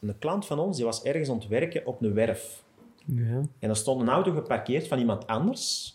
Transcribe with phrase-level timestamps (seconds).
[0.00, 2.64] Een klant van ons die was ergens aan het werken op een werf.
[3.06, 3.42] Ja.
[3.58, 5.94] En er stond een auto geparkeerd van iemand anders.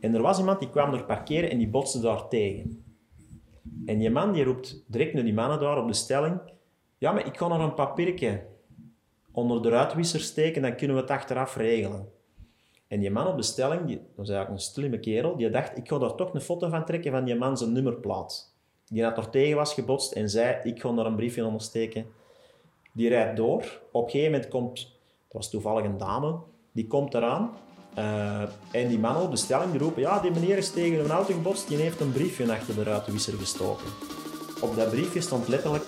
[0.00, 2.84] En er was iemand die kwam er parkeren en die botste daar tegen.
[3.86, 6.40] En die man die roept direct naar die mannen daar op de stelling:
[6.98, 8.46] Ja, maar ik kan er een papiertje
[9.32, 12.08] onder de ruitwisser steken, dan kunnen we het achteraf regelen.
[12.88, 15.76] En die man op de stelling, die, dat was eigenlijk een slimme kerel, die dacht:
[15.76, 18.56] Ik ga daar toch een foto van trekken van die man zijn nummerplaat.
[18.86, 22.06] Die had er tegen was gebotst en zei: Ik ga daar een briefje onder steken.
[22.98, 23.80] Die rijdt door.
[23.92, 26.38] Op een gegeven moment komt, dat was toevallig een dame,
[26.72, 27.50] die komt eraan.
[27.94, 31.10] eh, en die man op de stelling die roepen, ja, die meneer is tegen een
[31.10, 33.86] auto gebotst, die heeft een briefje achter de ruitenwisser gestoken.
[34.60, 35.84] Op dat briefje stond letterlijk,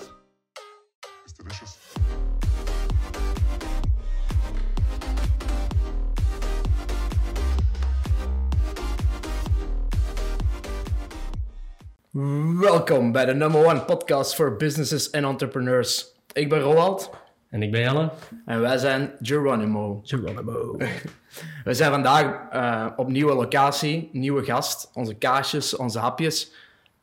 [12.60, 16.19] Welkom bij de number one podcast voor businesses en entrepreneurs.
[16.40, 17.10] Ik ben Roald
[17.50, 18.10] En ik ben Janne.
[18.46, 20.00] en wij zijn Geronimo.
[20.04, 20.76] Geronimo.
[21.64, 26.52] We zijn vandaag eh, op nieuwe locatie, nieuwe gast, onze kaasjes, onze hapjes.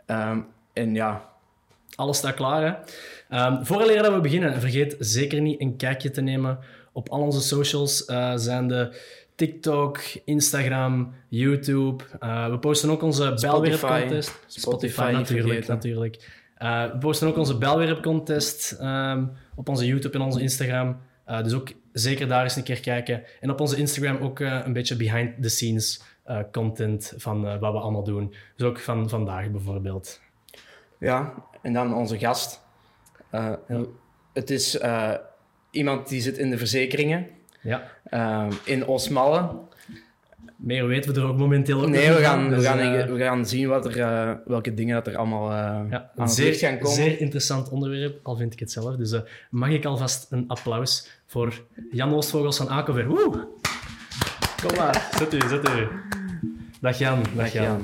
[0.06, 0.40] Ehm,
[0.74, 1.30] en ja,
[1.96, 2.74] Alles staat klaar, hè?
[3.36, 6.60] Ehm vooraleer dat we beginnen, vergeet zeker niet een kijkje te nemen
[6.92, 8.06] op al onze socials.
[8.06, 9.02] eh zijn de
[9.36, 12.04] TikTok, Instagram, YouTube.
[12.20, 14.40] Eh, we posten ook onze Belwerp contest.
[14.48, 16.46] Spotify niet natuurlijk, natuurlijk.
[16.58, 20.98] Eh, we posten ook onze Belwerp contest ehm, op onze YouTube en onze Instagram.
[21.26, 23.24] Eh, dus ook zeker daar eens een keer kijken.
[23.40, 26.02] En op onze Instagram ook eh, een beetje behind the scenes
[26.52, 28.34] content van wat we allemaal doen.
[28.56, 30.22] Dus ook van vandaag bijvoorbeeld.
[31.00, 32.62] ja, en dan onze gast.
[34.34, 34.80] Het is
[35.72, 37.28] iemand die zit in de verzekeringen
[37.62, 37.92] Ja.
[38.04, 39.50] eh, in Osmalle.
[40.58, 42.80] Meer weten we er ook momenteel ook Nee, nog we niet gaan, we dus, gaan,
[42.80, 45.56] eh, we gaan zien wat er, eh, welke dingen dat er allemaal eh
[45.90, 46.96] ja, aan het zeer, licht gaan komen.
[46.96, 48.96] zeer interessant onderwerp, al vind ik het zelf.
[48.96, 53.08] Dus eh, mag ik alvast een applaus voor Jan Oostvogels van Akover.
[53.08, 53.48] Woe!
[54.66, 55.88] Kom maar, zet u, zet u.
[56.82, 57.64] Dag Jan, dag, Dag Jan.
[57.64, 57.82] Jan.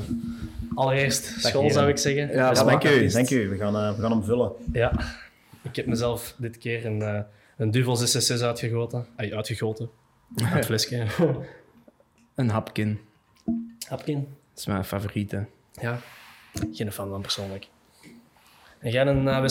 [0.76, 2.32] Allereerst school zou ik zeggen.
[2.32, 4.52] Ja, dank u, dank u, we gaan, eh, we gaan hem vullen.
[4.72, 4.92] Ja,
[5.62, 7.20] ik heb mezelf dit keer een, eh
[7.58, 9.06] een Duvel 666 uitgegoten.
[9.16, 9.90] Ay, uitgegoten.
[10.36, 11.06] Uit het flesje.
[12.36, 13.00] Een hapkin.
[13.88, 14.20] Hapkin.
[14.50, 15.46] Dat is mijn favoriete.
[15.72, 15.98] Ja,
[16.72, 17.68] geen fan van persoonlijk.
[18.80, 19.50] En jij een uh?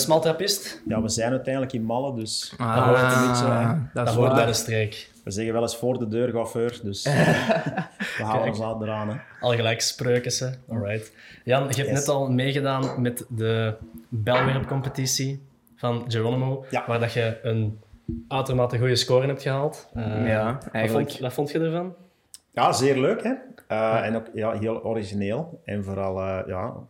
[0.86, 3.74] Ja, we zijn uiteindelijk in Malle, dus Ah, dat hoort een beetje, hè.
[3.94, 5.10] dat Dat hoort bij de streek.
[5.24, 7.04] we zeggen wel eens voor de deur chauffeur, dus
[8.18, 9.08] we houden ons aan eraan.
[9.08, 9.16] Hè.
[9.40, 10.48] Al gelijk spreukens, hè.
[10.68, 11.12] Alright.
[11.44, 11.98] Jan, je hebt Yes.
[11.98, 13.74] net al meegedaan met de
[14.08, 15.42] belwerpcompetitie
[15.76, 16.84] van Geronimo, Ja.
[16.86, 17.80] waar dat je een
[18.28, 19.88] uitermate goede score hebt gehaald.
[19.94, 21.08] Eh, Ja, wat eigenlijk.
[21.08, 21.94] vond, wat vond je ervan?
[22.52, 23.32] Ja, zeer leuk, hè.
[23.68, 26.86] Eh, En ook ja, heel origineel en vooral eh, ja, een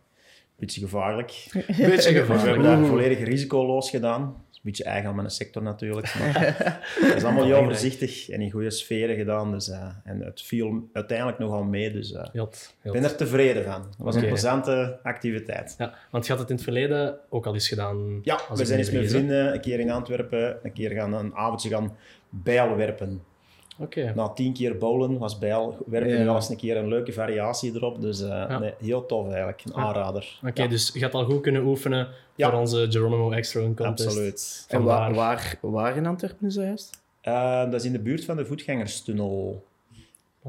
[0.57, 1.45] beetje gevaarlijk.
[1.67, 2.41] Beetje We gevaarlijk.
[2.45, 4.21] hebben daar volledig risicoloos gedaan.
[4.21, 6.15] Dat is een beetje eigen aan mijn sector natuurlijk.
[6.19, 6.39] Maar
[7.07, 9.51] het is allemaal heel voorzichtig en in goede sferen gedaan.
[9.51, 11.91] Dus, eh, en het viel uiteindelijk nogal mee.
[11.91, 12.11] Dus
[12.81, 13.81] ik ben er tevreden van.
[13.81, 15.75] Het was een plezante activiteit.
[15.77, 18.19] Ja, want je had het in het verleden ook al eens gedaan.
[18.23, 21.69] Ja, we zijn eens met vrienden een keer in Antwerpen, een keer gaan een avondje
[21.69, 21.95] gaan
[22.29, 23.21] bijlwerpen.
[23.77, 24.11] Oké.
[24.15, 26.23] Na tien keer bowlen was bijlwerpen Ja.
[26.23, 28.01] wel eens een keer een leuke variatie erop.
[28.01, 30.39] Dus eh, nee, heel tof eigenlijk, een aanrader.
[30.47, 32.49] Oké, Ja, dus je had al goed kunnen oefenen Ja.
[32.49, 33.85] voor onze Geronimo Extra Contest.
[34.07, 34.65] absoluut.
[34.69, 35.13] En wa- Vandaar.
[35.13, 37.01] waar, waar in Antwerpen is dat juist?
[37.21, 39.63] Eh, dat is in de buurt van de voetgangerstunnel.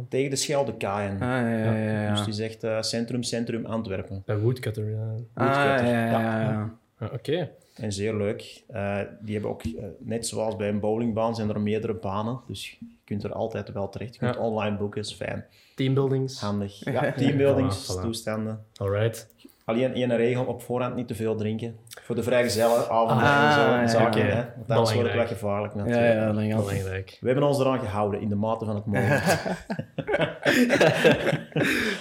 [0.09, 1.12] Tegen de Scheldekaaien.
[1.15, 2.03] Ah, ja, ja, ja.
[2.03, 2.11] ja.
[2.15, 4.23] Dus die zegt eh, centrum, centrum Antwerpen.
[4.27, 5.15] Bij Woodcutter, ja.
[5.35, 5.87] Ah, ja, Woodcutter.
[5.95, 6.51] ja, ja, Ja.
[6.51, 6.75] ja.
[6.99, 7.51] Ah, Oké.
[7.75, 8.62] En zeer leuk.
[8.69, 12.41] Eh, die hebben ook, eh, net zoals bij een bowlingbaan, zijn er meerdere banen.
[12.47, 14.12] Dus je kunt er altijd wel terecht.
[14.15, 14.41] Je kunt Ja.
[14.41, 15.45] online boeken, is fijn.
[15.75, 16.41] Teambuildings.
[16.41, 16.85] Handig.
[16.85, 18.01] Ja, teambuildings, voilà.
[18.03, 18.65] toestanden.
[18.77, 19.29] Alright.
[19.65, 21.77] Alleen één regel, op voorhand niet te veel drinken.
[22.03, 23.61] Voor de vrijgezellen, avonden Ah, en zo.
[23.61, 24.31] ja, zaken, oké.
[24.31, 24.45] hè.
[24.57, 26.15] Want anders wordt het wel gevaarlijk Ja, natuurlijk.
[26.15, 26.67] ja, het.
[26.67, 27.19] Belangrijk.
[27.21, 29.57] We hebben ons eraan gehouden, in de mate van het mogelijke.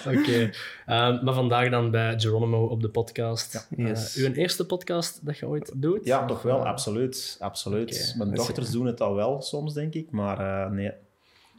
[0.19, 0.49] Oké.
[0.85, 3.67] Ehm, maar vandaag dan bij Geronimo op de podcast.
[3.77, 3.87] Ja.
[3.87, 4.15] Yes.
[4.17, 6.05] Eh, uw eerste podcast dat je ooit doet?
[6.05, 7.37] Ja, toch wel, absoluut.
[7.39, 8.13] absoluut.
[8.17, 10.11] Mijn dat dochters doen het al wel soms, denk ik.
[10.11, 10.91] Maar eh, nee,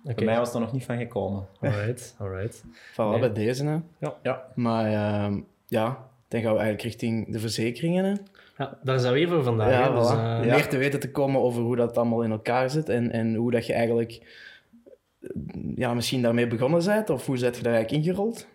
[0.04, 0.14] Oké.
[0.14, 1.46] bij mij was er nog niet van gekomen.
[1.60, 2.64] Alright, alright.
[2.92, 3.20] Van Nee.
[3.20, 4.08] bij deze, hè.
[4.22, 5.40] Ja, Maar ehm,
[5.74, 8.14] ja, dan gaan we eigenlijk richting de verzekeringen, hè.
[8.56, 9.70] Ja, daar zijn we hier voor vandaag.
[9.70, 9.98] Ja, hè.
[9.98, 10.16] Dus, voilà.
[10.16, 10.54] eh, Ja.
[10.54, 13.50] Meer te weten te komen over hoe dat allemaal in elkaar zit en, en hoe
[13.50, 14.20] dat je eigenlijk
[15.20, 15.28] eh,
[15.76, 18.46] ja, misschien daarmee begonnen bent of hoe zet je daar eigenlijk ingerold?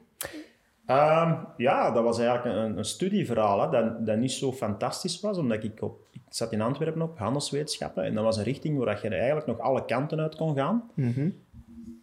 [0.86, 5.38] Ehm, ja dat was eigenlijk een, een studieverhaal hè, dat, dat niet zo fantastisch was,
[5.38, 6.00] omdat ik op...
[6.12, 9.48] Ik zat in Antwerpen op handelswetenschappen en dat was een richting waar je er eigenlijk
[9.48, 10.90] nog alle kanten uit kon gaan.
[10.94, 11.30] Mhm.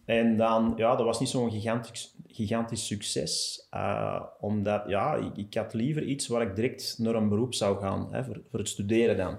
[0.05, 3.65] En dan, ja, dat was niet zo'n gigantisch, gigantisch succes.
[3.69, 7.79] eh, omdat, ja, ik, ik had liever iets waar ik direct naar een beroep zou
[7.79, 9.37] gaan, hè, voor, voor het studeren dan.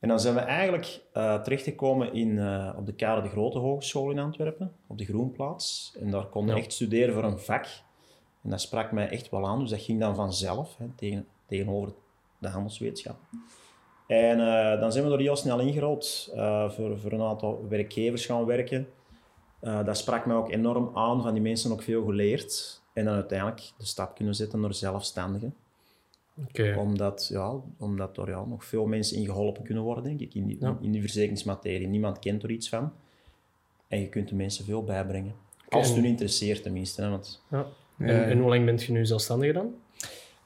[0.00, 4.10] En dan zijn we eigenlijk eh, terechtgekomen in, eh, op de Karel de Grote Hogeschool
[4.10, 5.96] in Antwerpen, op de Groenplaats.
[6.00, 6.56] En daar kon Ja.
[6.56, 7.66] echt studeren voor een vak.
[8.42, 11.92] En dat sprak mij echt wel aan, dus dat ging dan vanzelf, hè, tegen, tegenover
[12.38, 13.16] de handelswetenschap.
[14.06, 14.38] En
[14.80, 16.30] dan zijn we er heel snel ingerold,
[16.68, 18.88] voor, voor een aantal werkgevers gaan werken.
[19.60, 22.80] Eh, dat sprak mij ook enorm aan, van die mensen ook veel geleerd.
[22.92, 25.54] En dan uiteindelijk de stap kunnen zetten naar zelfstandigen
[26.48, 26.76] Oké.
[26.78, 30.46] omdat, ja, omdat er ja, nog veel mensen in geholpen kunnen worden, denk ik, in
[30.46, 30.78] die, Ja.
[30.80, 31.86] in die verzekeringsmaterie.
[31.86, 32.92] Niemand kent er iets van.
[33.88, 35.34] En je kunt de mensen veel bijbrengen.
[35.68, 37.02] Als het hun interesseert, tenminste.
[37.02, 37.66] Hè, want, Ja.
[37.98, 39.74] En hoe lang bent je nu zelfstandig dan?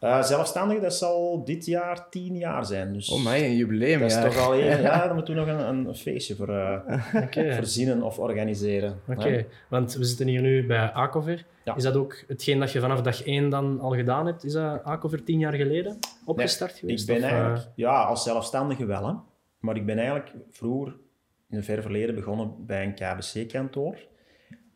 [0.01, 2.93] Eh, zelfstandig, dat zal dit jaar tien jaar zijn.
[2.93, 4.01] Dus Oh, mij een jubileum.
[4.01, 4.81] dat is toch al even...
[4.91, 6.81] Ja, dan moeten we nog een, een feestje voor eh,
[7.57, 9.01] verzinnen of organiseren.
[9.09, 11.45] Oké, want we zitten hier nu bij Acover.
[11.65, 11.77] Ja.
[11.77, 14.45] Is dat ook hetgeen dat je vanaf dag één dan al gedaan hebt?
[14.45, 17.09] Is dat Acover tien jaar geleden opgestart geweest?
[17.09, 19.15] Ik ben of, eh, eigenlijk, ja, als zelfstandige wel, hè.
[19.59, 20.97] maar ik ben eigenlijk vroeger
[21.51, 23.97] in een ver verleden begonnen bij een KBC-kantoor.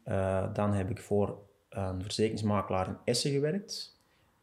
[0.05, 1.38] Eh, dan heb ik voor
[1.69, 3.94] een verzekeringsmakelaar in Essen gewerkt,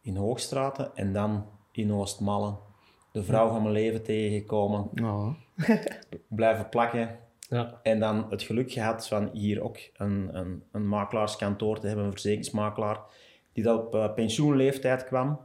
[0.01, 2.55] in Hoogstraten en dan in Oostmalle.
[3.11, 5.27] De vrouw van mijn leven tegengekomen, Oh.
[6.27, 7.17] blijven plakken.
[7.49, 7.79] ja.
[7.83, 12.11] En dan het geluk gehad van hier ook een, een, een makelaarskantoor te hebben, een
[12.11, 12.99] verzekeringsmakelaar,
[13.53, 15.39] die dat op eh, pensioenleeftijd kwam.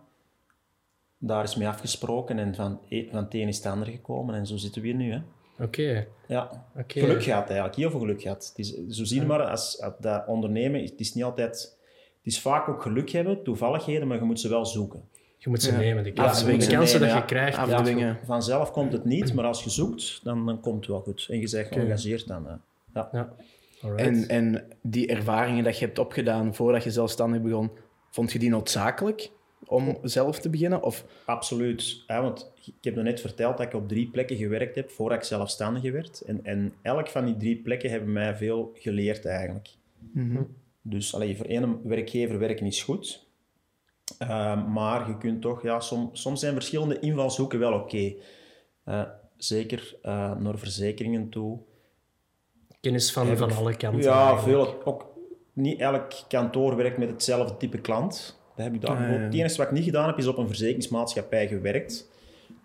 [1.18, 4.46] Daar is mee afgesproken en van, e- van het een is het ander gekomen en
[4.46, 5.12] zo zitten we hier nu.
[5.12, 5.20] Hè.
[5.64, 6.06] Oké.
[6.28, 7.00] Ja, Oké.
[7.00, 8.46] geluk gehad eigenlijk, heel veel geluk gehad.
[8.48, 11.75] Het is, zo zie je maar, als, als dat ondernemen, het is niet altijd...
[12.26, 15.02] Het is vaak ook geluk hebben, toevalligheden, maar je moet ze wel zoeken.
[15.38, 15.78] Je moet ze Ja.
[15.78, 16.04] nemen.
[16.04, 17.58] De, kansen- de kansen nemen, dat je krijgt.
[17.58, 18.18] Afdwingen.
[18.24, 21.26] Vanzelf komt het niet, maar als je zoekt, dan, dan komt het wel goed.
[21.30, 22.48] En je zegt geëngageerd dan.
[22.48, 23.02] eh.
[23.12, 23.32] ja.
[23.96, 27.70] En, en die ervaringen dat je hebt opgedaan voordat je zelfstandig begon,
[28.10, 29.30] vond je die noodzakelijk
[29.66, 30.82] om zelf te beginnen?
[30.82, 32.04] Of, Absoluut.
[32.06, 35.18] Ja, want ik heb nog net verteld dat ik op drie plekken gewerkt heb voordat
[35.18, 36.20] ik zelfstandige werd.
[36.20, 39.68] En, en elk van die drie plekken hebben mij veel geleerd eigenlijk.
[40.88, 43.26] Dus allee, voor één werkgever werken is goed.
[44.22, 48.14] Uh, maar je kunt toch, ja, som, soms zijn verschillende invalshoeken wel oké.
[48.84, 49.02] Uh,
[49.36, 51.58] zeker uh, naar verzekeringen toe.
[52.80, 54.02] Kennis van, van alle kanten.
[54.02, 54.42] Ja, eigenlijk.
[54.42, 55.14] veel, ook,
[55.52, 58.40] niet elk kantoor werkt met hetzelfde type klant.
[58.56, 60.36] Dat heb ik daar Ah, ja, Het enige wat ik niet gedaan heb, is op
[60.36, 62.10] een verzekeringsmaatschappij gewerkt.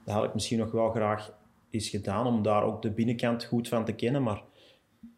[0.06, 1.33] Dat had ik misschien nog wel graag
[1.69, 4.24] eens gedaan, om daar ook de binnenkant goed van te kennen.
[4.24, 4.44] Maar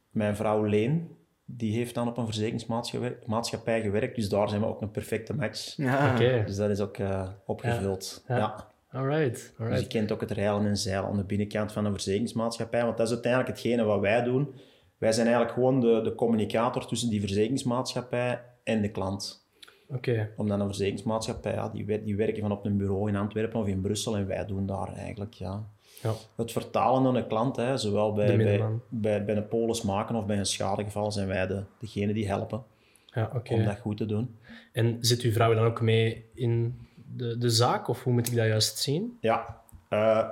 [0.09, 1.09] mijn vrouw Leen,
[1.57, 4.15] die heeft dan op een verzekeringsmaatschappij gewerkt.
[4.15, 5.75] Dus daar zijn we ook een perfecte match.
[5.77, 6.43] ja, Oké.
[6.45, 8.23] Dus dat is ook eh, opgevuld.
[8.27, 8.35] Ja.
[8.35, 8.41] Ja.
[8.41, 8.71] Ja.
[8.99, 9.33] Alright.
[9.33, 9.81] Dus Alright.
[9.81, 12.83] je kent ook het reilen en zeilen aan de binnenkant van een verzekeringsmaatschappij.
[12.83, 14.53] Want dat is uiteindelijk hetgene wat wij doen.
[14.97, 19.45] Wij zijn eigenlijk gewoon de, de communicator tussen die verzekeringsmaatschappij en de klant.
[19.87, 20.29] Oké.
[20.37, 21.69] Omdat een verzekeringsmaatschappij, ja,
[22.03, 24.17] die werken van op een bureau in Antwerpen of in Brussel.
[24.17, 25.67] En wij doen daar eigenlijk ja,
[26.03, 26.13] Ja.
[26.35, 27.55] het vertalen aan een klant.
[27.55, 31.27] Hè, zowel bij, De bij, bij, bij een polis maken of bij een schadegeval zijn
[31.27, 32.63] wij de, degene die helpen
[33.05, 33.53] Ja, oké.
[33.53, 34.35] om dat goed te doen.
[34.71, 36.75] En zit uw vrouw dan ook mee in
[37.15, 37.87] de, de zaak?
[37.87, 39.17] Of hoe moet ik dat juist zien?
[39.21, 40.27] Ja, eh,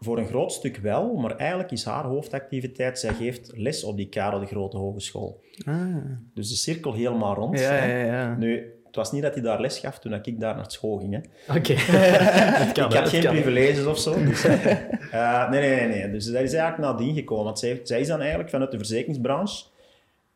[0.00, 4.08] voor een groot stuk wel, maar eigenlijk is haar hoofdactiviteit, zij geeft les op die
[4.08, 5.40] Karel de Grote Hogeschool.
[5.64, 5.96] Ah.
[6.34, 7.58] Dus de cirkel helemaal rond.
[7.60, 8.36] ja, ja, ja.
[8.36, 11.28] Nu, het was niet dat hij daar les gaf toen ik daar naar school ging.
[11.48, 11.72] Oké.
[11.72, 13.32] Ik had geen kan.
[13.34, 14.24] privileges of zo.
[14.24, 14.44] Dus,
[15.10, 16.10] eh, nee, nee, nee.
[16.10, 17.44] Dus dat is eigenlijk nadien gekomen.
[17.44, 19.64] Want zij, zij is dan eigenlijk vanuit de verzekeringsbranche,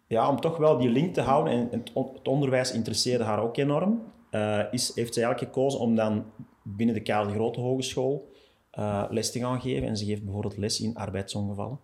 [0.07, 3.43] ja, om toch wel die link te houden, en het, on- het onderwijs interesseerde haar
[3.43, 6.25] ook enorm, eh, is, heeft zij eigenlijk gekozen om dan
[6.63, 8.31] binnen de Karel de Grote Hogeschool
[8.71, 9.89] eh, les te gaan geven.
[9.89, 11.79] En ze geeft bijvoorbeeld les in arbeidsongevallen.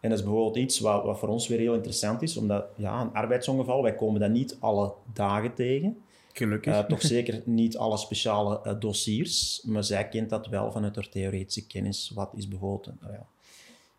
[0.00, 3.00] En dat is bijvoorbeeld iets wat, wat voor ons weer heel interessant is, omdat ja,
[3.00, 6.03] een arbeidsongeval, wij komen dat niet alle dagen tegen.
[6.36, 6.74] Gelukkig.
[6.74, 11.08] Eh, toch zeker niet alle speciale eh, dossiers, maar zij kent dat wel vanuit haar
[11.08, 12.10] theoretische kennis.
[12.14, 13.26] Wat is bijvoorbeeld, nou ja,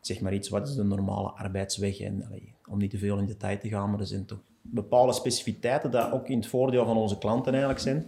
[0.02, 2.00] zeg maar iets, wat is de normale arbeidsweg?
[2.00, 5.14] En, allee, om niet te veel in detail te gaan, maar er zijn toch bepaalde
[5.14, 8.06] specificiteiten dat ook in het voordeel van onze klanten eigenlijk zijn,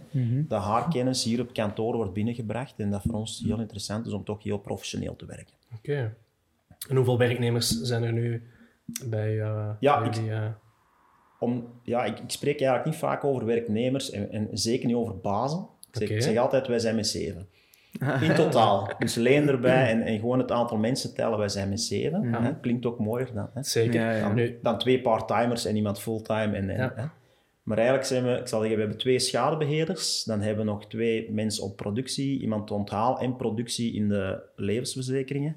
[0.48, 4.12] dat haar kennis hier op kantoor wordt binnengebracht en dat voor ons heel interessant is
[4.12, 5.54] om toch heel professioneel te werken.
[5.76, 6.14] Oké.
[6.88, 8.42] En hoeveel werknemers zijn er nu
[9.04, 10.46] bij, eh Ja, bij ik- eh,
[11.38, 15.18] om, ja, ik, ik spreek eigenlijk niet vaak over werknemers en, en zeker niet over
[15.18, 15.58] bazen.
[15.58, 16.14] Ik zeg, Oké.
[16.14, 17.48] ik zeg altijd, wij zijn met zeven.
[18.28, 18.90] In totaal.
[18.98, 22.32] Dus leen erbij en, en gewoon het aantal mensen tellen, wij zijn met zeven.
[22.34, 22.60] Hè?
[22.60, 23.50] Klinkt ook mooier dan.
[23.54, 23.62] Hè?
[23.62, 24.00] zeker.
[24.00, 24.32] Ja, ja.
[24.32, 26.56] Nu, Dan twee part-timers en iemand fulltime.
[26.56, 26.92] En, en, Ja.
[26.96, 27.04] hè?
[27.62, 30.24] Maar eigenlijk zijn we, ik zal zeggen, we hebben twee schadebeheerders.
[30.24, 35.56] Dan hebben we nog twee mensen op productie, iemand onthaal en productie in de levensverzekeringen.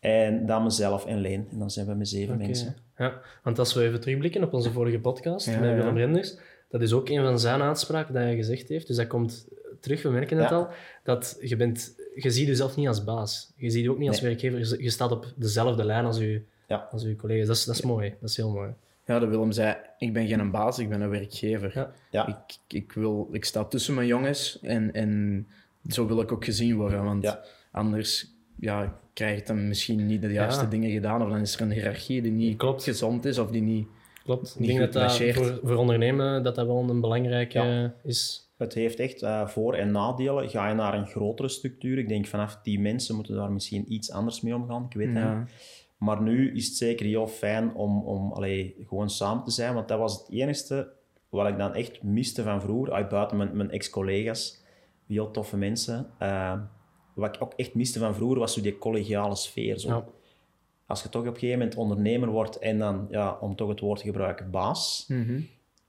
[0.00, 1.46] En dan mezelf en Leen.
[1.50, 2.76] En dan zijn we met zeven mensen.
[2.96, 5.76] Ja, want als we even terugblikken op onze vorige podcast Ja, met ja.
[5.76, 6.36] Willem Renders,
[6.68, 8.86] dat is ook een van zijn uitspraken dat hij gezegd heeft.
[8.86, 9.48] Dus dat komt
[9.80, 10.56] terug, we merken het Ja.
[10.56, 10.68] al,
[11.02, 13.52] dat je bent je ziet jezelf niet als baas.
[13.56, 14.30] Je ziet je ook niet als Nee.
[14.30, 14.82] werkgever.
[14.82, 16.88] Je, staat op dezelfde lijn als je, Ja.
[16.90, 17.46] als je collega's.
[17.46, 18.14] Dat is, dat is mooi.
[18.20, 18.70] Dat is heel mooi.
[19.04, 21.72] Ja, de Willem zei, ik ben geen baas, ik ben een werkgever.
[21.74, 21.92] Ja.
[22.10, 22.26] Ja.
[22.28, 25.46] Ik, ik, wil, ik sta tussen mijn jongens en, en
[25.88, 27.04] zo wil ik ook gezien worden.
[27.04, 27.44] Want Ja.
[27.70, 30.70] anders ja, krijg je dan misschien niet de juiste Ja.
[30.70, 31.22] dingen gedaan.
[31.22, 32.82] Of dan is er een hiërarchie die niet Klopt.
[32.84, 33.86] gezond is of die niet...
[34.24, 34.56] Klopt.
[34.58, 37.94] Ik denk goed dat dat voor, voor ondernemen dat dat wel een belangrijke Ja.
[38.04, 38.50] is.
[38.58, 40.48] Het heeft echt eh, voor- en nadelen.
[40.50, 44.10] Ga je naar een grotere structuur, ik denk vanaf die mensen moeten daar misschien iets
[44.12, 45.38] anders mee omgaan, ik weet het Ja.
[45.38, 45.48] niet.
[45.98, 49.88] Maar nu is het zeker heel fijn om, om allee, gewoon samen te zijn, want
[49.88, 50.88] dat was het enige
[51.28, 54.62] wat ik dan echt miste van vroeger, uit buiten mijn, mijn ex-collega's,
[55.08, 56.06] heel toffe mensen.
[56.18, 56.52] Eh,
[57.20, 59.78] wat ik ook echt miste van vroeger was zo die collegiale sfeer.
[59.78, 59.88] Zo.
[59.88, 60.04] Ja.
[60.86, 63.80] Als je toch op een gegeven moment ondernemer wordt en dan, ja, om toch het
[63.80, 65.40] woord te gebruiken, baas, Mhm.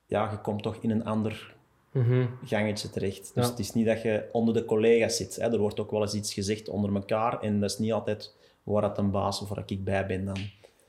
[0.05, 1.55] ja, je komt toch in een ander
[1.91, 2.25] Mhm.
[2.45, 3.31] gangetje terecht.
[3.33, 3.49] Dus Ja.
[3.49, 5.35] het is niet dat je onder de collega's zit.
[5.35, 5.51] Hè.
[5.51, 8.81] Er wordt ook wel eens iets gezegd onder elkaar en dat is niet altijd waar
[8.81, 10.37] dat een baas of waar ik bij ben dan.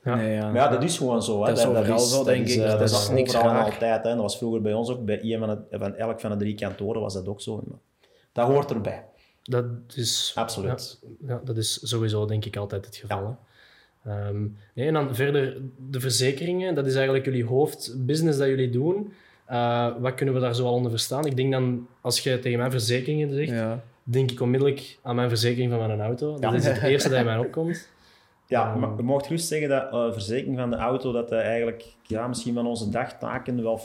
[0.03, 0.15] Ja.
[0.15, 0.45] Nee, ja.
[0.45, 1.39] Maar ja, dat is gewoon zo.
[1.41, 1.47] Hè.
[1.47, 2.57] Dat is overal zo, denk ik.
[2.59, 3.63] Dat dat is is niks raar.
[3.65, 4.03] altijd.
[4.03, 4.09] Hè.
[4.13, 5.05] Dat was vroeger bij ons ook.
[5.05, 7.63] Bij een van, van elk van de drie kantoren was dat ook zo.
[7.67, 7.77] Maar
[8.31, 9.05] Dat hoort erbij.
[9.43, 10.99] Dat is, Absoluut.
[11.01, 13.37] Ja, ja, dat is sowieso denk ik altijd het geval.
[14.05, 14.41] Ehm,
[14.73, 15.57] nee, en dan verder
[15.89, 19.13] de verzekeringen, dat is eigenlijk jullie hoofdbusiness dat jullie doen.
[19.45, 21.25] Eh, wat kunnen we daar zo al onder verstaan?
[21.25, 25.71] Ik denk dan, als je tegen mij verzekeringen zegt, denk ik onmiddellijk aan mijn verzekering
[25.71, 26.39] van mijn auto.
[26.39, 27.87] Dat is het eerste dat in mij opkomt.
[28.51, 32.27] Ja, maar je mocht gerust zeggen dat eh verzekering van de auto, dat eigenlijk ja,
[32.27, 33.83] misschien van onze dagtaken wel 50%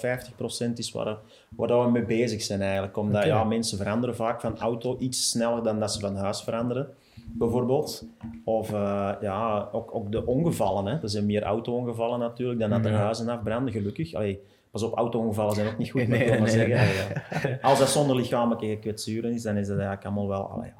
[0.74, 1.16] is waar,
[1.56, 2.96] waar dat we mee bezig zijn eigenlijk.
[2.96, 6.88] Omdat ja, mensen veranderen vaak van auto iets sneller dan dat ze van huis veranderen,
[7.26, 8.06] bijvoorbeeld.
[8.44, 10.86] Of eh, ja, ook, ook de ongevallen.
[10.86, 11.02] Hè.
[11.02, 12.98] Er zijn meer auto-ongevallen natuurlijk dan dat er Ja.
[12.98, 14.14] huizen afbranden, gelukkig.
[14.14, 17.58] Allee, pas op, auto-ongevallen zijn ook niet goed, Nee, nee, zeggen.
[17.62, 20.50] Als dat zonder lichamelijke kwetsuren is, dan is dat eigenlijk allemaal wel...
[20.50, 20.72] allee,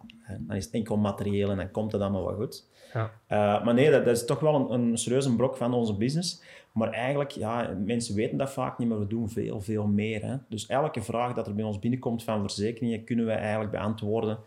[0.46, 2.66] dan is het enkel materieel en dan komt het allemaal wel goed.
[2.94, 3.02] Ja.
[3.04, 6.42] Uh, maar nee, dat, dat is toch wel een, een serieuze brok van onze business.
[6.72, 10.22] Maar eigenlijk, ja, mensen weten dat vaak niet, maar we doen veel, veel meer.
[10.22, 10.36] Hè.
[10.48, 14.38] Dus elke vraag dat er bij ons binnenkomt van verzekeringen, kunnen wij eigenlijk beantwoorden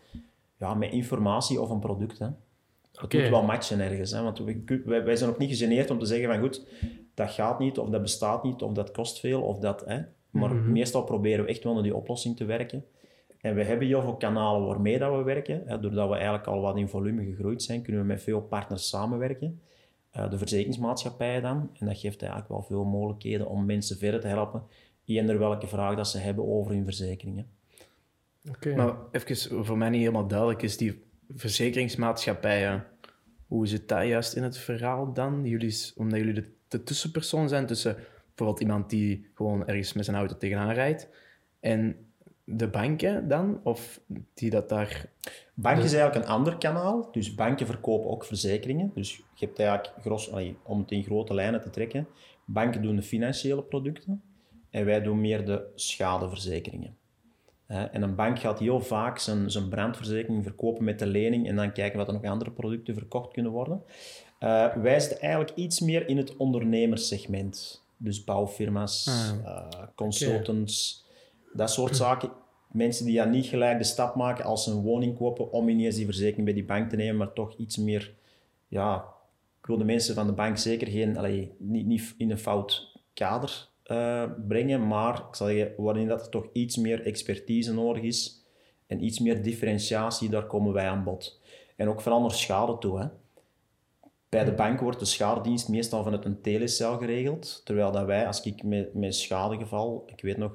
[0.58, 2.18] ja, met informatie of een product.
[2.18, 2.26] Hè.
[2.92, 3.20] Het Oké.
[3.20, 4.10] moet wel matchen ergens.
[4.10, 4.22] Hè.
[4.22, 6.66] Want we, wij, wij zijn ook niet gegeneerd om te zeggen van goed,
[7.14, 9.82] dat gaat niet, of dat bestaat niet, of dat kost veel, of dat...
[9.86, 10.00] Hè.
[10.30, 10.72] Maar Mhm.
[10.72, 12.84] meestal proberen we echt wel naar die oplossing te werken.
[13.40, 15.62] En we hebben heel veel kanalen waarmee dat we werken.
[15.66, 15.80] Hè.
[15.80, 19.60] Doordat we eigenlijk al wat in volume gegroeid zijn, kunnen we met veel partners samenwerken.
[20.10, 21.70] Eh, de verzekeringsmaatschappijen dan.
[21.78, 24.62] En dat geeft eigenlijk wel veel mogelijkheden om mensen verder te helpen.
[25.04, 27.46] Eender welke vraag dat ze hebben over hun verzekeringen.
[28.48, 28.74] Oké.
[28.74, 31.02] Maar even voor mij niet helemaal duidelijk is die
[31.34, 32.84] verzekeringsmaatschappijen.
[33.46, 35.44] Hoe zit dat juist in het verhaal dan?
[35.44, 40.16] Jullie, omdat jullie de, de tussenpersoon zijn tussen bijvoorbeeld iemand die gewoon ergens met zijn
[40.16, 41.08] auto tegenaan rijdt
[41.60, 42.09] en
[42.56, 43.60] de banken dan?
[43.62, 44.00] Of
[44.34, 45.06] die dat daar...
[45.54, 47.08] Banken is eigenlijk een ander kanaal.
[47.12, 48.90] Dus banken verkopen ook verzekeringen.
[48.94, 52.06] Dus je hebt eigenlijk, gros, allee, om het in grote lijnen te trekken,
[52.44, 54.22] banken doen de financiële producten
[54.70, 56.96] en wij doen meer de schadeverzekeringen.
[57.66, 61.72] En een bank gaat heel vaak zijn, zijn brandverzekering verkopen met de lening en dan
[61.72, 63.82] kijken wat er nog andere producten verkocht kunnen worden.
[64.38, 67.84] Eh, wij zitten eigenlijk iets meer in het ondernemerssegment.
[67.96, 69.30] Dus bouwfirma's, Ah.
[69.44, 71.04] eh, consultants,
[71.52, 72.30] dat soort zaken.
[72.72, 75.96] Mensen die ja niet gelijk de stap maken als ze een woning kopen om ineens
[75.96, 78.14] die verzekering bij die bank te nemen, maar toch iets meer,
[78.68, 79.04] ja,
[79.60, 82.98] ik wil de mensen van de bank zeker geen, allee, niet, niet in een fout
[83.14, 88.02] kader eh, brengen, maar ik zal zeggen, waarin dat er toch iets meer expertise nodig
[88.02, 88.44] is
[88.86, 91.40] en iets meer differentiatie, daar komen wij aan bod.
[91.76, 93.00] En ook vooral naar schade toe.
[93.00, 93.06] Hè.
[94.28, 98.42] Bij de bank wordt de schadedienst meestal vanuit een telecel geregeld, terwijl dat wij, als
[98.42, 100.52] ik met, een schadegeval, ik weet nog,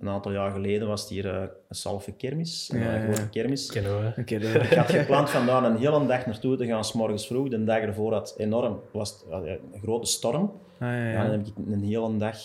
[0.00, 3.04] een aantal jaar geleden was het hier eh, een salve kermis, een Ja, eh, ja.
[3.12, 3.70] grote kermis.
[3.70, 7.48] Ik had gepland van daar een hele dag naartoe te gaan, s morgens vroeg.
[7.48, 10.42] De dag ervoor had enorm, was het, eh, een grote storm.
[10.78, 11.22] Ah, ja, Ja, ja.
[11.22, 12.36] dan heb ik een hele dag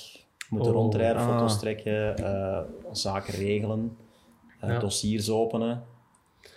[0.50, 1.29] moeten Oh, rondrijden, ah.
[1.31, 2.60] foto's trekken, eh,
[2.91, 3.98] zaken regelen,
[4.60, 4.79] eh, Ja.
[4.79, 5.83] dossiers openen.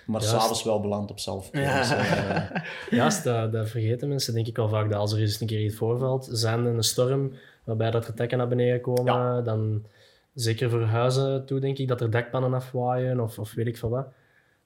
[0.07, 1.49] Maar s'avonds wel beland op zelf.
[1.53, 1.79] Ja.
[1.79, 2.51] Dus, eh,
[2.99, 4.91] Juist, dat, dat vergeten mensen denk ik wel vaak.
[4.91, 7.33] Dat als er eens een keer iets voorvalt, zijn een storm
[7.65, 9.41] waarbij dat er tekken naar beneden komen, Ja.
[9.41, 9.85] dan
[10.37, 13.89] zeker voor huizen toe denk ik dat er dekpannen afwaaien of, of weet ik veel
[13.89, 14.07] wat.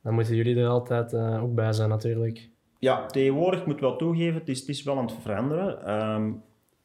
[0.03, 2.49] Dan moeten jullie er altijd eh, ook bij zijn natuurlijk.
[2.79, 5.85] Ja, tegenwoordig ik moet wel toegeven, het is, het is wel aan het veranderen.
[5.85, 6.33] ehm,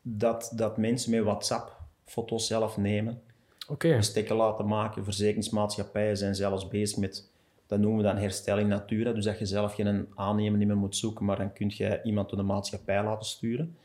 [0.01, 3.21] dat, dat mensen met WhatsApp foto's zelf nemen,
[3.69, 5.03] Oké, stekken laten maken.
[5.03, 7.29] Verzekeringsmaatschappijen zijn zelfs bezig met,
[7.67, 9.11] dat noemen we dan herstel in natura.
[9.11, 12.29] Dus dat je zelf geen aannemer niet meer moet zoeken, maar dan kun je iemand
[12.29, 13.75] door de maatschappij laten sturen.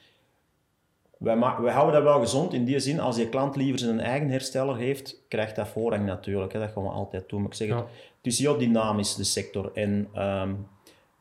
[1.21, 1.37] Wij,
[1.73, 5.23] houden dat wel gezond in die zin, als je klant liever zijn eigen hersteller heeft,
[5.29, 6.53] krijgt dat voorrang natuurlijk.
[6.53, 6.59] Hè.
[6.61, 7.41] Dat gaan we altijd doen.
[7.41, 7.85] Maar ik zeg het, Ja.
[8.17, 9.71] het is heel dynamisch, de sector.
[9.75, 10.55] En ehm,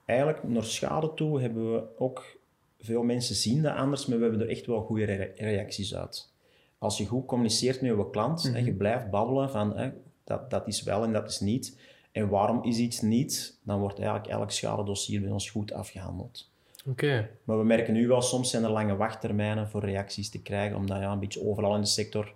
[0.06, 2.38] eigenlijk naar schade toe hebben we ook
[2.80, 6.32] veel mensen zien dat anders, maar we hebben er echt wel goede re- reacties uit.
[6.78, 9.90] Als je goed communiceert met je klant en je blijft babbelen van hè,
[10.24, 11.80] dat, dat is wel en dat is niet,
[12.12, 16.52] en waarom is iets niet, dan wordt eigenlijk elk schadedossier bij ons goed afgehandeld.
[16.86, 17.30] Oké.
[17.44, 21.00] Maar we merken nu wel, soms zijn er lange wachttermijnen voor reacties te krijgen, omdat
[21.00, 22.34] ja, een beetje overal in de sector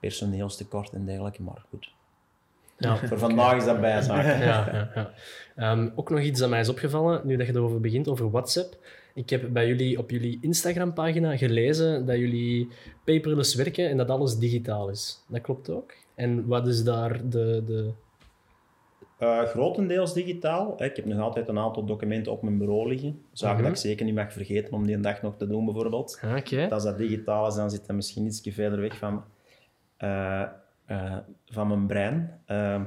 [0.00, 1.94] personeelstekort en dergelijke, maar goed.
[2.78, 2.96] Ja.
[2.96, 4.24] Voor vandaag is dat bijzaak.
[4.42, 5.12] ja, ja, ja.
[5.56, 8.76] Ehm, ook nog iets dat mij is opgevallen, nu dat je erover begint, over WhatsApp.
[9.14, 12.68] Ik heb bij jullie op jullie Instagram-pagina gelezen dat jullie
[13.04, 15.24] paperless werken en dat alles digitaal is.
[15.28, 15.92] Dat klopt ook?
[16.14, 17.62] En wat is daar de...
[17.66, 17.90] de...
[19.18, 20.82] Eh, grotendeels digitaal.
[20.82, 23.22] Ik heb nog altijd een aantal documenten op mijn bureau liggen.
[23.32, 26.18] Zaken dat ik zeker niet mag vergeten om die een dag nog te doen, bijvoorbeeld.
[26.22, 26.72] Ah.
[26.72, 29.24] Als dat digitaal is, dan zit dat misschien iets verder weg van,
[29.96, 30.42] eh,
[30.86, 32.40] eh, van mijn brein.
[32.44, 32.80] Eh,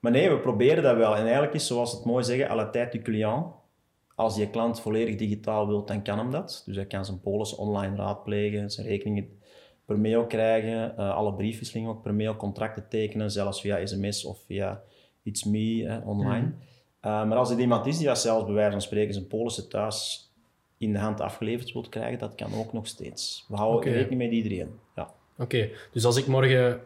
[0.00, 1.16] maar nee, we proberen dat wel.
[1.16, 3.46] En eigenlijk is, zoals het mooi zeggen, à la tijd du client.
[4.14, 6.62] Als je klant volledig digitaal wilt, dan kan hem dat.
[6.66, 9.38] Dus hij kan zijn polis online raadplegen, zijn rekeningen
[9.84, 14.82] per mail krijgen, alle briefwisselingen ook per mail, contracten tekenen, zelfs via sms of via
[15.22, 16.52] It's Me online.
[17.00, 19.68] Eh, maar als er iemand is die dat zelfs bij wijze van spreken zijn polissen
[19.68, 20.28] thuis
[20.78, 23.44] in de hand afgeleverd wilt krijgen, dat kan ook nog steeds.
[23.48, 23.90] We houden Oké.
[23.90, 24.68] rekening met iedereen.
[24.94, 25.10] Ja.
[25.38, 26.80] Oké, dus als ik morgen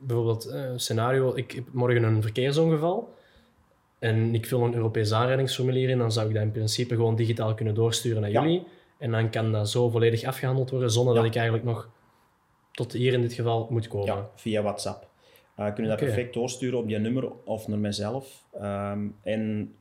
[0.00, 3.14] bijvoorbeeld eh, scenario, ik heb morgen een verkeersongeval
[3.98, 7.54] en ik vul een Europees aanrijdingsformulier in, dan zou ik dat in principe gewoon digitaal
[7.54, 8.42] kunnen doorsturen naar Ja.
[8.42, 8.66] jullie.
[8.98, 11.88] En dan kan dat zo volledig afgehandeld worden zonder dat ik eigenlijk nog
[12.72, 14.06] tot hier in dit geval moet komen.
[14.06, 15.08] ja, via WhatsApp.
[15.58, 18.44] Uh, kunnen dat perfect doorsturen op je nummer of naar mijzelf.
[18.52, 19.72] Ehm, en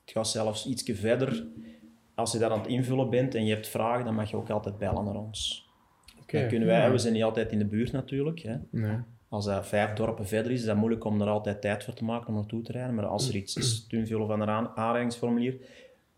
[0.00, 1.46] het gaat zelfs ietsje verder.
[2.14, 4.50] Als je daar aan het invullen bent en je hebt vragen, dan mag je ook
[4.50, 5.68] altijd bellen naar ons.
[6.40, 8.38] Dan kunnen wij, we zijn niet altijd in de buurt natuurlijk.
[8.40, 8.56] Hè.
[8.70, 8.96] Nee.
[9.28, 12.04] Als dat vijf dorpen verder is, is dat moeilijk om er altijd tijd voor te
[12.04, 12.94] maken om naartoe te rijden.
[12.94, 15.56] Maar als er iets is, het invullen van een aan- aanrijdingsformulier,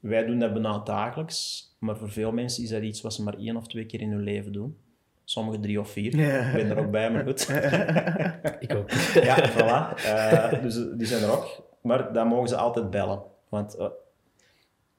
[0.01, 1.71] wij doen dat bijna dagelijks.
[1.79, 4.11] Maar voor veel mensen is dat iets wat ze maar één of twee keer in
[4.11, 4.77] hun leven doen.
[5.25, 6.17] Sommigen drie of vier.
[6.17, 6.41] Ja.
[6.47, 7.49] Ik ben er ook bij, maar goed.
[8.69, 8.91] Ik ook.
[9.29, 10.03] ja, voilà.
[10.05, 11.63] Eh, dus die zijn er ook.
[11.83, 13.23] Maar dan mogen ze altijd bellen.
[13.49, 13.87] Want eh,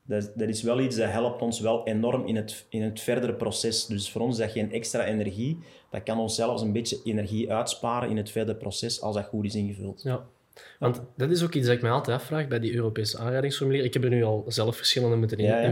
[0.04, 3.00] dat, is- dat is wel iets dat helpt ons wel enorm in het, in het
[3.02, 3.86] verdere proces.
[3.86, 5.60] Dus voor ons is dat geen extra energie.
[5.92, 9.46] Dat kan ons zelfs een beetje energie uitsparen in het verdere proces als dat goed
[9.46, 10.02] is ingevuld.
[10.04, 10.24] Ja.
[10.80, 13.84] Want dat is ook iets dat ik mij altijd afvraag bij die Europese aanrijdingsformulier.
[13.84, 15.68] Ik heb er nu al zelf verschillende moeten in- Ja, ja.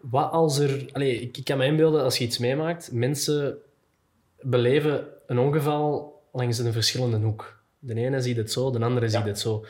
[0.00, 0.88] Wat als er...
[0.92, 3.58] Allee, ik, ik kan me inbeelden, als je iets meemaakt, mensen
[4.40, 7.62] beleven een ongeval langs een verschillende hoek.
[7.78, 9.64] De ene ziet het zo, de andere ziet het zo.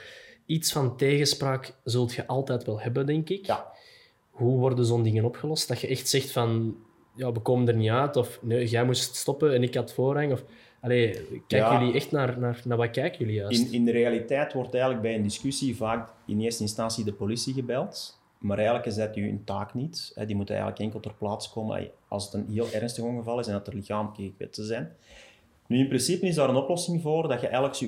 [0.46, 3.46] Iets van tegenspraak zult je altijd wel hebben, denk ik.
[3.46, 3.66] Ja.
[4.30, 5.68] Hoe worden zo'n dingen opgelost?
[5.68, 6.76] Dat je echt zegt van,
[7.14, 10.32] ja, we komen er niet uit, of nee, jij moest stoppen en ik had voorrang.
[10.32, 10.44] Of,
[10.80, 11.10] allee,
[11.46, 11.78] kijken Ja.
[11.78, 13.60] jullie echt naar, naar, naar wat kijken jullie juist?
[13.66, 17.54] In, in de realiteit wordt eigenlijk bij een discussie vaak in eerste instantie de politie
[17.54, 18.20] gebeld.
[18.38, 20.12] Maar eigenlijk is dat hun taak niet.
[20.26, 23.52] Die moeten eigenlijk enkel ter plaatse komen als het een heel ernstig ongeval is en
[23.52, 24.96] dat er lichamelijke gekwetsten zijn.
[25.66, 27.80] Nu, in principe is daar een oplossing voor dat je elk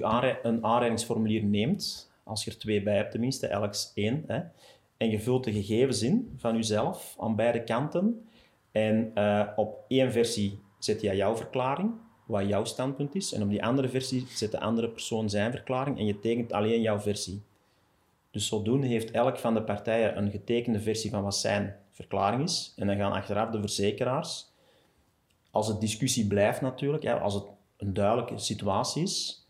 [0.42, 2.10] een aanrijdingsformulier neemt.
[2.24, 4.24] Als je er twee bij hebt tenminste, elks één.
[4.26, 4.40] Hè.
[4.96, 8.28] En je vult de gegevens in van jezelf aan beide kanten.
[8.72, 11.90] En eh, op één versie zet je jouw verklaring,
[12.26, 13.32] wat jouw standpunt is.
[13.32, 16.80] En op die andere versie zet de andere persoon zijn verklaring en je tekent alleen
[16.80, 17.42] jouw versie.
[18.38, 22.72] Dus zodoende heeft elk van de partijen een getekende versie van wat zijn verklaring is.
[22.76, 24.46] En dan gaan achteraf de verzekeraars,
[25.50, 27.44] als het discussie blijft natuurlijk, als het
[27.76, 29.46] een duidelijke situatie is,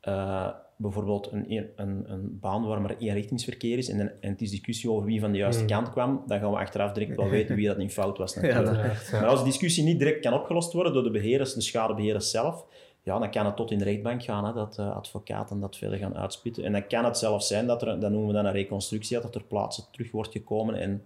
[0.00, 4.50] eh, bijvoorbeeld een, een, een baan waar maar eenrichtingsverkeer is en, een- en het is
[4.50, 7.56] discussie over wie van de juiste kant kwam, dan gaan we achteraf direct wel weten
[7.56, 8.64] wie dat in fout was natuurlijk.
[8.66, 9.20] dat- Uiteraard, ja.
[9.20, 12.66] Maar als de discussie niet direct kan opgelost worden door de beheerders, de schadebeheerders zelf,
[13.04, 15.98] ja, dan kan het tot in de rechtbank gaan, hè, dat eh, advocaten dat verder
[15.98, 16.64] gaan uitspitten.
[16.64, 19.24] En dan kan het zelfs zijn dat er, dan noemen we dat een reconstructie, dat
[19.24, 21.04] er ter plaatse terug wordt gekomen en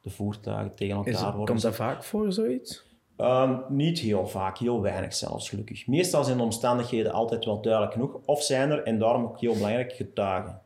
[0.00, 2.84] de voertuigen tegen elkaar Is, worden komt dat vaak voor, zoiets?
[3.16, 5.86] Ehm, niet heel vaak, heel weinig zelfs, gelukkig.
[5.86, 9.54] Meestal zijn de omstandigheden altijd wel duidelijk genoeg, of zijn er, en daarom ook heel
[9.54, 10.60] belangrijk, getuigen.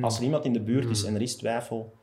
[0.00, 1.94] Als er iemand in de buurt is en er is twijfel,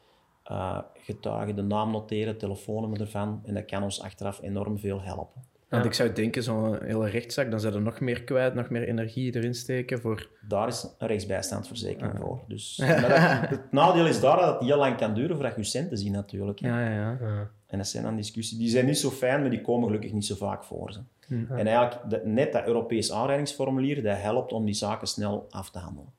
[0.43, 5.41] eh, getuigen, de naam noteren, telefoonnummer ervan, en dat kan ons achteraf enorm veel helpen.
[5.69, 8.87] Want ik zou denken, zo'n hele rechtszaak, dan zijn er nog meer kwijt, nog meer
[8.87, 10.29] energie erin steken voor...
[10.47, 12.39] Daar is een rechtsbijstandsverzekering voor.
[12.47, 15.67] Dus, dat- het nadeel is daar dat het heel lang kan duren voordat je je
[15.67, 16.59] centen ziet natuurlijk.
[16.59, 16.67] hè.
[16.67, 17.17] Ja, ja, ja.
[17.21, 17.49] Ja.
[17.67, 18.57] En dat zijn dan discussies.
[18.57, 20.91] Die zijn niet zo fijn, maar die komen gelukkig niet zo vaak voor.
[20.91, 20.99] Ze.
[21.55, 25.79] En eigenlijk, de- net dat Europees aanrijdingsformulier, dat helpt om die zaken snel af te
[25.79, 26.09] handelen.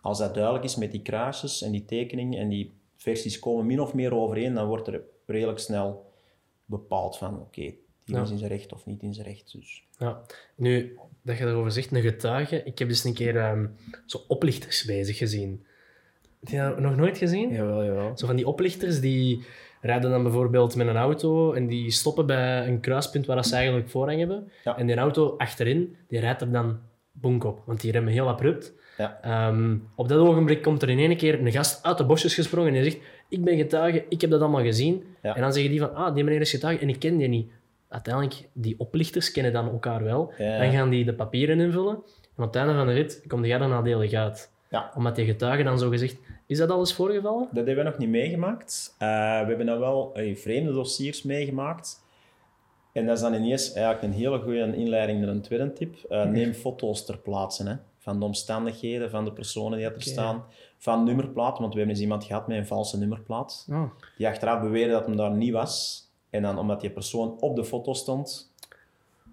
[0.00, 3.80] Als dat duidelijk is met die kruisjes en die tekening en die versies komen min
[3.80, 6.10] of meer overeen, dan wordt er redelijk snel
[6.64, 7.72] bepaalt van oké,
[8.12, 8.30] die Ja.
[8.30, 9.52] in zijn recht of niet in zijn recht.
[9.52, 9.84] Dus.
[9.98, 10.20] Ja,
[10.54, 12.62] nu dat je daarover zegt, een getuige.
[12.64, 13.66] Ik heb dus een keer ehm,
[14.06, 15.64] zo oplichters bezig gezien.
[16.40, 17.50] Heb je dat nog nooit gezien?
[17.52, 18.18] Jawel, jawel.
[18.18, 19.44] Zo van die oplichters die
[19.80, 23.54] rijden dan bijvoorbeeld met een auto en die stoppen bij een kruispunt waar dat ze
[23.56, 24.50] eigenlijk voorrang hebben.
[24.64, 24.78] Ja.
[24.78, 26.78] En die auto achterin, die rijdt er dan
[27.12, 28.72] bonk op, want die remmen heel abrupt.
[28.96, 29.18] Ja.
[29.22, 32.74] Ehm, op dat ogenblik komt er in één keer een gast uit de bosjes gesprongen
[32.74, 35.04] en die zegt, ik ben getuige, ik heb dat allemaal gezien.
[35.22, 35.34] Ja.
[35.34, 37.50] En dan zeggen die van, ah, die meneer is getuige en ik ken die niet.
[37.90, 40.32] Uiteindelijk, die oplichters kennen dan elkaar wel.
[40.38, 40.58] Ja.
[40.58, 41.94] Dan gaan die de papieren invullen
[42.36, 44.50] en op het einde van de rit komt jij er nadelig uit.
[44.70, 44.90] Ja.
[44.94, 47.48] Omdat die getuige dan zo gezegd, is dat alles voorgevallen?
[47.52, 48.94] Dat hebben we nog niet meegemaakt.
[48.98, 52.04] Eh, we hebben dan wel eh, vreemde dossiers meegemaakt.
[52.92, 55.96] En dat is dan ineens eigenlijk een hele goede inleiding naar een tweede tip.
[56.08, 60.44] Eh, neem foto's ter plaatse hè, van de omstandigheden, van de personen die er staan,
[60.76, 61.60] van nummerplaten.
[61.60, 63.66] Want we hebben eens iemand gehad met een valse nummerplaat.
[63.70, 66.04] Oh, Die achteraf beweerde dat hem daar niet was.
[66.30, 68.50] En dan omdat die persoon op de foto stond,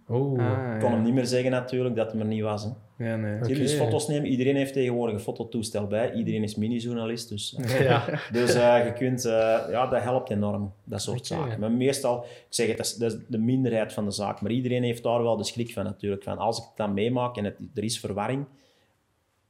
[0.10, 0.96] Oh, ah, kon ja.
[0.96, 2.64] hem niet meer zeggen natuurlijk dat hij er niet was.
[2.64, 2.70] Hè.
[3.10, 3.40] Ja, nee.
[3.40, 6.14] Dus foto's nemen, iedereen heeft tegenwoordig een fototoestel bij.
[6.14, 7.56] Iedereen is mini-journalist, dus...
[7.56, 8.06] eh, ja.
[8.32, 9.32] Dus eh, je kunt, eh,
[9.70, 11.60] ja, dat helpt enorm, dat soort zaken.
[11.60, 14.42] Maar meestal, ik zeg het, dat is, dat is de minderheid van de zaak.
[14.42, 16.24] Maar iedereen heeft daar wel de schrik van natuurlijk.
[16.24, 18.46] Van als ik het dan meemaak en het, er is verwarring,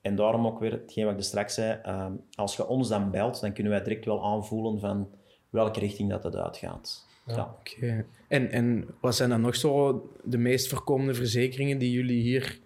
[0.01, 3.11] en daarom ook weer hetgeen wat ik er straks zei, ehm, als je ons dan
[3.11, 5.09] belt, dan kunnen wij direct wel aanvoelen van
[5.49, 7.05] welke richting dat het uitgaat.
[7.27, 7.55] Ja.
[7.59, 8.05] Oké.
[8.27, 12.59] En, en wat zijn dan nog zo de meest voorkomende verzekeringen die jullie hier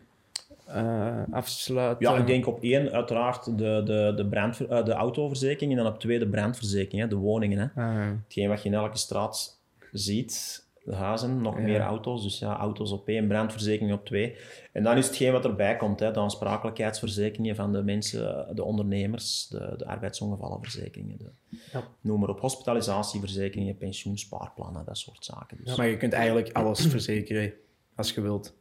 [0.66, 2.12] eh, afsluiten?
[2.12, 5.94] Ja, ik denk op één uiteraard de, de, de, brand, eh, de autoverzekering en dan
[5.94, 7.58] op twee de brandverzekering, hè, de woningen.
[7.58, 7.82] Hè.
[7.82, 9.60] Ah, Hetgeen wat je in elke straat
[9.92, 11.62] ziet, huizen, nog Ja.
[11.64, 12.24] meer auto's.
[12.24, 14.36] Dus ja, auto's op één, brandverzekering op twee.
[14.72, 19.48] En dan is hetgeen wat erbij komt, hè, de aansprakelijkheidsverzekeringen van de mensen, de ondernemers,
[19.48, 21.32] de, de arbeidsongevallenverzekeringen, de,
[21.72, 21.84] Ja.
[22.02, 25.58] noem maar op, hospitalisatieverzekeringen, pensioenspaarplannen, dat soort zaken.
[25.64, 25.76] Dus.
[25.78, 27.54] Maar je kunt eigenlijk alles verzekeren
[27.96, 28.54] als je wilt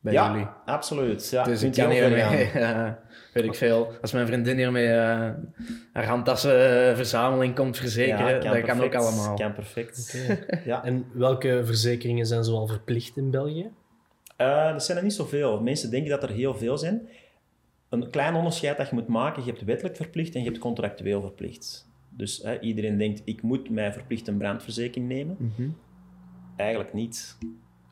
[0.00, 0.46] bij ja, jullie.
[0.64, 1.30] absoluut.
[1.30, 2.86] Ja, Dus ik kan heel hier ver mee, gaan.
[2.86, 2.92] eh,
[3.34, 4.90] weet ik veel, als mijn vriendin hier met eh,
[5.92, 9.34] haar handtassenverzameling komt verzekeren, Ja, dat kan ook allemaal.
[9.36, 10.14] Kan perfect.
[10.30, 10.58] Oké.
[10.64, 10.84] Ja.
[10.84, 13.70] En welke verzekeringen zijn zoal verplicht in België?
[14.36, 15.60] Eh, er zijn er niet zoveel.
[15.60, 17.08] Mensen denken dat er heel veel zijn.
[17.88, 21.20] Een klein onderscheid dat je moet maken, je hebt wettelijk verplicht en je hebt contractueel
[21.20, 21.88] verplicht.
[22.10, 25.36] Dus hè, iedereen denkt, ik moet mij verplicht een brandverzekering nemen.
[25.38, 25.68] Mhm.
[26.56, 27.38] Eigenlijk niet.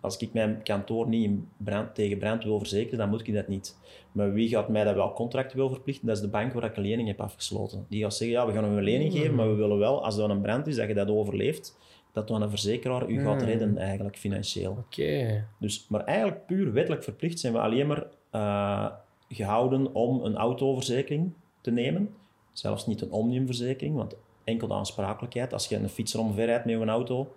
[0.06, 3.48] Als ik mijn kantoor niet in brand, tegen brand wil verzekeren, dan moet ik dat
[3.48, 3.76] niet.
[4.12, 6.06] Maar wie gaat mij dat wel contractueel verplichten?
[6.06, 7.86] Dat is de bank waar ik een lening heb afgesloten.
[7.88, 10.18] Die gaat zeggen, ja, we gaan hem een lening geven, maar we willen wel, als
[10.18, 11.78] er een brand is, dat je dat overleeft,
[12.12, 13.48] dat dan een verzekeraar u gaat Hmm.
[13.48, 14.76] redden, eigenlijk financieel.
[14.78, 15.44] Oké.
[15.58, 18.86] Dus, maar eigenlijk puur wettelijk verplicht zijn we alleen maar eh,
[19.28, 22.14] gehouden om een autoverzekering te nemen.
[22.52, 25.52] Zelfs niet een omniumverzekering, want enkel de aansprakelijkheid.
[25.52, 27.28] Als je een fietser omverrijdt met een auto,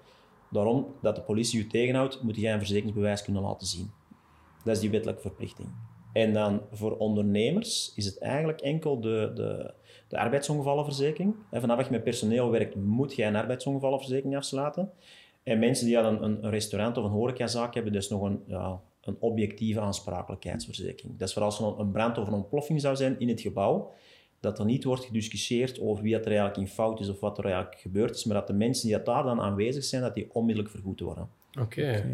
[0.51, 3.91] daarom dat de politie je tegenhoudt, moet jij een verzekeringsbewijs kunnen laten zien.
[4.63, 5.69] Dat is die wettelijke verplichting.
[6.13, 9.73] En dan voor ondernemers is het eigenlijk enkel de, de,
[10.07, 11.35] de arbeidsongevallenverzekering.
[11.51, 14.91] En vanaf dat je met personeel werkt, moet jij een arbeidsongevallenverzekering afsluiten.
[15.43, 19.17] En mensen die een, een restaurant of een horecazaak hebben, dus nog een, ja, een
[19.19, 21.17] objectieve aansprakelijkheidsverzekering.
[21.17, 23.91] Dat is voor als er een brand of een ontploffing zou zijn in het gebouw,
[24.39, 27.37] dat er niet wordt gediscussieerd over wie dat er eigenlijk in fout is of wat
[27.37, 30.13] er eigenlijk gebeurd is, maar dat de mensen die dat daar dan aanwezig zijn, dat
[30.13, 31.29] die onmiddellijk vergoed worden.
[31.59, 32.05] Oké.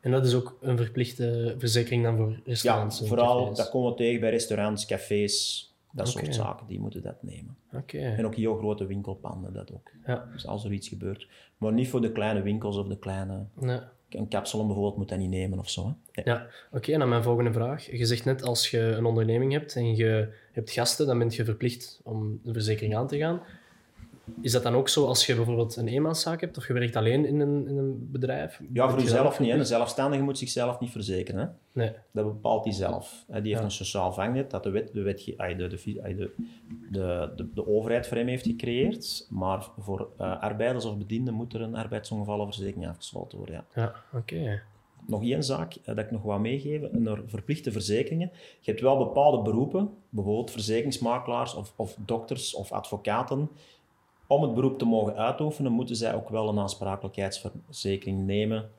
[0.00, 3.56] En dat is ook een verplichte verzekering dan voor Ja, restaurants en vooral, cafés?
[3.56, 7.56] dat komen we tegen bij restaurants, cafés, dat soort zaken, die moeten dat nemen.
[7.72, 7.98] Oké.
[7.98, 9.90] En ook heel grote winkelpanden, dat ook.
[10.06, 10.28] Ja.
[10.32, 11.28] Dus als er iets gebeurt.
[11.58, 13.44] Maar niet voor de kleine winkels of de kleine...
[13.60, 13.92] Ja.
[14.14, 15.96] Een kapsalon bijvoorbeeld moet dat niet nemen of zo.
[16.12, 16.22] Hè.
[16.24, 16.92] Ja, oké.
[16.92, 17.90] en dan mijn volgende vraag.
[17.90, 21.44] Je zegt net, als je een onderneming hebt en je hebt gasten, dan ben je
[21.44, 23.42] verplicht om de verzekering aan te gaan.
[24.40, 27.26] Is dat dan ook zo als je bijvoorbeeld een eenmanszaak hebt of je werkt alleen
[27.26, 28.60] in een, in een bedrijf?
[28.72, 29.50] Ja, voor jezelf niet.
[29.50, 29.58] Hè.
[29.58, 31.40] Een zelfstandige moet zichzelf niet verzekeren.
[31.40, 31.46] Hè.
[31.72, 31.92] Nee.
[32.10, 33.24] Dat bepaalt hij zelf.
[33.26, 33.62] Die heeft Ja.
[33.62, 36.32] een sociaal vangnet dat de, wet, de, wet, de,
[36.90, 39.26] de, de, de overheid voor hem heeft gecreëerd.
[39.30, 43.64] Maar voor eh, arbeiders of bedienden moet er een arbeidsongevallenverzekering afgesloten worden.
[43.74, 43.82] Ja.
[43.82, 44.62] Ja, oké.
[45.06, 48.30] Nog één zaak eh, dat ik nog wou meegeven, naar verplichte verzekeringen.
[48.60, 53.48] Je hebt wel bepaalde beroepen, bijvoorbeeld verzekeringsmakelaars of, of dokters of advocaten.
[54.32, 58.70] Om het beroep te mogen uitoefenen, moeten zij ook wel een aansprakelijkheidsverzekering nemen.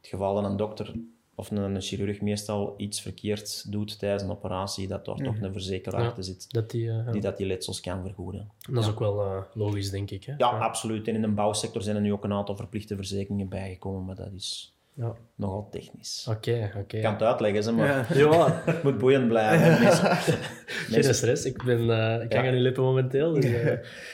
[0.00, 0.94] Het geval dat een dokter
[1.34, 6.00] of een, chirurg meestal iets verkeerd doet tijdens een operatie, dat daar toch een verzekeraar
[6.00, 6.06] Ja.
[6.06, 7.12] achter zit Dat, die, eh, ja.
[7.12, 8.50] die dat die letsels kan vergoeden.
[8.70, 10.24] dat is ook wel eh, logisch, denk ik.
[10.24, 10.34] Hè?
[10.36, 11.08] Ja, absoluut.
[11.08, 14.32] En in de bouwsector zijn er nu ook een aantal verplichte verzekeringen bijgekomen, maar dat
[14.32, 15.12] is Ja.
[15.34, 16.26] nogal technisch.
[16.30, 16.96] Oké, oké.
[16.96, 18.06] Ik kan het uitleggen, ze, maar Ja.
[18.30, 19.86] Ja, het moet boeiend blijven.
[20.92, 21.44] Geen stress.
[21.44, 23.32] Ik, ben, eh, ik hang aan uw lippen momenteel.
[23.32, 23.72] Dus, eh,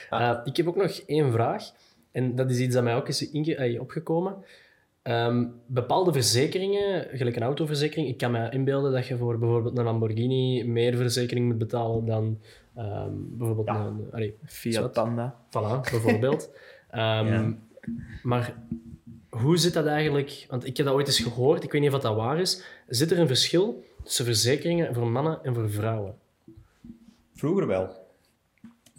[0.09, 1.63] eh, ik heb ook nog één vraag.
[2.11, 4.35] en dat is iets dat mij ook is inge- opgekomen.
[5.01, 9.83] Ehm, bepaalde verzekeringen, gelijk een autoverzekering, ik kan me inbeelden dat je voor bijvoorbeeld een
[9.83, 12.39] Lamborghini meer verzekering moet betalen dan
[12.75, 13.85] ehm, bijvoorbeeld Ja.
[13.85, 14.07] een...
[14.11, 14.91] Allee, Fiat.
[14.91, 15.35] Panda.
[15.47, 16.49] Voilà, bijvoorbeeld.
[16.89, 17.53] Ehm, Ja.
[18.23, 18.53] Maar
[19.41, 20.45] hoe zit dat eigenlijk?
[20.49, 22.63] Want ik heb dat ooit eens gehoord, ik weet niet of dat waar is.
[22.87, 26.15] Zit er een verschil tussen verzekeringen voor mannen en voor vrouwen?
[27.33, 27.89] Vroeger wel.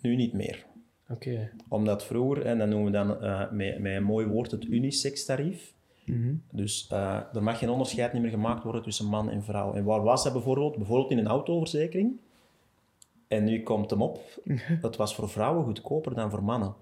[0.02, 0.66] Nu niet meer.
[1.08, 1.50] Oké.
[1.68, 5.72] Omdat vroeger, en dat noemen we dan eh, met, met een mooi woord het unisex-tarief.
[6.50, 9.74] Dus eh, er mag geen onderscheid meer gemaakt worden tussen man en vrouw.
[9.74, 10.76] En waar was dat bijvoorbeeld?
[10.76, 12.16] Bijvoorbeeld in een autoverzekering.
[13.28, 14.20] En nu komt hem op.
[14.80, 16.74] Dat was voor vrouwen goedkoper dan voor mannen.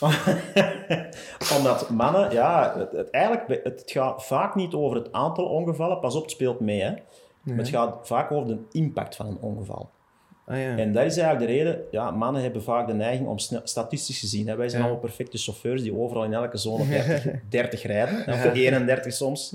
[1.56, 6.00] Omdat mannen, ja, het, het, eigenlijk, het gaat vaak niet over het aantal ongevallen.
[6.00, 6.80] Pas op, het speelt mee.
[6.80, 6.90] Hè.
[7.42, 9.90] Maar het gaat vaak over de impact van een ongeval.
[10.46, 10.76] Ah ja.
[10.76, 14.48] En dat is eigenlijk de reden, ja, mannen hebben vaak de neiging om statistisch gezien,
[14.48, 14.88] hè, wij zijn Ja.
[14.88, 19.52] allemaal perfecte chauffeurs die overal in elke zone 30, 30 rijden, of 31 soms.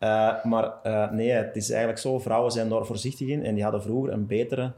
[0.00, 3.62] Eh, maar eh, nee, het is eigenlijk zo, vrouwen zijn daar voorzichtig in en die
[3.62, 4.72] hadden vroeger een betere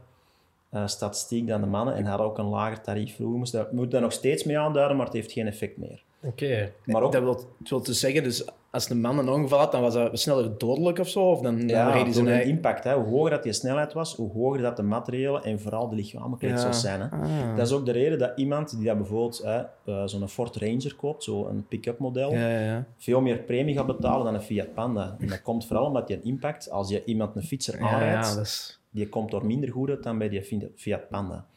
[0.73, 3.15] eh, statistiek dan de mannen en hadden ook een lager tarief.
[3.15, 6.03] Vroeger moest dat, moet daar nog steeds mee aanduiden, maar het heeft geen effect meer.
[6.23, 6.71] Oké.
[6.85, 9.71] Maar ook, Dat wil, het wil dus zeggen, dus als een man een ongeval had,
[9.71, 11.19] dan was dat sneller dodelijk of zo?
[11.19, 12.49] Of dan, dan ja, zijn eigen...
[12.49, 15.89] impact, hè, hoe hoger dat die snelheid was, hoe hoger dat de materiële en vooral
[15.89, 17.01] de lichamelijke letsels zijn.
[17.01, 17.07] Hè.
[17.07, 17.57] Ah.
[17.57, 20.95] Dat is ook de reden dat iemand die dat bijvoorbeeld hè, eh, zo'n Ford Ranger
[20.95, 22.85] koopt, zo'n pick-up model, Ja, ja, ja.
[22.97, 25.15] veel meer premie gaat betalen dan een Fiat Panda.
[25.19, 28.27] En dat komt vooral omdat die een impact, als je iemand een fietser Ja, aanrijdt,
[28.27, 28.81] ja, dat is...
[28.93, 31.47] die komt door minder goed uit dan bij die Fi- Fiat Panda.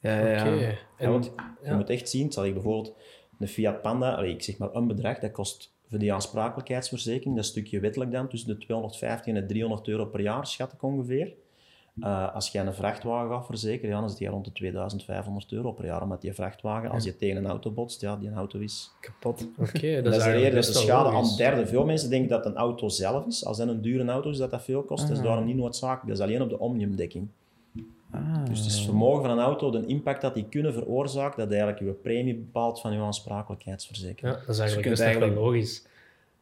[0.00, 0.40] Ja, ja, ja.
[0.40, 0.54] Oké.
[0.64, 1.24] Ja, En- want
[1.62, 1.76] je ja.
[1.76, 2.94] moet echt zien, zal ik bijvoorbeeld
[3.38, 7.44] een Fiat Panda, allee, ik zeg maar een bedrag, dat kost voor die aansprakelijkheidsverzekering, dat
[7.44, 11.32] stukje wettelijk dan, tussen de 250 en de 300 euro per jaar, schat ik ongeveer.
[12.00, 15.72] Eh, als je een vrachtwagen gaat verzekeren, ja, dan is die rond de 2500 euro
[15.72, 16.02] per jaar.
[16.02, 18.90] Omdat die vrachtwagen, als je tegen een auto botst, ja, die auto is...
[19.00, 19.48] Kapot.
[19.58, 21.30] Oké, dat, Dat, is eigenlijk best de schade logisch.
[21.30, 21.66] aan derde.
[21.66, 23.44] Veel mensen denken dat een auto zelf is.
[23.44, 25.08] Als dat een dure auto is, dat dat veel kost.
[25.08, 26.06] Dat is daarom niet noodzakelijk.
[26.06, 27.28] Dat is alleen op de omniumdekking.
[28.10, 28.44] Ah.
[28.44, 31.80] Dus het is vermogen van een auto, de impact dat die kunnen veroorzaken, dat eigenlijk
[31.80, 34.34] je premie bepaalt van je aansprakelijkheidsverzekering.
[34.36, 35.86] Ja, dat is eigenlijk nog wel eigenlijk- logisch.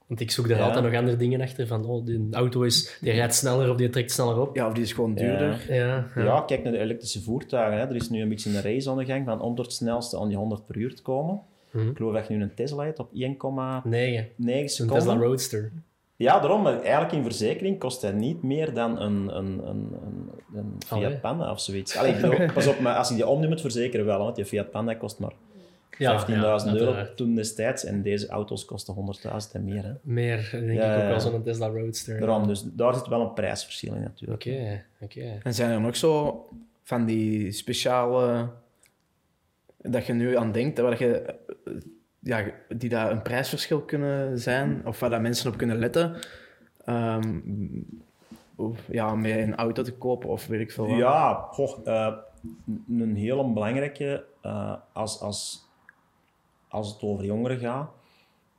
[0.07, 0.65] Want ik zoek er Ja.
[0.67, 1.67] altijd nog andere dingen achter.
[1.67, 4.57] Van, oh, die auto is, die rijdt sneller of die trekt sneller op.
[4.57, 5.65] Ja, of die is gewoon duurder.
[5.69, 5.75] Ja,
[6.15, 6.23] ja.
[6.23, 7.79] Ja, kijk naar de elektrische voertuigen.
[7.81, 7.87] Hè.
[7.87, 10.19] Er is nu een beetje een race aan de gang van om door het snelste
[10.19, 11.41] aan die 100 per uur te komen.
[11.71, 11.89] Mhm.
[11.89, 14.99] Ik geloof dat je nu een Tesla hebt op 1,9 Nee, een seconden.
[14.99, 15.73] Tesla Roadster.
[16.17, 16.63] Ja, daarom.
[16.63, 21.21] Maar eigenlijk in verzekering kost hij niet meer dan een, een, een, een, een Fiat.
[21.21, 21.97] Panda of zoiets.
[21.97, 24.45] Allee, ik bedoel, pas op, maar als je die omnium moet verzekeren wel, want die
[24.45, 25.33] Fiat Panda kost maar
[25.95, 27.85] 15.000 Ja, ja, euro toen destijds.
[27.85, 29.83] En deze auto's kosten 100.000 en meer.
[29.83, 29.93] Hè.
[30.03, 31.09] Meer, denk Ja, ik ook ja.
[31.09, 32.19] wel, zo'n Tesla Roadster.
[32.21, 34.43] Daarom, dus daar zit wel een prijsverschil in natuurlijk.
[34.47, 35.39] Oké, oké.
[35.43, 36.45] En zijn er nog zo
[36.83, 38.49] van die speciale...
[39.77, 41.35] Dat je nu aan denkt, waar je,
[42.19, 46.17] ja, die daar een prijsverschil kunnen zijn, of waar dat mensen op kunnen letten,
[46.85, 47.41] Ehm,
[48.57, 50.97] of, ja, met een auto te kopen of weet ik veel wat.
[50.99, 52.15] Ja, goh, eh,
[52.89, 55.64] een hele belangrijke, eh, als, als,
[56.75, 57.91] als het over jongeren gaat,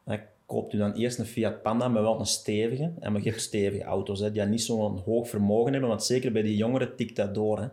[0.04, 2.92] hè, koopt u dan eerst een Fiat Panda, maar wel een stevige.
[3.00, 6.32] En maar je hebt stevige auto's, hè, die niet zo'n hoog vermogen hebben, want zeker
[6.32, 7.60] bij die jongeren tikt dat door.
[7.60, 7.68] Hè.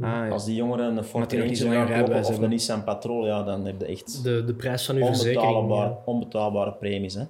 [0.00, 0.28] Ah, ja.
[0.28, 2.48] Als die jongeren een Ford Ranger gaan kopen of een.
[2.48, 5.46] Nissan Patrol, ja, dan heb je echt De, de prijs van uw verzekering.
[5.56, 6.02] onbetaalbare, ja.
[6.04, 7.14] onbetaalbare premies.
[7.14, 7.24] Hè.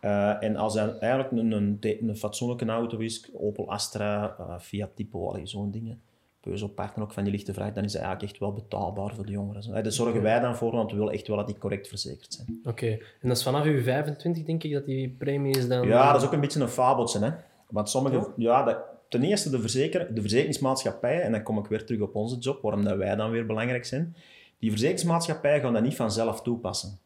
[0.00, 4.90] Eh, en als dat eigenlijk een, een, een fatsoenlijke auto is, Opel Astra, eh, Fiat
[4.94, 6.00] Tipo, zo'n dingen,
[6.46, 9.26] Peugeot Partner ook van die lichte vracht, dan is dat eigenlijk echt wel betaalbaar voor
[9.26, 9.82] de jongeren.
[9.82, 12.60] Daar zorgen wij dan voor, want we willen echt wel dat die correct verzekerd zijn.
[12.64, 12.86] Oké,
[13.20, 15.86] en dat is vanaf uw 25, denk ik, dat die premie is dan...
[15.86, 17.18] Ja, dat is ook een beetje een fabeltje.
[17.18, 17.30] Hè?
[17.70, 18.78] Want sommige, ja, dat,
[19.08, 22.62] ten eerste de, verzeker, de verzekeringsmaatschappijen, en dan kom ik weer terug op onze job,
[22.62, 24.16] waarom dat wij dan weer belangrijk zijn.
[24.58, 26.98] Die verzekeringsmaatschappijen gaan dat niet vanzelf toepassen.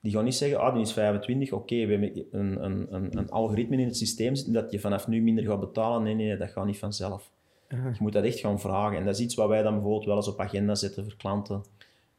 [0.00, 3.30] Die gaan niet zeggen, ah, die is 25, oké, we hebben een, een, een, een
[3.30, 6.02] algoritme in het systeem zitten dat je vanaf nu minder gaat betalen.
[6.02, 7.30] Nee, nee, dat gaat niet vanzelf.
[7.68, 8.98] Je moet dat echt gaan vragen.
[8.98, 11.62] En dat is iets wat wij dan bijvoorbeeld wel eens op agenda zetten voor klanten.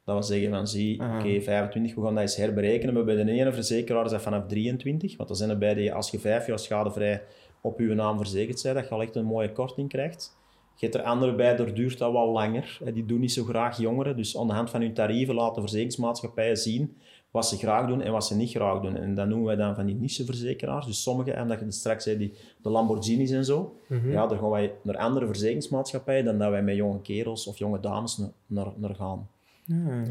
[0.05, 1.15] Dat we zeggen van, zie, Ah.
[1.15, 2.93] oké, 25, we gaan dat eens herberekenen.
[2.93, 5.17] Maar bij de ene verzekeraar is dat vanaf 23.
[5.17, 7.21] Want dan zijn er bij die, als je vijf jaar schadevrij
[7.62, 10.36] op je naam verzekerd bent, dat je al echt een mooie korting krijgt.
[10.75, 12.77] Je hebt er andere bij, daar duurt dat wel langer.
[12.83, 12.91] hè.
[12.93, 14.15] Die doen niet zo graag jongeren.
[14.17, 16.97] Dus aan de hand van hun tarieven laten verzekeringsmaatschappijen zien
[17.31, 18.97] wat ze graag doen en wat ze niet graag doen.
[18.97, 20.85] En dat noemen wij dan van die nicheverzekeraars.
[20.85, 23.75] Dus sommige, en dat je straks zei, die, de Lamborghinis en zo.
[24.11, 27.79] Ja, daar gaan wij naar andere verzekeringsmaatschappijen dan dat wij met jonge kerels of jonge
[27.79, 29.27] dames na- naar, naar gaan.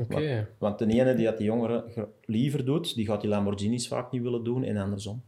[0.01, 0.15] Oké,
[0.59, 1.85] Want de ene die dat die jongeren
[2.25, 5.23] liever doet, die gaat die Lamborghinis vaak niet willen doen en andersom.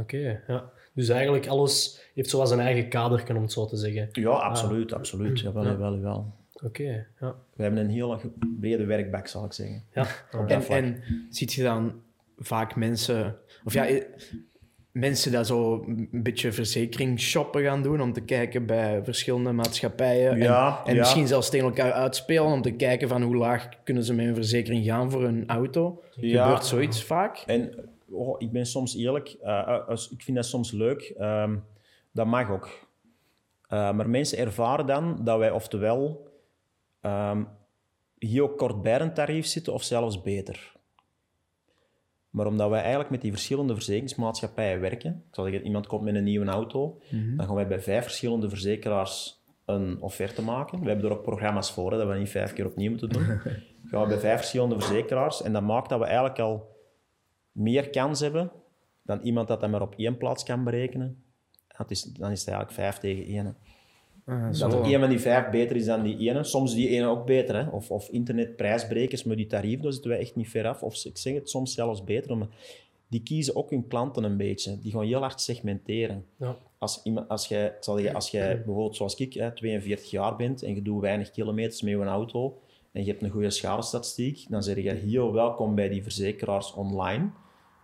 [0.00, 0.70] oké, ja.
[0.92, 4.08] Dus eigenlijk alles heeft zoals een eigen kader, om het zo te zeggen.
[4.12, 5.40] Ja, absoluut, absoluut.
[5.40, 6.32] Jawel, jawel, jawel.
[6.64, 7.34] Oké, ja.
[7.56, 8.20] We hebben een heel
[8.60, 9.84] brede werkbak, zal ik zeggen.
[9.94, 10.02] ja.
[10.32, 10.78] Op dat En, vlak.
[10.78, 12.00] en ziet je dan
[12.38, 14.04] vaak mensen, of ja, eh,
[14.92, 20.30] mensen dat zo een beetje verzekering shoppen gaan doen om te kijken bij verschillende maatschappijen.
[20.32, 20.98] En- Ja, en ja.
[21.00, 24.34] misschien zelfs tegen elkaar uitspelen om te kijken van hoe laag kunnen ze met hun
[24.34, 26.02] verzekering gaan voor hun auto.
[26.14, 26.42] Ja.
[26.44, 27.36] Gebeurt zoiets vaak?
[27.46, 27.74] En
[28.10, 31.02] oh, ik ben soms eerlijk, eh, als, ik vind dat soms leuk.
[31.18, 31.56] ehm,
[32.12, 32.68] dat mag ook.
[33.68, 36.27] Eh, maar mensen ervaren dan dat wij oftewel
[37.00, 37.44] ehm
[38.18, 40.72] hier ook kort bij een tarief zitten of zelfs beter.
[42.30, 46.14] Maar omdat wij eigenlijk met die verschillende verzekeringsmaatschappijen werken, ik zal zeggen, iemand komt met
[46.14, 47.00] een nieuwe auto,
[47.36, 50.80] dan gaan wij bij vijf verschillende verzekeraars een offerte maken.
[50.80, 53.24] We hebben er ook programma's voor, hè, dat we niet vijf keer opnieuw moeten doen.
[53.90, 56.76] gaan we bij vijf verschillende verzekeraars en dat maakt dat we eigenlijk al
[57.52, 58.52] meer kans hebben
[59.02, 61.22] dan iemand dat dat maar op één plaats kan berekenen.
[61.76, 63.56] Dat is, dan is het eigenlijk vijf tegen één.
[64.28, 64.68] Ah, Dat zo.
[64.68, 66.44] er één van die vijf beter is dan die ene.
[66.44, 67.56] Soms die ene ook beter.
[67.56, 67.70] Hè?
[67.70, 70.82] Of, of internetprijsbrekers met die tarief, daar zitten wij echt niet ver af.
[70.82, 72.36] Of ik zeg het soms zelfs beter.
[72.36, 72.48] Maar
[73.08, 74.78] die kiezen ook hun klanten een beetje.
[74.80, 76.24] Die gaan heel hard segmenteren.
[76.36, 76.56] Ja.
[76.78, 80.62] Als, iemand, als, jij, zal zeggen, als jij bijvoorbeeld zoals ik, hè, 42 jaar bent
[80.62, 82.58] en je doet weinig kilometers met je auto
[82.92, 87.30] en je hebt een goede schadestatistiek, dan zeg je heel welkom bij die verzekeraars online.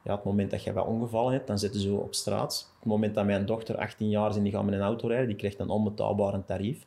[0.04, 2.70] Ja, het moment dat je wat ongevallen hebt, dan zitten ze op straat.
[2.78, 5.26] Het moment dat mijn dochter 18 jaar is en die gaat met een auto rijden,
[5.26, 6.86] die krijgt een onbetaalbaar tarief.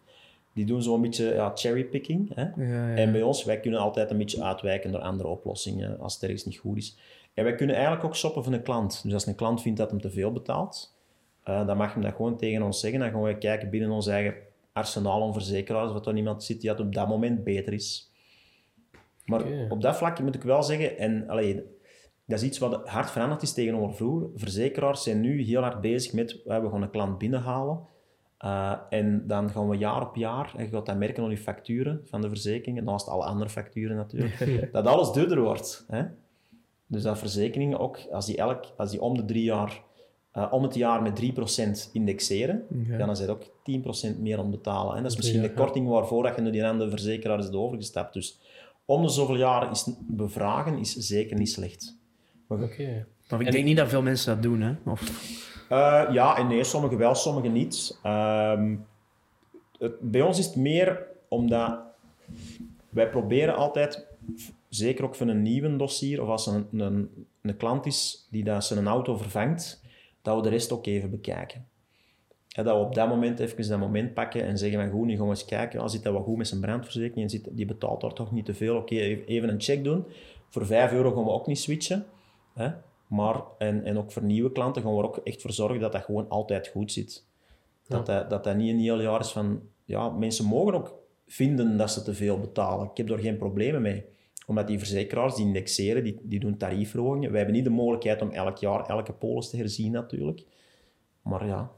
[0.53, 2.31] Die doen zo'n beetje ja, cherrypicking.
[2.35, 2.41] Hè?
[2.41, 2.95] Ja, ja.
[2.95, 6.45] En bij ons, wij kunnen altijd een beetje uitwijken door andere oplossingen als het ergens
[6.45, 6.97] niet goed is.
[7.33, 9.03] En wij kunnen eigenlijk ook shoppen van een klant.
[9.03, 10.97] Dus als een klant vindt dat hem te veel betaalt,
[11.43, 12.99] eh, dan mag hem dat gewoon tegen ons zeggen.
[12.99, 14.33] Dan gaan wij kijken binnen ons eigen
[14.73, 18.11] arsenaal om verzekeraars of er iemand zit die dat op dat moment beter is.
[19.25, 21.63] Maar op dat vlak moet ik wel zeggen, en allee,
[22.27, 24.29] dat is iets wat hard veranderd is tegenover vroeger.
[24.35, 27.79] Verzekeraars zijn nu heel hard bezig met, we gaan een klant binnenhalen.
[28.37, 31.37] Eh, en dan gaan we jaar op jaar, en je gaat dat merken aan je
[31.37, 35.85] facturen van de verzekeringen, naast alle andere facturen natuurlijk, dat alles duurder wordt.
[35.87, 36.03] Hè?
[36.87, 39.81] Dus dat verzekeringen ook, als die, elk, als die om de drie jaar,
[40.31, 42.65] eh, om het jaar met 3% indexeren,
[42.97, 44.95] dan zijn ook 10% meer aan betalen.
[44.95, 47.51] En dat is misschien Ja, de korting waarvoor dat je naar die andere verzekeraar is
[47.51, 48.13] overgestapt.
[48.13, 48.39] Dus
[48.85, 51.96] om de zoveel jaren is bevragen is zeker niet slecht.
[52.47, 53.05] Maar Oké.
[53.29, 54.73] Maar ik En- denk niet dat veel mensen dat doen, hè?
[54.85, 55.01] Of,
[55.69, 57.99] eh, ja en nee, sommigen wel, sommigen niet.
[58.03, 58.75] Ehm,
[59.79, 61.79] het, bij ons is het meer omdat
[62.89, 64.05] wij proberen altijd,
[64.69, 67.09] zeker ook voor een nieuwe dossier, of als er een, een,
[67.41, 69.81] een klant is die dat zijn auto vervangt,
[70.21, 71.65] dat we de rest ook even bekijken.
[72.49, 75.15] Hè, dat we op dat moment even dat moment pakken en zeggen van goed, nu
[75.15, 77.65] gaan we eens kijken, ah, zit dat wel goed met zijn brandverzekering en zit, die
[77.65, 80.05] betaalt daar toch niet te veel, oké, even een check doen.
[80.49, 82.05] Voor 5 euro gaan we ook niet switchen.
[82.57, 82.69] Hè?
[83.07, 85.91] Maar, en, en ook voor nieuwe klanten gaan we er ook echt voor zorgen dat
[85.91, 87.25] dat gewoon altijd goed zit.
[87.87, 89.61] Dat, dat, dat dat niet een heel jaar is van...
[89.85, 90.93] Ja, mensen mogen ook
[91.27, 92.89] vinden dat ze te veel betalen.
[92.89, 94.05] Ik heb daar geen problemen mee.
[94.45, 97.29] Omdat die verzekeraars, die indexeren, die, die doen tariefverhogingen.
[97.29, 100.43] Wij hebben niet de mogelijkheid om elk jaar elke polis te herzien natuurlijk.
[101.21, 101.71] Maar ja,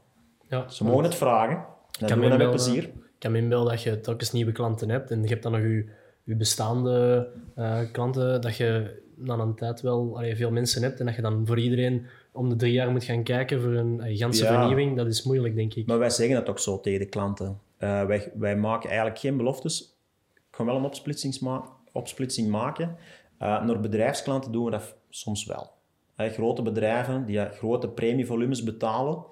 [0.48, 1.64] Ja, ze mogen het vragen.
[1.98, 2.84] Dan kan doen we dat met plezier.
[2.84, 5.60] Ik kan me inbeelden dat je telkens nieuwe klanten hebt en je hebt dan nog
[5.60, 5.90] je,
[6.24, 11.06] je bestaande eh, klanten, dat je dan een tijd wel allee, veel mensen hebt en
[11.06, 14.18] dat je dan voor iedereen om de drie jaar moet gaan kijken voor een uh,
[14.18, 14.52] ganse Ja.
[14.58, 14.96] vernieuwing.
[14.96, 15.86] Dat is moeilijk, denk ik.
[15.86, 17.60] Maar wij zeggen het ook zo tegen de klanten.
[17.76, 19.96] Eh, wij, wij maken eigenlijk geen beloftes.
[20.34, 22.96] Ik ga wel een opsplitsingsma- opsplitsing maken.
[23.38, 25.70] Eh, naar bedrijfsklanten doen we dat soms wel.
[26.16, 29.24] Eh, grote bedrijven die grote premievolumes betalen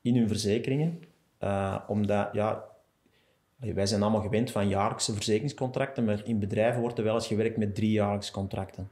[0.00, 1.00] in hun verzekeringen.
[1.86, 2.64] Omdat, ja,
[3.56, 7.56] wij zijn allemaal gewend van jaarlijkse verzekeringscontracten, maar in bedrijven wordt er wel eens gewerkt
[7.56, 8.88] met driejaarlijkse contracten.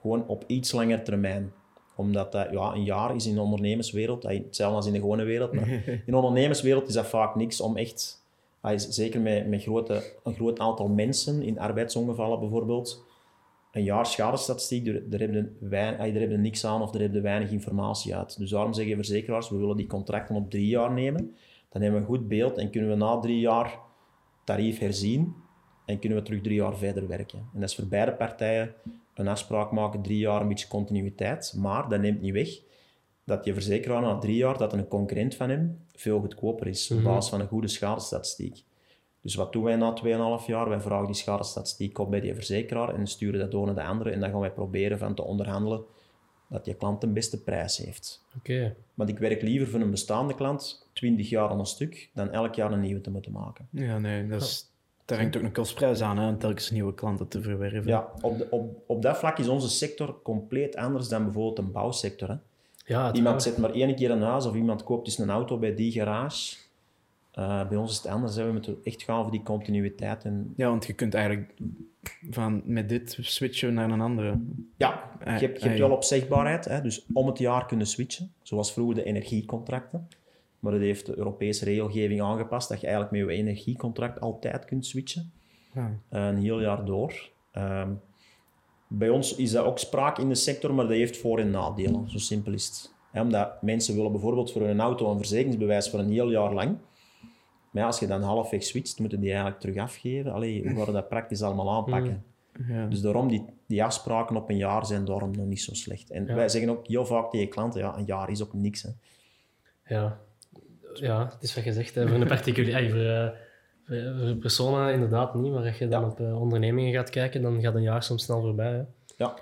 [0.00, 1.52] Gewoon op iets langer termijn.
[1.96, 5.52] Omdat dat, ja, een jaar is in de ondernemerswereld, hetzelfde als in de gewone wereld,
[5.52, 5.68] maar
[6.06, 8.22] in de ondernemerswereld is dat vaak niks om echt,
[8.60, 13.04] eh, zeker met, met grote, een groot aantal mensen, in arbeidsongevallen bijvoorbeeld,
[13.72, 16.90] een jaar schadestatistiek, daar, daar hebben we wein- eh, daar hebben we niks aan of
[16.90, 18.38] daar hebben we weinig informatie uit.
[18.38, 21.34] Dus daarom zeggen verzekeraars, we willen die contracten op drie jaar nemen.
[21.68, 23.78] Dan hebben we een goed beeld en kunnen we na drie jaar
[24.44, 25.34] tarief herzien
[25.86, 27.38] en kunnen we terug drie jaar verder werken.
[27.38, 28.74] En dat is voor beide partijen
[29.14, 31.54] een afspraak maken, drie jaar een beetje continuïteit.
[31.56, 32.60] Maar dat neemt niet weg
[33.24, 37.02] dat je verzekeraar na drie jaar, dat een concurrent van hem veel goedkoper is, op
[37.02, 38.64] basis van een goede schadestatistiek.
[39.20, 39.96] Dus wat doen wij na
[40.40, 40.68] 2,5 jaar?
[40.68, 44.10] Wij vragen die schadestatistiek op bij die verzekeraar en sturen dat door naar de andere.
[44.10, 45.84] En dan gaan wij proberen van te onderhandelen
[46.48, 48.24] dat je klant de beste prijs heeft.
[48.36, 48.76] Oké.
[48.94, 52.54] Want ik werk liever voor een bestaande klant 20 jaar aan een stuk, dan elk
[52.54, 53.68] jaar een nieuwe te moeten maken.
[53.70, 54.70] ja, nee, dat is,
[55.04, 57.86] daar hangt ook een kostprijs aan, hè, om telkens nieuwe klanten te verwerven.
[57.86, 61.72] Ja, op, de, op, op dat vlak is onze sector compleet anders dan bijvoorbeeld een
[61.72, 62.28] bouwsector.
[62.28, 62.36] Hè.
[62.86, 65.74] Ja, Iemand zet maar één keer een huis of iemand koopt dus een auto bij
[65.74, 66.56] die garage.
[67.30, 68.36] Eh, bij ons is het anders.
[68.36, 68.46] Hè.
[68.46, 70.24] We moeten echt gaan voor die continuïteit.
[70.24, 71.52] En, Ja, want je kunt eigenlijk
[72.30, 74.38] van met dit switchen naar een andere.
[74.76, 76.64] ja, je hebt, je hebt wel opzegbaarheid.
[76.64, 76.80] Hè.
[76.80, 78.32] Dus om het jaar kunnen switchen.
[78.42, 80.08] Zoals vroeger de energiecontracten.
[80.64, 82.68] Maar dat heeft de Europese regelgeving aangepast.
[82.68, 85.32] Dat je eigenlijk met je energiecontract altijd kunt switchen.
[85.74, 85.98] Ja.
[86.08, 87.30] een heel jaar door.
[87.52, 87.92] Ehm,
[88.88, 92.10] bij ons is dat ook sprake in de sector, maar dat heeft voor- en nadelen.
[92.10, 92.92] Zo simpel is het.
[93.22, 96.76] Omdat mensen willen bijvoorbeeld voor hun auto een verzekeringsbewijs voor een heel jaar lang.
[97.70, 100.32] Maar ja, als je dan halfweg switcht, moeten die eigenlijk terug afgeven.
[100.32, 102.24] Allee, hoe gaan we dat praktisch allemaal aanpakken?
[102.68, 102.86] Ja.
[102.86, 106.10] Dus daarom, die, die afspraken op een jaar zijn daarom nog niet zo slecht.
[106.10, 106.34] En Ja.
[106.34, 108.82] wij zeggen ook heel vaak tegen klanten, ja, een jaar is ook niks.
[108.82, 108.90] Hè.
[109.94, 110.20] Ja.
[110.98, 111.94] Ja, het is wat je zegt.
[111.94, 112.08] Hè.
[112.08, 112.90] Voor een particulier...
[112.90, 113.28] voor, eh,
[113.86, 116.06] voor, voor personen inderdaad niet, maar als je dan Ja.
[116.08, 118.72] op eh, ondernemingen gaat kijken, dan gaat een jaar soms snel voorbij.
[118.72, 118.82] Hè.
[119.16, 119.34] Ja.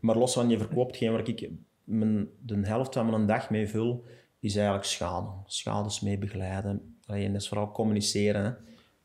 [0.00, 1.48] Maar los van je verkoopt, geen waar ik
[1.84, 4.04] mijn, de helft van mijn dag mee vul,
[4.40, 5.26] is eigenlijk schade.
[5.46, 6.96] Schades mee begeleiden.
[7.06, 8.44] En dat is vooral communiceren.
[8.44, 8.50] Hè.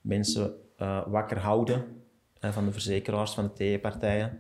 [0.02, 1.86] Mensen eh, wakker houden
[2.40, 4.40] hè, van de verzekeraars, van de tegenpartijen.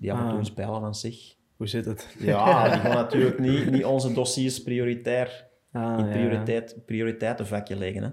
[0.00, 0.38] Die af en toe Ah.
[0.38, 1.34] eens bellen van zich.
[1.56, 2.14] Hoe zit het?
[2.18, 8.02] Ja, die gaan natuurlijk niet, niet onze dossiers prioritair Ah, in prioriteit, prioriteitenvakje leggen.
[8.02, 8.10] Hè.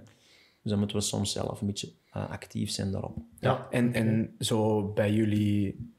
[0.61, 3.17] Dus dan moeten we soms zelf een beetje eh, actief zijn daarop.
[3.39, 3.67] Ja.
[3.69, 5.91] En, en zo bij jullie,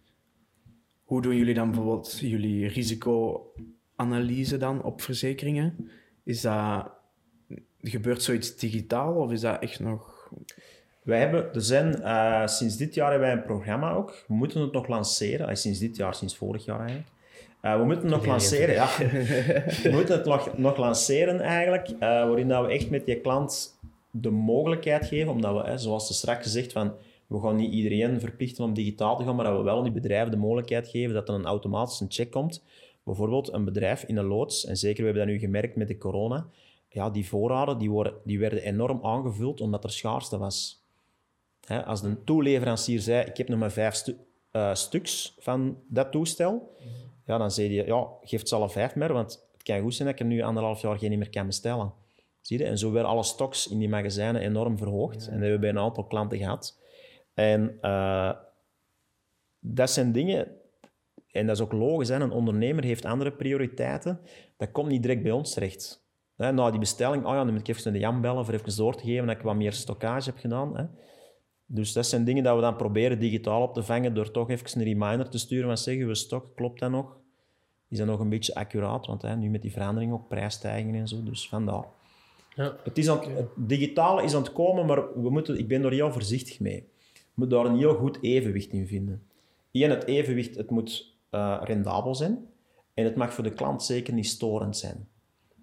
[1.05, 5.91] hoe doen jullie dan bijvoorbeeld jullie risicoanalyse dan op verzekeringen?
[6.23, 6.91] Is dat,
[7.81, 10.31] gebeurt zoiets digitaal of is dat echt nog...
[11.03, 14.25] Wij hebben, er zijn, eh, sinds dit jaar hebben wij een programma ook.
[14.29, 15.57] We moeten het nog lanceren.
[15.57, 17.09] Sinds dit jaar, sinds vorig jaar eigenlijk.
[17.67, 18.87] Eh, we moeten het nog lanceren, ja.
[19.83, 23.79] we moeten het nog, nog lanceren eigenlijk, eh, waarin dat we echt met je klant
[24.11, 26.93] de mogelijkheid geven, omdat we, hè, zoals ze straks gezegd, van,
[27.27, 30.31] we gaan niet iedereen verplichten om digitaal te gaan, maar dat we wel die bedrijven
[30.31, 32.65] de mogelijkheid geven dat er een automatisch een check komt.
[33.03, 35.99] Bijvoorbeeld een bedrijf in een loods, en zeker we hebben dat nu gemerkt met de
[35.99, 36.47] corona,
[36.89, 40.85] ja, die voorraden die worden, die werden enorm aangevuld omdat er schaarste was.
[41.67, 44.17] Hè, als de toeleverancier zei, ik heb nog maar vijf stu-
[44.51, 46.75] eh, stuks van dat toestel,
[47.27, 50.09] ja, dan zei hij, ja, geef het alle vijf meer, want het kan goed zijn
[50.09, 51.93] dat ik er nu anderhalf jaar geen meer kan bestellen.
[52.41, 52.65] Zie je?
[52.65, 55.27] En zo werden alle stocks in die magazijnen enorm verhoogd.
[55.27, 56.81] En dat hebben we bij een aantal klanten gehad.
[57.35, 58.33] En eh,
[59.59, 60.49] dat zijn dingen,
[61.31, 64.21] en dat is ook logisch, hè, een ondernemer heeft andere prioriteiten.
[64.57, 66.05] Dat komt niet direct bij ons terecht.
[66.37, 68.55] Hè, na die bestelling, oh ja, dan moet ik even naar de Jan bellen voor
[68.55, 70.77] even door te geven dat ik wat meer stockage heb gedaan.
[70.77, 70.85] Hè.
[71.67, 74.81] Dus dat zijn dingen dat we dan proberen digitaal op te vangen door toch even
[74.81, 77.17] een reminder te sturen van zeggen we stok, klopt dat nog?
[77.89, 79.07] Is dat nog een beetje accuraat?
[79.07, 81.85] Want hè, nu met die verandering ook prijsstijgingen en zo, dus vandaar.
[82.55, 82.77] Ja.
[82.85, 85.93] Het, is aan het, digitale is aan het komen, maar we moeten, ik ben er
[85.93, 86.89] heel voorzichtig mee.
[87.13, 89.23] We moeten daar een heel goed evenwicht in vinden.
[89.73, 92.47] Eén, het evenwicht, het moet eh, rendabel zijn.
[92.95, 95.09] En het mag voor de klant zeker niet storend zijn.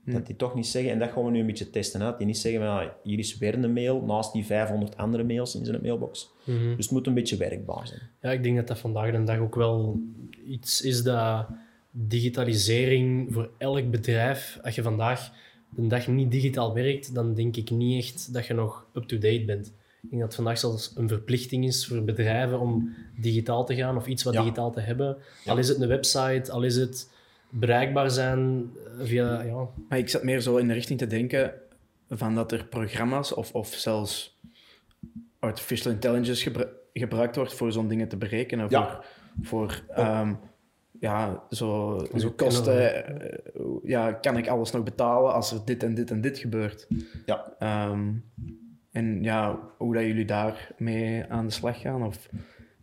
[0.05, 2.17] Dat die toch niet zeggen, en dat gaan we nu een beetje testen, hè, dat
[2.17, 5.55] die niet zeggen, van, ja, hier is weer een mail naast die 500 andere mails
[5.55, 6.31] in zijn mailbox.
[6.43, 6.75] Mhm.
[6.75, 8.01] Dus het moet een beetje werkbaar zijn.
[8.21, 9.99] Ja, ik denk dat dat vandaag de dag ook wel
[10.47, 11.47] iets is dat
[11.91, 15.31] digitalisering voor elk bedrijf, als je vandaag
[15.69, 19.67] de dag niet digitaal werkt, dan denk ik niet echt dat je nog up-to-date bent.
[20.01, 23.97] Ik denk dat het vandaag zelfs een verplichting is voor bedrijven om digitaal te gaan
[23.97, 24.41] of iets wat Ja.
[24.41, 25.17] digitaal te hebben.
[25.45, 27.09] Al is het een website, al is het
[27.53, 29.41] bereikbaar zijn via...
[29.41, 31.53] Ja, Maar ik zat meer zo in de richting te denken
[32.09, 34.39] van dat er programma's of, of zelfs
[35.39, 38.65] artificial intelligence gebru- gebruikt wordt voor zo'n dingen te berekenen.
[38.69, 39.01] Ja.
[39.41, 40.33] Voor, voor ehm,
[40.99, 43.05] ja, zo, zo kosten.
[43.05, 43.39] eh,
[43.83, 46.87] ja, kan ik alles nog betalen als er dit en dit en dit gebeurt?
[47.25, 47.53] Ja.
[47.59, 48.11] Ehm,
[48.91, 52.03] en ja, hoe dat jullie daarmee aan de slag gaan?
[52.03, 52.29] Of,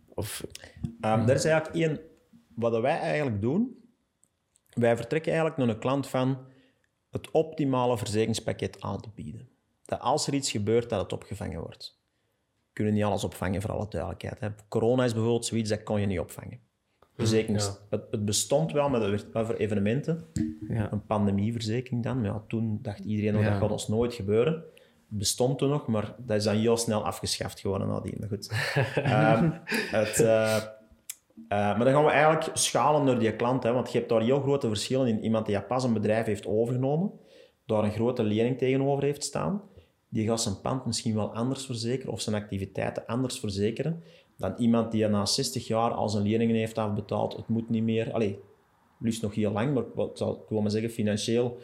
[0.08, 0.44] of
[1.00, 2.00] Ehm Dat is eigenlijk één...
[2.54, 3.79] Wat wij eigenlijk doen,
[4.70, 6.38] wij vertrekken eigenlijk naar een klant van
[7.10, 9.48] het optimale verzekeringspakket aan te bieden.
[9.84, 11.98] Dat als er iets gebeurt, dat het opgevangen wordt.
[12.56, 14.40] We kunnen niet alles opvangen, voor alle duidelijkheid.
[14.40, 14.48] Hè.
[14.68, 16.60] Corona is bijvoorbeeld zoiets, dat kon je niet opvangen.
[17.16, 17.78] Verzekerings, ja.
[17.90, 20.24] het, het bestond wel, maar dat werd voor evenementen.
[20.68, 20.92] ja.
[20.92, 22.20] Een pandemieverzekering dan.
[22.20, 24.52] Maar ja, toen dacht iedereen nog, dat gaat ons nooit gebeuren.
[24.52, 28.16] Het bestond toen nog, maar dat is dan heel snel afgeschaft geworden nadien.
[28.18, 28.48] Maar goed.
[28.94, 30.62] Ehm, het, eh,
[31.50, 33.62] eh, maar dan gaan we eigenlijk schalen naar die klant.
[33.62, 35.24] Hè, want je hebt daar heel grote verschillen in.
[35.24, 37.12] Iemand die pas een bedrijf heeft overgenomen,
[37.66, 39.62] daar een grote lening tegenover heeft staan,
[40.08, 44.02] die gaat zijn pand misschien wel anders verzekeren of zijn activiteiten anders verzekeren
[44.40, 47.36] dan iemand die na 60 jaar al zijn leningen heeft afbetaald.
[47.36, 48.12] Het moet niet meer...
[48.12, 48.40] Allee,
[48.98, 51.58] liefst nog heel lang, maar wat zal ik wil maar zeggen, financieel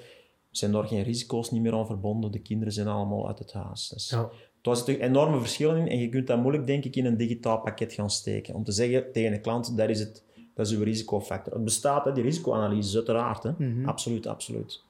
[0.51, 2.33] zijn daar geen risico's niet meer aan verbonden.
[2.33, 3.89] De kinderen zijn allemaal uit het huis.
[3.89, 4.31] Dus ja.
[4.75, 7.59] Daar zitten enorme verschillen in en je kunt dat moeilijk, denk ik, in een digitaal
[7.59, 8.55] pakket gaan steken.
[8.55, 10.23] Om te zeggen tegen een klant, dat is, het,
[10.55, 11.53] dat is uw risicofactor.
[11.53, 13.43] Het bestaat, hè, die risicoanalyse, uiteraard.
[13.43, 13.51] Hè.
[13.85, 14.83] Absoluut, absoluut.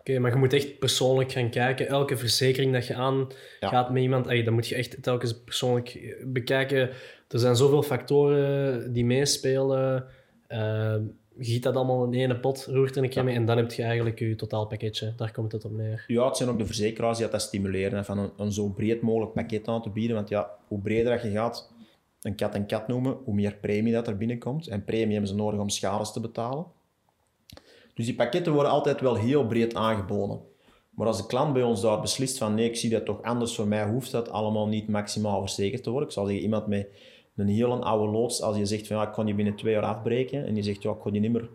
[0.00, 1.88] Oké, maar je moet echt persoonlijk gaan kijken.
[1.88, 3.28] Elke verzekering dat je aan
[3.60, 3.68] Ja.
[3.68, 6.90] gaat met iemand, ey, dan moet je echt telkens persoonlijk bekijken.
[7.28, 10.06] Er zijn zoveel factoren die meespelen.
[10.46, 13.56] Eh, je giet dat allemaal in ene pot, roert er een keer mee en dan
[13.56, 15.12] heb je eigenlijk je totaalpakketje.
[15.16, 16.04] Daar komt het op neer.
[16.06, 19.02] Ja, het zijn ook de verzekeraars die dat stimuleren, hè, van een, een zo breed
[19.02, 20.16] mogelijk pakket aan te bieden.
[20.16, 21.72] Want ja, hoe breder dat je gaat,
[22.20, 24.66] een kat een kat noemen, hoe meer premie dat er binnenkomt.
[24.66, 26.66] En premie hebben ze nodig om schades te betalen.
[27.94, 30.40] Dus die pakketten worden altijd wel heel breed aangeboden.
[30.90, 33.54] Maar als de klant bij ons daar beslist van nee, ik zie dat toch anders,
[33.54, 36.08] voor mij hoeft dat allemaal niet maximaal verzekerd te worden.
[36.08, 36.88] Ik zal zeggen, iemand met
[37.36, 39.82] een heel oude loods, als je zegt van ja, ik kan je binnen twee jaar
[39.82, 41.48] afbreken, en die zegt ja, ik kan je niet meer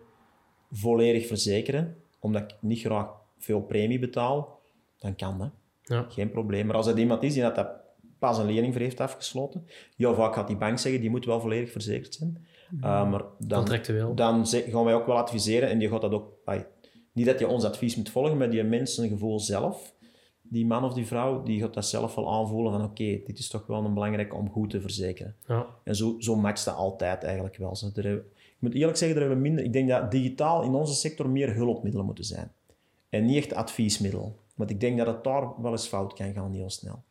[0.72, 3.08] volledig verzekeren, omdat ik niet graag
[3.38, 4.60] veel premie betaal,
[5.00, 5.50] dan kan dat.
[5.84, 6.06] Ja.
[6.10, 6.66] Geen probleem.
[6.66, 7.70] Maar als het iemand is die dat, dat
[8.20, 9.66] pas een lening voor heeft afgesloten,
[9.96, 12.46] ja, vaak gaat die bank zeggen, die moet wel volledig verzekerd zijn.
[12.76, 13.66] Uh, maar dan,
[14.16, 16.34] dan gaan wij ook wel adviseren en die gaat dat ook...
[16.46, 16.66] ai,
[17.14, 19.94] niet dat je ons advies moet volgen, maar die mensengevoel zelf,
[20.52, 23.48] die man of die vrouw, die gaat dat zelf wel aanvoelen van oké, dit is
[23.48, 25.36] toch wel een belangrijk om goed te verzekeren.
[25.48, 25.66] Ja.
[25.84, 27.76] En zo, zo matcht dat altijd eigenlijk wel.
[27.76, 29.64] Zo, er hebben- ik moet eerlijk zeggen, er hebben minder...
[29.64, 32.52] Ik denk dat digitaal in onze sector meer hulpmiddelen moeten zijn.
[33.10, 34.36] En niet echt adviesmiddel.
[34.56, 37.04] Want ik denk dat het daar wel eens fout kan gaan, heel snel.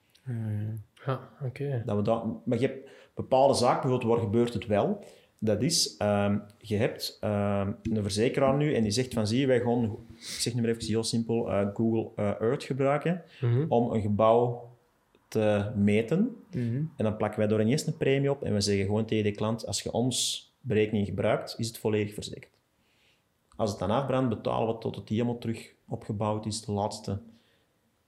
[1.07, 1.82] Ja, oké.
[1.86, 5.05] Dat we dat, maar je hebt bepaalde zaken, bijvoorbeeld waar gebeurt het wel.
[5.43, 9.47] Dat is, ehm, je hebt ehm, een verzekeraar nu en die zegt van zie je,
[9.47, 9.84] wij gaan,
[10.16, 13.64] ik zeg nu maar even heel simpel, eh, Google eh, Earth gebruiken Mhm.
[13.68, 14.68] om een gebouw
[15.28, 16.36] te meten.
[16.51, 16.76] Mhm.
[16.97, 19.24] En dan plakken wij door een eerst een premie op en we zeggen gewoon tegen
[19.24, 22.53] de klant, als je ons berekening gebruikt, is het volledig verzekerd.
[23.57, 27.18] Als het dan afbrandt, betalen we tot het helemaal terug opgebouwd is, de laatste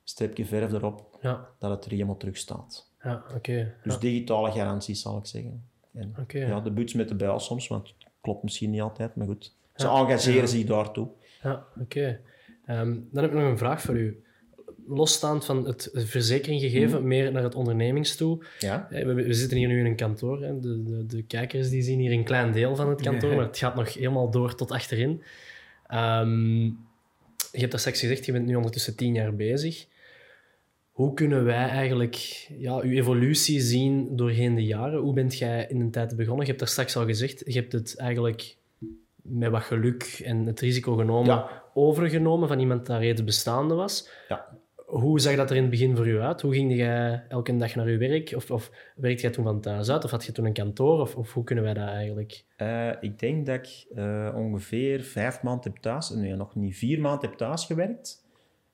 [0.05, 2.91] streepje verf erop, Ja, dat het er helemaal terug staat.
[3.03, 3.74] ja oké.
[3.85, 5.64] Dus Ja, digitale garanties, zal ik zeggen.
[5.95, 6.38] En, Oké.
[6.38, 9.55] ja, de buts met de bijl soms, want het klopt misschien niet altijd, maar goed.
[9.74, 9.93] Ze Ja.
[9.99, 10.47] engageren Ja.
[10.47, 11.09] zich daartoe.
[11.43, 12.20] Ja, oké.
[12.66, 14.22] Ehm, dan heb ik nog een vraag voor u.
[14.86, 17.09] Losstaand van het verzekering gegeven, Mhm.
[17.09, 18.45] meer naar het ondernemings toe.
[18.59, 18.86] Ja?
[18.90, 20.43] Hè, We, we zitten hier nu in een kantoor.
[20.43, 20.61] Hè.
[20.61, 23.36] De, de, de kijkers die zien hier een klein deel van het kantoor, Ja.
[23.36, 25.22] maar het gaat nog helemaal door tot achterin.
[25.86, 26.64] Ehm,
[27.53, 29.86] je hebt daar straks gezegd, je bent nu ondertussen tien jaar bezig.
[30.93, 35.01] Hoe kunnen wij eigenlijk ja, uw evolutie zien doorheen de jaren?
[35.01, 36.40] Hoe bent jij in een tijd begonnen?
[36.40, 38.57] Je hebt daar straks al gezegd, je hebt het eigenlijk
[39.22, 41.62] met wat geluk en het risico genomen Ja.
[41.74, 44.09] overgenomen van iemand dat reeds bestaande was.
[44.28, 44.61] Ja.
[44.86, 46.40] Hoe zag dat er in het begin voor u uit?
[46.40, 48.32] Hoe ging jij elke dag naar uw werk?
[48.36, 50.05] Of, of werkte jij toen van thuis uit?
[50.05, 51.01] Of had je toen een kantoor?
[51.01, 52.45] Of, of hoe kunnen wij dat eigenlijk?
[52.57, 57.01] Eh, ik denk dat ik eh, ongeveer vijf maanden heb thuis, nee, nog niet vier
[57.01, 58.22] maanden heb thuis gewerkt.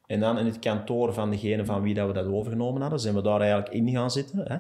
[0.09, 3.15] En dan in het kantoor van degene van wie dat we dat overgenomen hadden, zijn
[3.15, 4.39] we daar eigenlijk in gaan zitten.
[4.45, 4.57] Hè.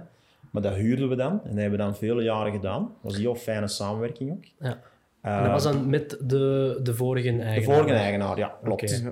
[0.51, 2.82] Maar dat huurden we dan en dat hebben we dan vele jaren gedaan.
[2.82, 4.44] Dat was een heel fijne samenwerking ook.
[4.59, 4.78] Ja.
[5.20, 7.55] Eh, En dat was dan met de, de vorige eigenaar?
[7.55, 9.05] de vorige eigenaar, ja, klopt.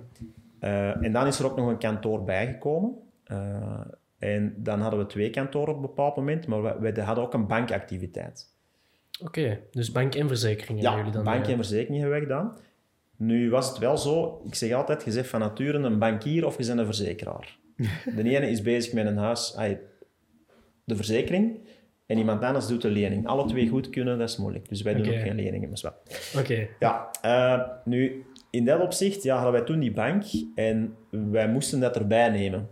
[0.58, 2.92] Eh, en dan is er ook nog een kantoor bijgekomen.
[3.24, 3.80] Eh,
[4.18, 7.34] en dan hadden we twee kantoren op een bepaald moment, maar we, we hadden ook
[7.34, 8.54] een bankactiviteit.
[9.22, 11.24] Oké, dus bank en verzekeringen Ja, jullie dan?
[11.24, 12.56] bank en verzekering hebben we gedaan.
[13.16, 16.58] Nu was het wel zo, ik zeg altijd, je zegt van nature een bankier of
[16.58, 17.58] je bent een verzekeraar.
[18.16, 19.54] De ene is bezig met een huis,
[20.84, 21.58] de verzekering,
[22.06, 23.26] en iemand anders doet de lening.
[23.26, 24.68] Alle twee goed kunnen, dat is moeilijk.
[24.68, 25.92] Dus wij doen ook geen leningen, maar.
[26.38, 31.48] Oké, Ja, eh, nu, in dat opzicht ja, hadden wij toen die bank en wij
[31.48, 32.68] moesten dat erbij nemen.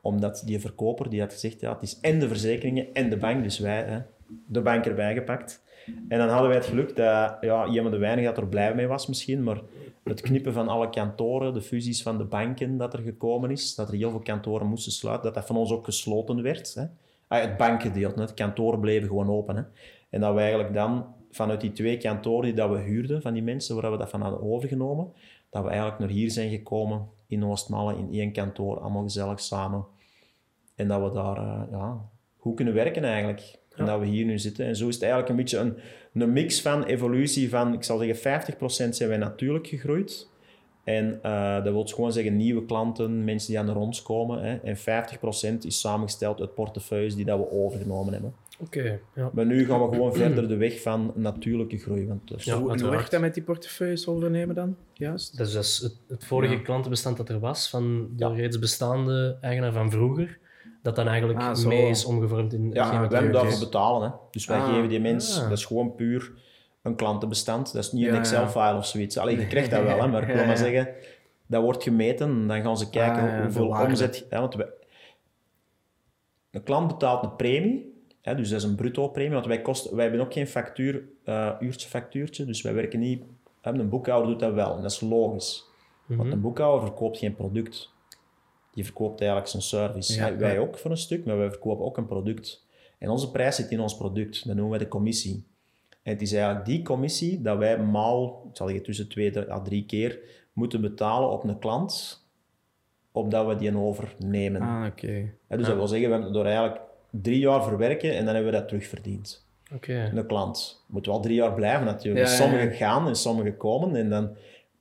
[0.00, 3.42] Omdat die verkoper die had gezegd, ja, het is en de verzekeringen en de bank,
[3.42, 3.98] dus wij hè,
[4.46, 5.62] de bank erbij gepakt.
[6.08, 8.86] En dan hadden wij het geluk dat, ja, van de weinigen dat er blij mee
[8.86, 9.60] was misschien, maar
[10.04, 13.88] het knippen van alle kantoren, de fusies van de banken dat er gekomen is, dat
[13.88, 16.74] er heel veel kantoren moesten sluiten, dat dat van ons ook gesloten werd.
[16.74, 16.84] Hè.
[17.28, 19.56] Ah, het bankgedeelte, het kantoren bleven gewoon open.
[19.56, 19.62] Hè.
[20.10, 23.42] En dat we eigenlijk dan vanuit die twee kantoren die dat we huurden, van die
[23.42, 25.12] mensen waar we dat van hadden overgenomen,
[25.50, 29.84] dat we eigenlijk naar hier zijn gekomen in Oostmalle, in één kantoor, allemaal gezellig samen.
[30.74, 33.58] En dat we daar eh, ja, goed kunnen werken eigenlijk.
[33.76, 34.66] En dat we hier nu zitten.
[34.66, 35.76] En zo is het eigenlijk een beetje een,
[36.22, 40.28] een mix van evolutie van, ik zal zeggen, 50% zijn wij natuurlijk gegroeid.
[40.84, 44.42] En eh, dat wil gewoon zeggen nieuwe klanten, mensen die aan ons komen.
[44.42, 44.56] Hè.
[44.56, 48.34] En 50% is samengesteld uit portefeuilles die dat we overgenomen hebben.
[48.60, 48.98] oké.
[49.14, 49.30] ja.
[49.32, 52.06] Maar nu gaan we gewoon verder de weg van natuurlijke groei.
[52.06, 52.50] Want dus, Ja.
[52.52, 52.96] Hoe, en hoe uiteraard.
[52.96, 54.76] werkt dat met die portefeuilles overnemen dan?
[54.92, 55.36] Juist.
[55.38, 56.60] Dat is dus het, het vorige Ja.
[56.60, 58.28] klantenbestand dat er was, van de Ja.
[58.34, 60.38] reeds bestaande eigenaar van vroeger,
[60.86, 64.08] dat dan eigenlijk Ah, mee is omgevormd in Ja, er hebben daarvoor betalen.
[64.10, 64.14] Hè.
[64.30, 64.68] Dus wij Ah.
[64.74, 65.48] geven die mens, Ah.
[65.48, 66.32] dat is gewoon puur
[66.82, 67.72] een klantenbestand.
[67.72, 68.16] Dat is niet Ja, een.
[68.18, 69.18] Excel-file of zoiets.
[69.18, 70.62] Alleen je krijgt dat wel, hè, maar ik wil Ja, maar ja.
[70.62, 70.88] zeggen,
[71.46, 74.26] dat wordt gemeten en dan gaan ze kijken Ah, ja, hoeveel omzet...
[74.30, 74.66] Hè, want wij,
[76.50, 80.04] een klant betaalt een premie, hè, dus dat is een bruto-premie, want wij, kosten, wij
[80.04, 83.22] hebben ook geen factuur, eh uurtje factuurtje, dus wij werken niet...
[83.60, 85.64] hè, Een boekhouder doet dat wel, en dat is logisch.
[86.06, 87.94] Want een boekhouder verkoopt geen product.
[88.76, 90.14] Die verkoopt eigenlijk zijn service.
[90.14, 90.60] Ja, Wij ja.
[90.60, 92.64] ook voor een stuk, maar wij verkopen ook een product.
[92.98, 94.46] En onze prijs zit in ons product.
[94.46, 95.44] Dat noemen wij de commissie.
[96.02, 99.62] En het is eigenlijk die commissie dat wij maal, ik zal zeggen tussen twee à
[99.62, 100.18] drie keer,
[100.52, 102.24] moeten betalen op een klant,
[103.12, 104.60] opdat we die overnemen.
[104.60, 105.32] Ah, oké.
[105.48, 108.58] Dus dat wil zeggen, we hebben door eigenlijk drie jaar verwerken en dan hebben we
[108.58, 109.46] dat terugverdiend.
[109.74, 110.10] Oké.
[110.14, 112.26] Een klant moet wel drie jaar blijven natuurlijk.
[112.26, 112.36] Dus.
[112.36, 114.36] Sommigen gaan en sommigen komen en dan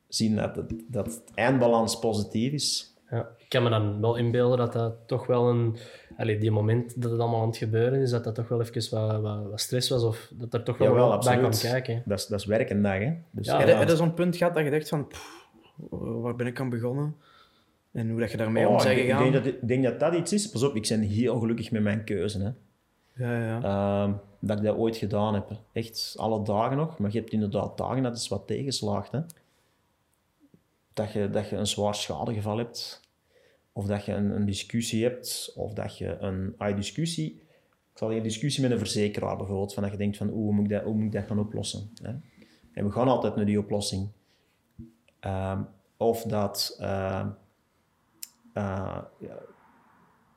[0.08, 2.95] zien dat het, dat het eindbalans positief is.
[3.12, 3.30] Ja.
[3.38, 5.78] Ik kan me dan wel inbeelden dat dat toch wel een...
[6.18, 8.98] Allee, die moment dat het allemaal aan het gebeuren is, dat dat toch wel even
[9.08, 10.04] wat, wat, wat stress was.
[10.04, 11.72] Of dat er toch wel Jawel, wat bij absoluut.
[11.72, 12.04] kijken.
[12.06, 13.14] Dat is, dat is werk dag, hè.
[13.32, 13.74] Dus, Ja, Heb ja.
[13.74, 15.48] je- heb je zo'n punt gehad dat je dacht van, pff,
[15.90, 17.16] waar ben ik aan begonnen?
[17.92, 19.22] En hoe dat je daarmee om Oh, bent ik, ik gegaan?
[19.32, 20.50] denk dat, ik denk dat dat iets is.
[20.50, 22.40] Pas op, ik ben heel gelukkig met mijn keuze.
[22.44, 22.50] Hè.
[23.26, 23.62] Ja, ja.
[24.04, 25.50] Ehm, dat ik dat ooit gedaan heb.
[25.72, 26.98] Echt alle dagen nog.
[27.00, 29.12] Maar je hebt inderdaad dagen dat is wat tegenslaagt.
[29.12, 29.20] Hè.
[30.96, 33.02] Dat, je, dat je een zwaar schadegeval hebt.
[33.74, 35.54] Of dat je een, een discussie hebt.
[35.56, 37.44] Of dat je een ah, discussie...
[37.92, 39.74] Ik zal een discussie met een verzekeraar bijvoorbeeld.
[39.74, 41.92] Van dat je denkt van, hoe moet ik dat, hoe moet ik dat gaan oplossen?
[42.02, 42.12] Hè?
[42.74, 44.10] En we gaan altijd naar die oplossing.
[45.20, 45.62] Ehm,
[45.98, 46.76] of dat...
[46.80, 47.28] ehm,
[48.54, 49.38] eh, ja,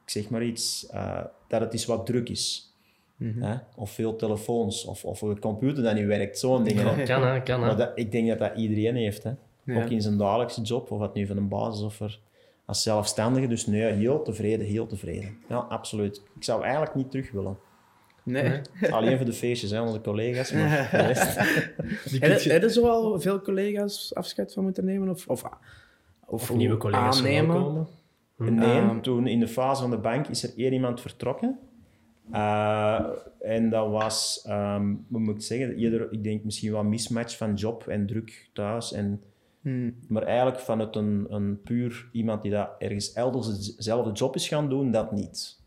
[0.04, 2.74] ik zeg maar iets, eh, dat het iets wat druk is.
[3.18, 3.56] Hè?
[3.76, 6.94] Of veel telefoons, of, of een computer dat niet werkt, zo'n dingen.
[6.94, 7.02] hè.
[7.04, 7.66] Kan hè, kan hè.
[7.66, 9.22] Maar dat, ik denk dat dat iedereen heeft.
[9.22, 9.32] Hè?
[9.74, 9.82] Ja.
[9.82, 12.20] Ook in zijn dagelijkse job, of wat nu van een basis of er,
[12.64, 13.46] als zelfstandige.
[13.46, 15.36] Dus nee, heel tevreden, heel tevreden.
[15.48, 16.22] Ja, absoluut.
[16.36, 17.56] Ik zou eigenlijk niet terug willen.
[18.22, 18.60] Nee.
[18.90, 20.52] Alleen voor de feestjes, hè, onze collega's.
[20.52, 21.36] Maar de rest-
[22.50, 25.08] Heb je, zo al veel collega's afscheid van moeten nemen?
[25.08, 27.44] Of, of, of, Of nieuwe collega's aannemen?
[27.46, 27.86] verwelkomen.
[28.36, 29.00] Nee, Ehm.
[29.00, 31.58] toen in de fase van de bank is er één iemand vertrokken.
[32.32, 33.04] Eh,
[33.40, 37.36] en dat was, ehm hoe moet ik zeggen, eerder, ik denk misschien wel een mismatch
[37.36, 38.92] van job en druk thuis.
[38.92, 39.22] En,
[39.68, 39.94] Hmm.
[40.08, 44.68] maar eigenlijk vanuit een, een puur iemand die dat ergens elders dezelfde job is gaan
[44.68, 45.60] doen, dat niet.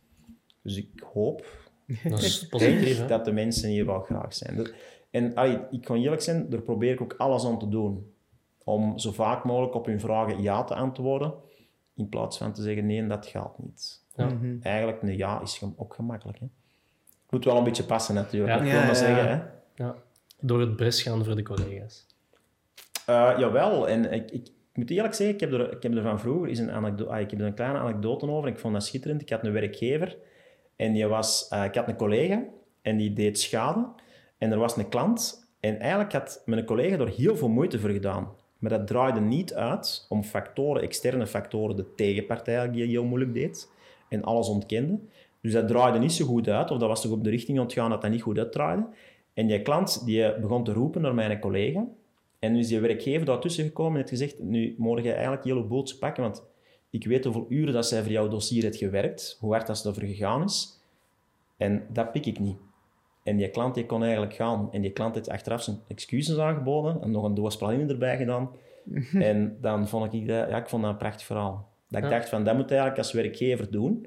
[0.61, 1.45] Dus ik hoop
[2.09, 4.67] Dat is positief, dat de mensen hier wel graag zijn.
[5.11, 8.13] En allee, ik kan eerlijk zijn, daar probeer ik ook alles aan te doen.
[8.63, 11.33] Om zo vaak mogelijk op hun vragen ja te antwoorden,
[11.95, 14.03] in plaats van te zeggen nee, dat gaat niet.
[14.15, 14.25] Ja.
[14.25, 14.55] Mhm.
[14.61, 16.39] Eigenlijk een ja is ook gemakkelijk.
[16.39, 16.45] Hè?
[17.29, 18.57] Moet wel een beetje passen natuurlijk, Ja.
[18.57, 19.23] ik wil Ja, maar ja, zeggen.
[19.23, 19.51] ja.
[19.75, 19.83] Hè?
[19.83, 19.95] Ja.
[20.39, 22.05] Door het bres gaan voor de collega's.
[23.05, 26.19] Eh, jawel, en ik, ik moet eerlijk zeggen, ik heb er, ik heb er van
[26.19, 28.49] vroeger is een ah, ik heb er een kleine anekdote over.
[28.49, 29.21] Ik vond dat schitterend.
[29.21, 30.17] Ik had een werkgever
[30.75, 32.43] en die was, eh, ik had een collega
[32.81, 33.87] en die deed schade.
[34.37, 37.89] En er was een klant en eigenlijk had mijn collega er heel veel moeite voor
[37.89, 38.27] gedaan.
[38.59, 43.71] Maar dat draaide niet uit om factoren, externe factoren, de tegenpartij die heel moeilijk deed
[44.09, 44.99] en alles ontkende.
[45.41, 47.89] Dus dat draaide niet zo goed uit, of dat was toch op de richting ontgaan
[47.89, 48.87] dat dat niet goed uitdraaide.
[49.33, 51.87] En die klant die begon te roepen naar mijn collega.
[52.41, 55.67] En nu is die werkgever daartussen gekomen en heeft gezegd, nu moet je eigenlijk heel
[55.67, 56.43] boeltje pakken, want
[56.89, 59.87] ik weet hoeveel uren dat zij voor jouw dossier heeft gewerkt, hoe hard dat ze
[59.87, 60.79] ervoor gegaan is.
[61.57, 62.57] En dat pik ik niet.
[63.23, 64.69] En die klant die kon eigenlijk gaan.
[64.71, 68.49] En die klant heeft achteraf zijn excuses aangeboden en nog een doos praline erbij gedaan.
[69.13, 71.67] en dan vond ik dat, ja, ik vond dat een prachtig verhaal.
[71.89, 72.15] Dat ik Ja.
[72.17, 74.05] dacht van, dat moet je eigenlijk als werkgever doen.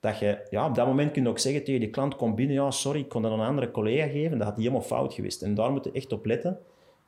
[0.00, 2.54] Dat je, ja, op dat moment kun je ook zeggen tegen die klant, kom binnen,
[2.56, 4.38] ja, sorry, ik kon dat aan een andere collega geven.
[4.38, 5.42] Dat had helemaal fout geweest.
[5.42, 6.58] En daar moet je echt op letten,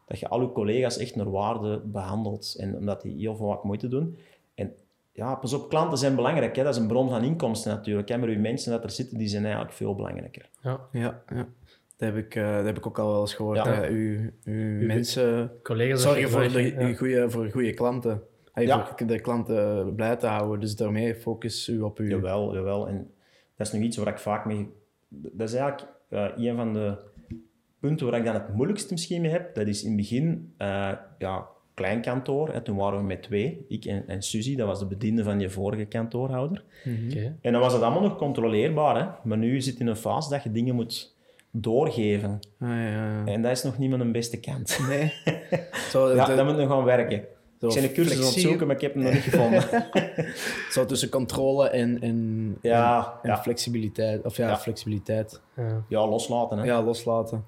[0.06, 2.54] dat je al je collega's echt naar waarde behandelt.
[2.58, 4.18] En omdat die heel veel wat moeite doen.
[4.54, 4.74] En
[5.12, 6.56] ja, pas op, klanten zijn belangrijk.
[6.56, 6.62] Hè.
[6.62, 8.08] Dat is een bron van inkomsten natuurlijk.
[8.08, 8.18] Hè.
[8.18, 10.48] Maar uw mensen dat er zitten, die zijn eigenlijk veel belangrijker.
[10.62, 10.80] Ja.
[10.92, 11.46] Ja, ja.
[11.96, 13.56] Dat heb, ik, eh, dat heb ik ook al wel eens gehoord.
[13.56, 13.86] Ja.
[13.88, 16.86] uw, uw mensen Collega's zorgen voor, de, ja.
[16.86, 18.22] uw goeie, voor goede klanten.
[18.52, 18.86] Hey, Ja.
[18.86, 20.60] Voor de klanten blij te houden.
[20.60, 22.08] Dus daarmee focus u op uw...
[22.08, 22.88] Jawel, jawel.
[22.88, 23.10] En
[23.56, 24.68] dat is nog iets waar ik vaak mee...
[25.08, 26.96] Dat is eigenlijk eh, een van de
[27.80, 29.54] punten waar ik dan het moeilijkste misschien mee heb.
[29.54, 32.52] Dat is in het begin, eh, ja, klein kantoor.
[32.52, 32.60] Hè.
[32.60, 34.56] Toen waren we met twee, ik en, en Suzy.
[34.56, 36.64] Dat was de bediende van je vorige kantoorhouder.
[37.08, 37.36] Oké.
[37.40, 38.96] En dan was het allemaal nog controleerbaar.
[39.00, 39.28] Hè.
[39.28, 41.14] Maar nu zit je in een fase dat je dingen moet
[41.50, 42.38] doorgeven.
[42.60, 43.22] Ah, ja, ja.
[43.24, 44.78] En dat is nog niet mijn beste kant.
[44.88, 45.12] Nee.
[45.90, 47.24] Zo, Ja, de- dat moet nog gaan werken.
[47.60, 49.62] zo Ik ben een cursus aan het zoeken, maar ik heb hem nog niet gevonden.
[50.74, 53.42] Zo tussen controle en, en, Ja, en, en ja.
[53.42, 54.24] flexibiliteit.
[54.24, 54.56] Of ja, Ja.
[54.58, 55.40] flexibiliteit.
[55.56, 55.84] Ja.
[55.88, 56.58] Ja, loslaten.
[56.58, 56.64] Hè.
[56.64, 57.44] Ja, loslaten.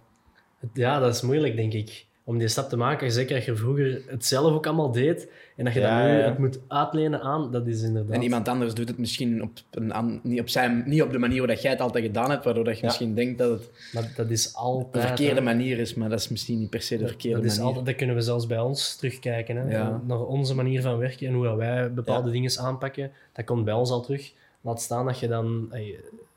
[0.72, 2.06] Ja, dat is moeilijk, denk ik.
[2.24, 3.12] Om die stap te maken.
[3.12, 5.28] Zeker dat je vroeger het zelf ook allemaal deed.
[5.56, 6.24] En dat je Ja, dat nu ja.
[6.24, 8.14] het moet uitlenen aan, dat is inderdaad...
[8.14, 11.38] En iemand anders doet het misschien op, een, niet, op zijn, niet op de manier
[11.38, 12.86] waarop jij het altijd gedaan hebt, waardoor dat je Ja.
[12.86, 15.04] misschien denkt dat het Maar dat is de altijd...
[15.04, 15.40] verkeerde hè.
[15.42, 17.66] manier is, maar dat is misschien niet per se de verkeerde dat, is manier.
[17.66, 19.56] altijd, dat kunnen we zelfs bij ons terugkijken.
[19.56, 19.78] Hè?
[20.06, 23.10] Naar onze manier van werken en hoe wij bepaalde dingen aanpakken.
[23.32, 24.32] Dat komt bij ons al terug.
[24.60, 25.72] Laat staan dat je dan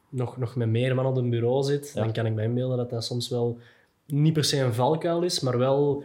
[0.09, 1.93] nog, nog met meer man op een bureau zit.
[1.95, 3.57] Dan kan ik me inbeelden dat dat soms wel
[4.11, 6.03] niet per se een valkuil is, maar wel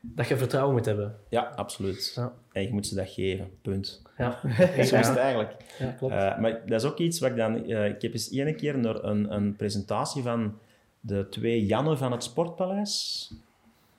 [0.00, 1.16] dat je vertrouwen moet hebben.
[1.28, 2.12] Ja, absoluut.
[2.16, 2.32] Ja.
[2.52, 4.02] En je moet ze dat geven, punt.
[4.18, 4.40] Ja,
[4.84, 5.52] Zo is het eigenlijk.
[5.78, 6.14] ja klopt.
[6.14, 7.64] Eh, maar dat is ook iets wat ik dan...
[7.64, 10.58] eh, ik heb eens ene keer naar een, een presentatie van
[11.00, 13.30] de twee Jannen van het Sportpaleis.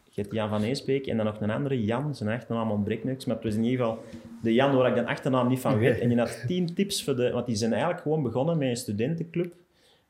[0.10, 2.16] Je hebt Jan van Eesbeek en dan nog een andere Jan.
[2.16, 4.04] Zijn achternaam ontbreekt niks, maar het was in ieder geval
[4.42, 6.00] de Jan waar ik de achternaam niet van weet.
[6.00, 7.32] En die had tien tips voor de...
[7.32, 9.54] Want die zijn eigenlijk gewoon begonnen met een studentenclub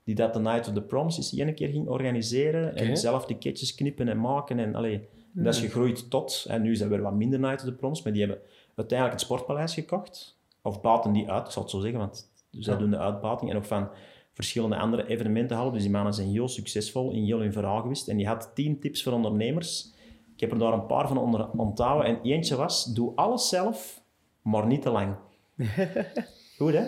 [0.06, 2.76] die dat de Night of the Proms eens één keer ging organiseren.
[2.76, 4.60] En zelf die ketjes knippen en maken.
[4.60, 6.46] En allee, dat is gegroeid tot...
[6.50, 8.42] En nu is dat weer wat minder Night of the Proms, maar die hebben
[8.76, 10.38] uiteindelijk het Sportpaleis gekocht.
[10.62, 12.80] Of baten die uit, ik zal het zo zeggen, want zij Ja.
[12.80, 13.52] doen de uitbating.
[13.52, 13.90] En ook van
[14.34, 15.74] verschillende andere evenementen halen.
[15.74, 18.08] Dus die mannen zijn heel succesvol in heel hun verhaal geweest.
[18.08, 19.94] En die had tien tips voor ondernemers.
[20.34, 22.08] Ik heb er daar een paar van onder onthouden.
[22.08, 24.02] En eentje was, doe alles zelf,
[24.42, 25.16] maar niet te lang.
[26.58, 26.84] Goed, hè?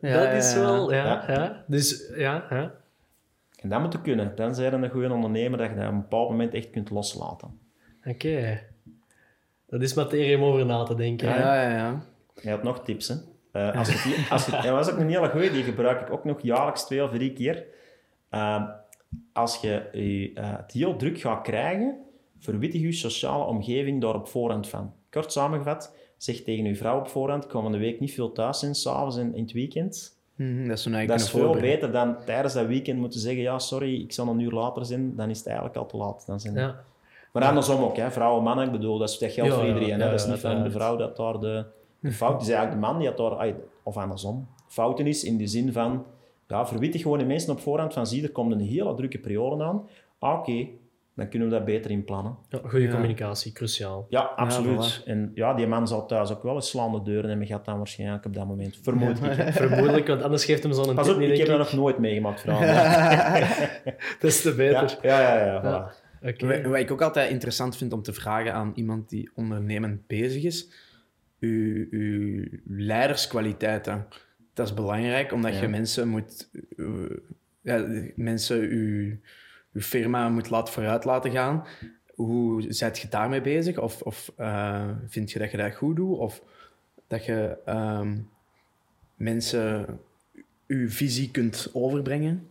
[0.00, 1.24] Ja, dat is wel, ja, Ja.
[1.32, 1.64] ja.
[1.66, 2.72] Dus, ja, ja.
[3.56, 4.32] En dat moet je kunnen.
[4.36, 6.90] Dan zijn je een goede ondernemer dat je dat op een bepaald moment echt kunt
[6.90, 7.58] loslaten.
[8.04, 8.60] Oké.
[9.66, 11.28] Dat is materie om over na te denken.
[11.32, 11.38] hè?
[11.38, 12.02] Ja, ja, ja.
[12.42, 13.14] Je had nog tips, hè?
[13.52, 16.42] Eh, als die, als dat was ook een hele goeie, die gebruik ik ook nog
[16.42, 17.64] jaarlijks twee of drie keer.
[18.28, 18.64] Eh,
[19.32, 21.98] als je je, eh, het heel druk gaat krijgen,
[22.38, 24.94] verwittig je sociale omgeving daar op voorhand van.
[25.10, 29.16] Kort samengevat, zeg tegen je vrouw op voorhand, komende week niet veel thuis zijn, s'avonds
[29.16, 30.18] en in het weekend.
[30.34, 34.00] Mhm, dat is Dat is veel beter dan tijdens dat weekend moeten zeggen, ja, sorry,
[34.00, 36.24] ik zal een uur later zijn, dan is het eigenlijk al te laat.
[36.26, 36.80] Dan zijn Ja.
[37.32, 38.10] maar andersom ook, hè.
[38.10, 39.98] vrouwen, mannen, ik bedoel, dat, is, dat geldt Ja, voor ja, iedereen.
[39.98, 40.04] hè.
[40.04, 41.64] ja, dat is niet van de vrouw dat daar de,
[42.00, 42.48] de fout is.
[42.48, 46.04] eigenlijk de man die dat daar, of andersom, fouten is in de zin van,
[46.48, 49.64] ja, verwittig gewoon de mensen op voorhand van, zie, er komt een hele drukke periode
[49.64, 49.88] aan.
[50.18, 50.66] Ah, oké,
[51.20, 52.36] dan kunnen we dat beter inplannen.
[52.48, 52.90] Ja, goede Ja.
[52.90, 54.06] communicatie, cruciaal.
[54.08, 55.02] Ja, absoluut.
[55.06, 58.24] En ja, die man zal thuis ook wel eens slaande deuren hebben gehad dan waarschijnlijk
[58.24, 58.78] op dat moment.
[58.82, 59.32] Vermoed ik.
[59.32, 59.52] hè.
[59.52, 62.40] Vermoedelijk, want anders geeft hem zo'n Pas op, niet, ik heb dat nog nooit meegemaakt,
[62.44, 62.66] vrouwen.
[64.20, 64.98] Dat is te beter.
[65.02, 66.08] ja, ja, ja, voilà.
[66.20, 70.42] Wat, wat ik ook altijd interessant vind om te vragen aan iemand die ondernemend bezig
[70.42, 70.70] is,
[71.40, 74.06] uw, uw leiderskwaliteiten.
[74.54, 75.60] Dat is belangrijk, omdat Ja.
[75.60, 76.50] je mensen moet...
[76.76, 76.86] eh,
[77.62, 77.84] ja,
[78.16, 79.16] mensen uw,
[79.72, 81.64] uw firma moet laten vooruit laten gaan.
[82.14, 83.78] Hoe zijt je daarmee bezig?
[83.78, 86.18] Of, of eh, vind je dat je dat goed doet?
[86.18, 86.42] Of
[87.06, 88.18] dat je ehm,
[89.14, 90.00] mensen
[90.66, 92.48] uw visie kunt overbrengen?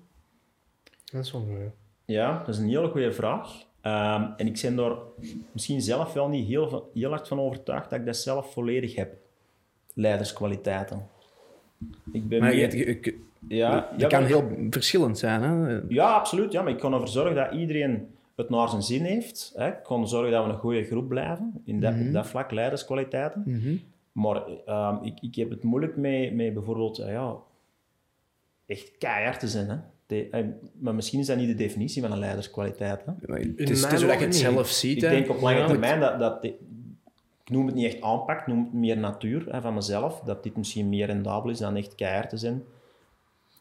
[1.11, 1.71] Dat is wel goed.
[2.05, 3.67] Ja, dat is een hele goede vraag.
[3.81, 4.97] Ehm, en ik ben daar
[5.51, 9.17] misschien zelf wel niet heel, heel hard van overtuigd dat ik dat zelf volledig heb.
[9.93, 11.07] Leiderskwaliteiten.
[12.11, 15.41] Ik ben Maar meer- je, je- je- ja, dat ja, kan heel verschillend zijn.
[15.41, 15.79] Hè?
[15.87, 16.51] Ja, absoluut.
[16.51, 19.53] Ja, maar ik kan ervoor zorgen dat iedereen het naar zijn zin heeft.
[19.55, 19.67] Hè.
[19.67, 21.61] Ik kan zorgen dat we een goede groep blijven.
[21.65, 23.43] In dat, op dat vlak, leiderskwaliteiten.
[23.45, 23.75] Mhm.
[24.11, 27.35] Maar ehm, ik, ik heb het moeilijk mee, met bijvoorbeeld eh, ja,
[28.65, 29.69] echt keihard te zijn.
[29.69, 29.75] Hè.
[30.05, 30.43] De- eh,
[30.79, 33.01] maar misschien is dat niet de definitie van een leiderskwaliteit.
[33.05, 33.11] Hè.
[33.11, 34.95] Het is, het mijn is hoe dat je het zelf ziet.
[34.97, 35.09] Ik hè.
[35.09, 36.47] denk op lange Ja, termijn dat, dat
[37.49, 40.19] ik noem het niet echt aanpak, ik noem het meer natuur hè, van mezelf.
[40.25, 42.63] Dat dit misschien meer rendabel is dan echt keihard te zijn.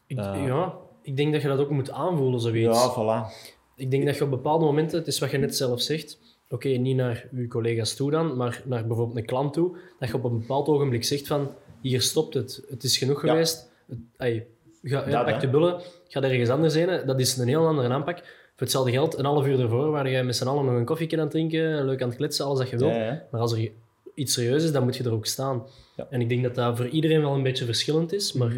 [0.07, 0.45] Ik, Eh.
[0.45, 2.83] ja, ik denk dat je dat ook moet aanvoelen, zoiets.
[2.83, 3.33] Ja, voilà.
[3.75, 6.19] Ik denk dat je op bepaalde momenten, het is wat je net zelf zegt,
[6.49, 10.15] oké, niet naar je collega's toe dan, maar naar bijvoorbeeld een klant toe, dat je
[10.15, 11.49] op een bepaald ogenblik zegt van,
[11.81, 13.31] hier stopt het, het is genoeg Ja.
[13.31, 14.43] geweest, het,
[14.83, 18.38] ga, Dat, pak je bullen, ga ergens anders heen, dat is een heel andere aanpak.
[18.59, 21.13] Voor hetzelfde geld, een half uur ervoor, waar je met z'n allen nog een koffie
[21.13, 22.93] aan het drinken, leuk aan het kletsen, alles dat je wilt.
[22.93, 23.23] Ja, ja.
[23.31, 23.71] Maar als er
[24.13, 25.63] iets serieus is, dan moet je er ook staan.
[25.95, 26.07] Ja.
[26.09, 28.51] En ik denk dat dat voor iedereen wel een beetje verschillend is, maar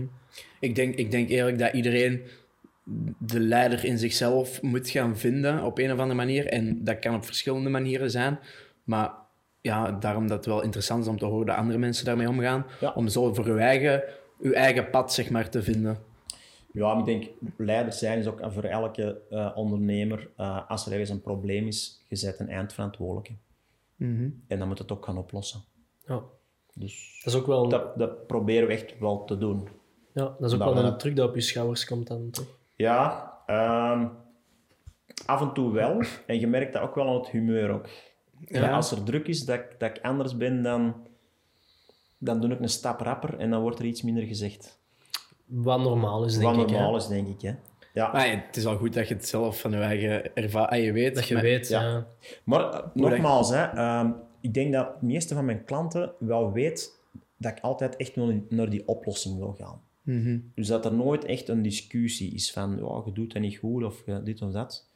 [0.59, 2.21] Ik, denk, ik denk eerlijk dat iedereen
[3.17, 6.47] de leider in zichzelf moet gaan vinden op een of andere manier.
[6.47, 8.39] En dat kan op verschillende manieren zijn.
[8.83, 9.11] Maar
[9.61, 12.65] ja, daarom dat het wel interessant is om te horen dat andere mensen daarmee omgaan.
[12.79, 12.91] Ja.
[12.95, 14.03] Om zo voor uw eigen,
[14.39, 15.97] uw eigen pad zeg maar, te vinden.
[16.73, 21.09] Ja, ik denk, leider zijn is ook voor elke eh, ondernemer, eh, als er ergens
[21.09, 23.33] een probleem is, je bent een eindverantwoordelijke.
[23.95, 24.29] Mhm.
[24.47, 25.61] En dan moet het ook gaan oplossen.
[26.05, 26.21] ja,
[26.73, 29.67] Dus dat is ook wel, dat, dat proberen we echt wel te doen.
[30.13, 32.29] ja, dat is ook Dat wel we- een truc dat op je schouders komt dan.
[32.29, 32.57] toch?
[32.75, 34.07] Ja, ehm,
[35.25, 36.01] af en toe wel.
[36.25, 37.87] En je merkt dat ook wel aan het humeur ook.
[38.47, 38.71] Ja.
[38.75, 41.07] Als er druk is, dat, ik- dat ik anders ben, dan,
[42.17, 44.79] dan doe ik een stap rapper en dan wordt er iets minder gezegd.
[45.51, 46.69] Wat normaal is, denk Wat ik.
[46.69, 46.75] hè.
[46.75, 47.41] normaal is, denk ik.
[47.41, 47.51] Hè.
[47.93, 48.11] Ja.
[48.11, 51.15] Maar ja, het is wel goed dat je het zelf van je eigen ervaring weet.
[51.15, 51.81] Dat je maar- weet, ja.
[51.81, 52.07] ja.
[52.43, 56.99] Maar eh, nogmaals, hè, ehm, ik denk dat de meeste van mijn klanten wel weet
[57.37, 58.15] dat ik altijd echt
[58.49, 59.81] naar die oplossing wil gaan.
[60.01, 60.39] Mhm.
[60.55, 63.83] Dus dat er nooit echt een discussie is van, ja, je doet dat niet goed
[63.83, 64.89] of dit of dat.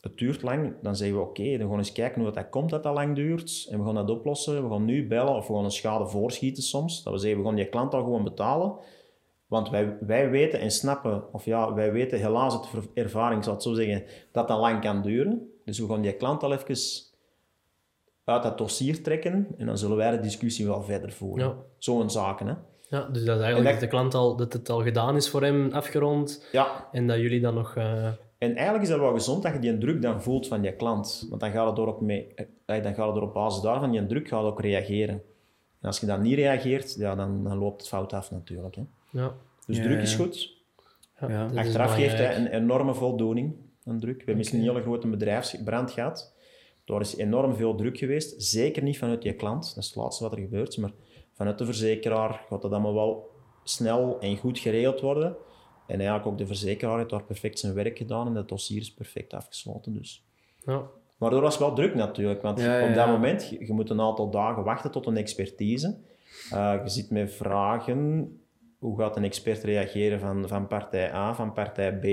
[0.00, 2.70] Het duurt lang, dan zeggen we oké, dan gaan we eens kijken hoe dat komt
[2.70, 3.66] dat dat lang duurt.
[3.70, 4.62] En we gaan dat oplossen.
[4.68, 7.02] We gaan nu bellen of we gaan een schade voorschieten soms.
[7.02, 8.72] Dat we zeggen, we gaan die klant al gewoon betalen.
[9.46, 13.62] Want wij, wij weten en snappen, of ja, wij weten helaas uit ervaring, zal het
[13.62, 15.50] zo zeggen, dat dat lang kan duren.
[15.64, 16.76] Dus we gaan die klant al even
[18.24, 21.46] uit dat dossier trekken en dan zullen wij de discussie wel verder voeren.
[21.48, 21.54] Ja.
[21.78, 22.54] Zo'n zaken, hè.
[22.88, 25.28] Ja, dus dat is eigenlijk En dat de klant al, dat het al gedaan is
[25.30, 26.46] voor hem, afgerond.
[26.52, 27.76] Ja, En dat jullie dan nog...
[27.76, 28.06] eh,
[28.38, 31.26] En eigenlijk is dat wel gezond dat je die druk dan voelt van je klant.
[31.28, 32.34] Want dan gaat het er ook mee,
[32.66, 35.22] eh, dan gaat het er op basis daarvan, die druk gaat ook reageren.
[35.80, 38.74] En als je dan niet reageert, ja, dan, dan loopt het fout af natuurlijk.
[38.74, 38.82] Hè.
[39.16, 39.34] Ja.
[39.66, 40.02] Dus Ja, druk ja.
[40.02, 40.54] is goed.
[41.20, 41.42] Ja, Ja.
[41.42, 43.54] dat is Achteraf geeft hij een enorme voldoening,
[43.84, 44.12] een druk.
[44.12, 46.34] We hebben misschien een hele grote bedrijfsbrand gehad.
[46.84, 48.42] Daar is enorm veel druk geweest.
[48.42, 49.74] Zeker niet vanuit je klant.
[49.74, 50.76] Dat is het laatste wat er gebeurt.
[50.78, 50.90] Maar
[51.32, 53.30] vanuit de verzekeraar gaat dat allemaal wel
[53.64, 55.36] snel en goed geregeld worden.
[55.86, 58.94] En eigenlijk ook de verzekeraar heeft daar perfect zijn werk gedaan en dat dossier is
[58.94, 59.92] perfect afgesloten.
[59.92, 60.24] Dus.
[60.64, 60.82] Ja.
[61.18, 63.90] Maar er was wel druk natuurlijk, want Ja, ja, op dat moment, je, je moet
[63.90, 65.96] een aantal dagen wachten tot een expertise.
[66.50, 68.30] Eh, je zit met vragen,
[68.78, 72.04] hoe gaat een expert reageren van, van partij A, van partij B?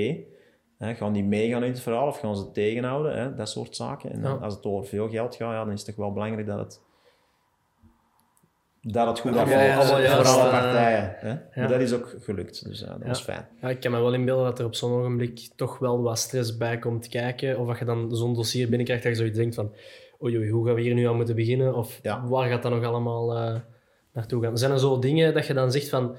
[0.78, 3.18] Hè, gaan die meegaan in het verhaal of gaan ze het tegenhouden?
[3.18, 3.36] Hè?
[3.36, 4.12] Dat soort zaken.
[4.12, 4.44] En dan, Ja.
[4.44, 6.82] als het over veel geld gaat, ja, dan is het toch wel belangrijk dat het,
[8.82, 11.14] dat het goed Ja, afloopt ja, ja, voor alle partijen.
[11.18, 11.28] Hè?
[11.34, 11.68] Maar ja.
[11.68, 13.08] dat is ook gelukt, dus ja, dat Ja.
[13.08, 13.48] was fijn.
[13.62, 16.58] Ja, ik kan me wel inbeelden dat er op zo'n ogenblik toch wel wat stress
[16.58, 17.60] bij komt kijken.
[17.60, 19.74] Of dat je dan zo'n dossier binnenkrijgt dat je zoiets denkt van
[20.24, 21.76] oei, oei, hoe gaan we hier nu aan moeten beginnen?
[21.76, 22.28] Of Ja.
[22.28, 23.56] waar gaat dat nog allemaal eh,
[24.14, 24.58] naartoe gaan?
[24.58, 26.16] Zijn er zo dingen dat je dan zegt van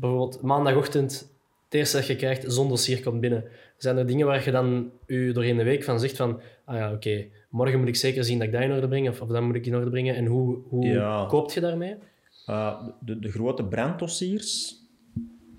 [0.00, 1.34] bijvoorbeeld maandagochtend,
[1.64, 3.44] het eerste dat je krijgt, zo'n dossier komt binnen.
[3.76, 6.92] Zijn er dingen waar je dan u doorheen de week van zegt van ah ja,
[6.92, 9.42] oké, morgen moet ik zeker zien dat ik dat in orde breng of, of dat
[9.42, 10.14] moet ik in orde brengen.
[10.14, 11.26] En hoe, hoe Ja.
[11.28, 11.94] koopt je daarmee?
[12.48, 14.76] Uh, de, de grote branddossiers,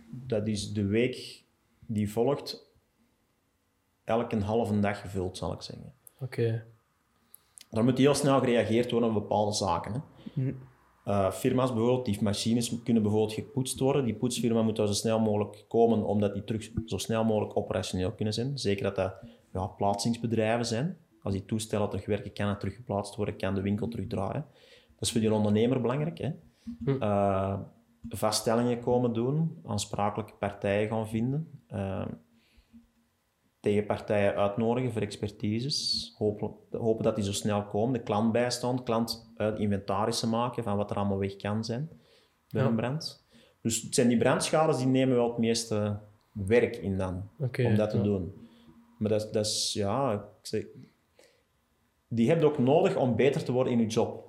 [0.10, 1.44] dat is de week
[1.86, 2.66] die volgt,
[4.04, 5.94] elke halve dag gevuld, zal ik zeggen.
[6.20, 6.64] Oké,
[7.72, 10.04] Daar moet heel snel gereageerd worden op bepaalde zaken.
[10.34, 10.54] Hè.
[11.08, 14.06] Uh, firma's bijvoorbeeld, die machines kunnen bijvoorbeeld gepoetst worden.
[14.06, 18.12] Die poetsfirma moet daar zo snel mogelijk komen, omdat die terug zo snel mogelijk operationeel
[18.12, 18.58] kunnen zijn.
[18.58, 19.14] Zeker dat dat
[19.54, 20.98] ja, plaatsingsbedrijven zijn.
[21.22, 24.46] Als die toestellen terug werken, kan het teruggeplaatst worden, kan de winkel terugdraaien.
[24.90, 26.18] Dat is voor die ondernemer belangrijk.
[26.18, 26.32] Hè?
[26.86, 27.60] Uh,
[28.10, 32.06] vaststellingen komen doen, aansprakelijke partijen gaan vinden, uh,
[33.72, 38.84] tegen partijen uitnodigen voor expertises, hopen, hopen dat die zo snel komen, de klant bijstaan,
[38.84, 41.90] klant uit inventarissen maken van wat er allemaal weg kan zijn
[42.50, 42.68] bij Ja.
[42.68, 43.26] een brand.
[43.62, 46.00] Dus het zijn die brandschades die nemen wel het meeste
[46.32, 48.04] werk in dan, om dat te ja.
[48.04, 48.34] doen.
[48.98, 50.66] Maar dat, is- dat is, ja, ik zeg,
[52.08, 54.26] die heb je ook nodig om beter te worden in je job.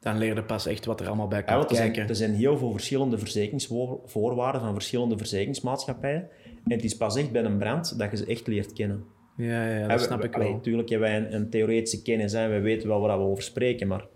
[0.00, 2.34] Dan leer je pas echt wat er allemaal bij Ja, komt er zijn, er zijn
[2.34, 6.28] heel veel verschillende verzekeringsvoorwaarden van verschillende verzekeringsmaatschappijen.
[6.64, 9.04] En het is pas echt bij een brand dat je ze echt leert kennen.
[9.36, 10.46] Ja, ja, dat snap ik wel.
[10.46, 13.42] allee, Tuurlijk hebben wij een, een theoretische kennis en we weten wel waar we over
[13.42, 14.06] spreken, maar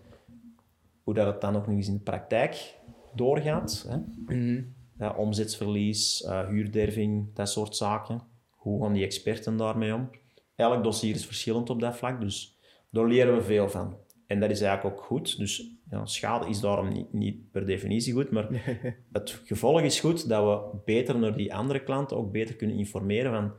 [1.03, 2.79] hoe dat het dan ook nog eens in de praktijk
[3.15, 3.97] doorgaat, hè?
[4.35, 4.63] Mhm.
[4.99, 8.23] Ja, omzetsverlies, eh, huurderving, dat soort zaken.
[8.51, 10.11] Hoe gaan die experten daarmee om?
[10.55, 12.59] Elk dossier is verschillend op dat vlak, dus
[12.91, 13.97] daar leren we veel van.
[14.27, 15.39] En dat is eigenlijk ook goed.
[15.39, 18.49] Dus ja, schade is daarom niet, niet per definitie goed, maar
[19.13, 23.33] het gevolg is goed dat we beter naar die andere klanten ook beter kunnen informeren
[23.33, 23.53] van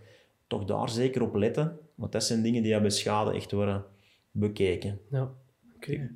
[0.47, 3.85] toch daar zeker op letten, want dat zijn dingen die hebben schade echt worden
[4.31, 4.99] bekeken.
[5.09, 5.31] Ja,
[5.75, 6.11] oké.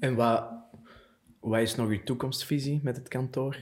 [0.00, 0.44] En wat,
[1.40, 3.56] wat is nog uw toekomstvisie met het kantoor?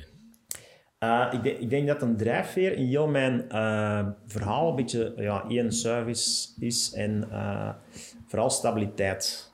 [1.05, 5.12] Uh, ik, denk, ik denk dat een drijfveer in heel mijn uh, verhaal een beetje
[5.16, 7.71] ja, één service is en uh,
[8.27, 9.47] vooral stabiliteit.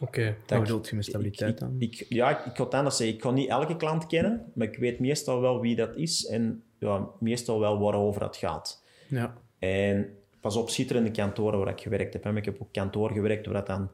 [0.00, 0.36] Oké.
[0.46, 1.74] Wat bedoelt je met stabiliteit ik, dan?
[1.78, 3.16] Ik, ja, ik, ik ga het anders zeggen.
[3.16, 6.62] Ik kan niet elke klant kennen, maar ik weet meestal wel wie dat is en
[6.78, 8.82] ja, meestal wel waarover het gaat.
[9.08, 9.34] Ja.
[9.58, 10.08] En
[10.40, 12.24] pas op, schitterende kantoren waar ik gewerkt heb.
[12.24, 12.36] hè.
[12.36, 13.90] Ik heb op kantoor gewerkt waar dat dan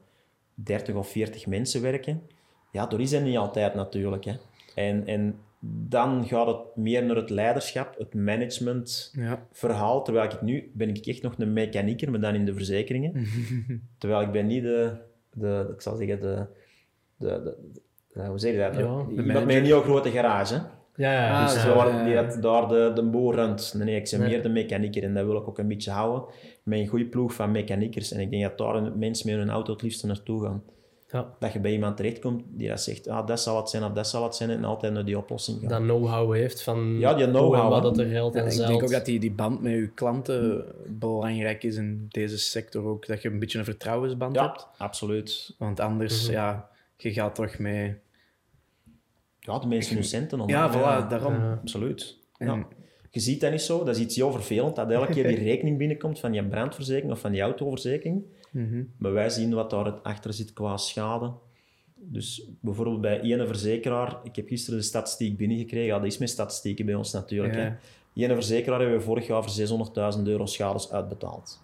[0.53, 2.21] 30 of 40 mensen werken.
[2.71, 4.25] Ja, dat is er niet altijd natuurlijk.
[4.25, 4.33] Hè.
[4.75, 5.39] En, en
[5.87, 9.47] dan gaat het meer naar het leiderschap, het management Ja.
[9.51, 10.03] verhaal.
[10.03, 13.27] Terwijl ik nu ben ik echt nog een mechanieker, maar dan in de verzekeringen.
[13.99, 14.97] terwijl ik ben niet de,
[15.35, 16.45] de ik zal zeggen, de,
[17.17, 17.55] de, de,
[18.13, 18.75] de- hoe zeg je dat?
[18.75, 20.61] Ja, Iemand met een heel grote garage.
[20.95, 21.39] Ja, ja.
[21.41, 23.73] Ah, Dus ja, waar- ja, die dat daar de, de boer runt.
[23.77, 26.25] Nee, ik ben meer de mechanieker en dat wil ik ook een beetje houden.
[26.63, 28.11] Met een goede ploeg van mechaniekers.
[28.11, 30.63] En ik denk dat daar een- mensen met hun auto het liefst naartoe gaan.
[31.15, 31.33] Ja.
[31.39, 34.07] Dat je bij iemand terechtkomt die dat zegt, ah, dat zal het zijn of dat
[34.07, 35.69] zal het zijn, en altijd naar die oplossing gaan.
[35.69, 38.51] Dat know-how heeft van Ja, die hoe know-how, en wat dat er geldt Ja, en
[38.51, 42.85] ik denk ook dat die, die band met je klanten belangrijk is in deze sector
[42.85, 43.07] ook.
[43.07, 44.67] Dat je een beetje een vertrouwensband hebt.
[44.77, 45.55] Ja, absoluut.
[45.57, 47.95] Want anders, ja, je gaat toch mee...
[49.39, 50.49] Ja, de mensen hun centen om.
[50.49, 51.33] Ja, voilà, daarom.
[51.33, 51.59] Ja.
[51.61, 52.17] Absoluut.
[52.37, 52.67] En- Ja.
[53.09, 55.77] Je ziet dat niet zo, dat is iets heel vervelend, dat elke keer die rekening
[55.77, 58.23] binnenkomt van je brandverzekering of van die autoverzekering.
[58.55, 58.83] Mhm.
[58.97, 61.31] Maar wij zien wat daar het achter zit qua schade.
[61.95, 66.29] Dus bijvoorbeeld bij ene verzekeraar, ik heb gisteren de statistiek binnengekregen, ja, dat is met
[66.29, 67.53] statistieken bij ons natuurlijk.
[67.53, 67.59] Ja.
[67.59, 68.23] Hè.
[68.23, 69.51] Ene verzekeraar hebben we vorig jaar voor
[70.17, 71.59] 600.000 euro schades uitbetaald.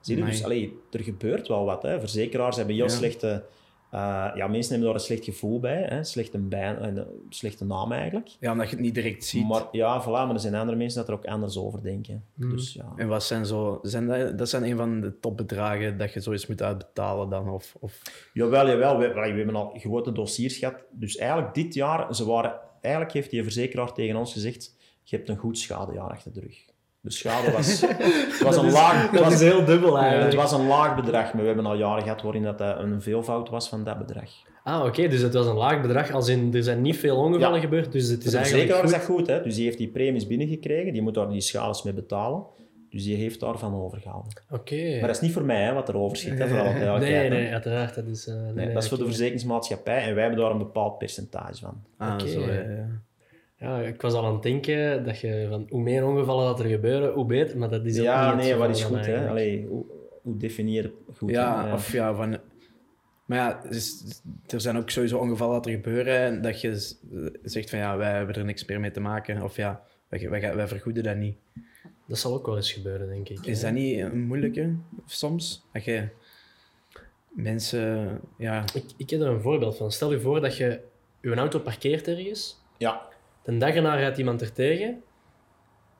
[0.00, 0.24] Zie je?
[0.24, 1.82] Dus allee, er gebeurt wel wat.
[1.82, 2.00] Hè.
[2.00, 2.90] Verzekeraars hebben heel Ja.
[2.90, 3.44] slechte...
[3.92, 5.82] eh, ja, mensen hebben daar een slecht gevoel bij.
[5.82, 6.04] Hè.
[6.04, 8.28] Slechte, bij, een slechte naam eigenlijk.
[8.40, 9.48] Ja, omdat je het niet direct ziet.
[9.48, 12.24] Maar ja, voilà, maar er zijn andere mensen dat er ook anders over denken.
[12.34, 12.50] Hmm.
[12.50, 12.92] Dus ja.
[12.96, 13.78] En wat zijn zo...
[13.82, 17.48] Zijn dat, dat zijn een van de topbedragen dat je zoiets moet uitbetalen dan?
[17.48, 18.02] Of, of...
[18.32, 18.98] Jawel, jawel.
[18.98, 20.76] We, we hebben al grote dossiers gehad.
[20.90, 25.28] Dus eigenlijk dit jaar, ze waren, eigenlijk heeft die verzekeraar tegen ons gezegd, je hebt
[25.28, 26.64] een goed schadejaar achter de rug.
[27.02, 27.80] De schade was,
[28.30, 29.02] het was een laag...
[29.02, 30.34] Het Dat was, is heel dubbel het eigenlijk.
[30.34, 33.48] was een laag bedrag, maar we hebben al jaren gehad waarin dat eh, een veelvoud
[33.48, 34.30] was van dat bedrag.
[34.64, 36.10] Ah, oké, dus het was een laag bedrag.
[36.10, 37.60] Als in, er zijn niet veel ongevallen Ja.
[37.64, 39.16] gebeurd, dus het De is eigenlijk verzekeraar is goed.
[39.18, 39.42] dat goed, hè?
[39.42, 42.44] dus die heeft die premies binnengekregen, die moet daar die schades mee betalen.
[42.90, 44.32] Dus die heeft daarvan overgehouden.
[44.50, 44.90] Oké.
[44.98, 47.28] Maar dat is niet voor mij hè, wat er overschiet, hè, voor alle Nee, hè.
[47.28, 47.94] nee, uiteraard.
[47.94, 50.50] Dat is, eh, nee, Nee, nee, dat is voor de verzekeringsmaatschappij en wij hebben daar
[50.50, 51.82] een bepaald percentage van.
[51.96, 52.28] Ah, Oké.
[52.28, 52.86] zo, ja, ja.
[53.62, 56.66] Ja, ik was al aan het denken dat je van hoe meer ongevallen dat er
[56.66, 57.58] gebeuren, hoe beter.
[57.58, 59.28] Maar dat is ook Ja, niet het nee, wat is goed, hè?
[59.28, 59.84] Allee, hoe,
[60.22, 61.30] hoe definieer je goed?
[61.30, 61.72] Ja, hè?
[61.72, 62.38] Of ja, van...
[63.24, 64.04] Maar ja, dus,
[64.46, 66.94] er zijn ook sowieso ongevallen dat er gebeuren en dat je
[67.42, 69.42] zegt van ja, wij hebben er niks meer mee te maken.
[69.42, 71.36] Of ja, wij, wij, wij vergoeden dat niet.
[72.06, 73.46] Dat zal ook wel eens gebeuren, denk ik.
[73.46, 74.74] Is dat niet een moeilijke
[75.06, 75.64] soms?
[75.72, 76.08] Dat je
[77.28, 79.92] mensen, ja, Ik, ik heb er een voorbeeld van.
[79.92, 80.80] Stel je voor dat je
[81.20, 82.60] je auto parkeert ergens.
[82.78, 83.10] ja,
[83.44, 85.02] De dag erna rijdt iemand er tegen.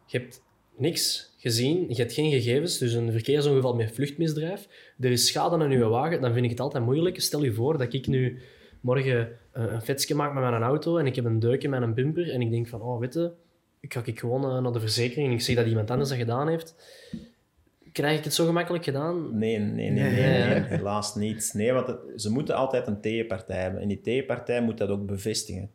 [0.07, 0.43] Je hebt
[0.76, 1.84] niks gezien.
[1.88, 2.78] Je hebt geen gegevens.
[2.78, 4.68] Dus een verkeersongeval met vluchtmisdrijf.
[5.01, 6.20] Er is schade aan je wagen.
[6.20, 7.20] Dan vind ik het altijd moeilijk.
[7.20, 8.38] Stel je voor dat ik nu
[8.80, 10.97] morgen eh, een vetsje maak met mijn auto.
[10.97, 12.30] En ik heb een deuk in mijn bumper.
[12.30, 13.30] En ik denk van, oh, weet je,
[13.80, 15.26] ik ga ik gewoon eh, naar de verzekering.
[15.28, 16.74] En ik zie dat iemand anders dat gedaan heeft.
[17.93, 19.38] Krijg ik het zo gemakkelijk gedaan?
[19.38, 20.61] nee, nee, nee, nee, Nee, nee, hè?
[20.76, 21.51] helaas niet.
[21.55, 23.80] Nee, want het- ze moeten altijd een tegenpartij hebben.
[23.80, 25.70] En die tegenpartij moet dat ook bevestigen.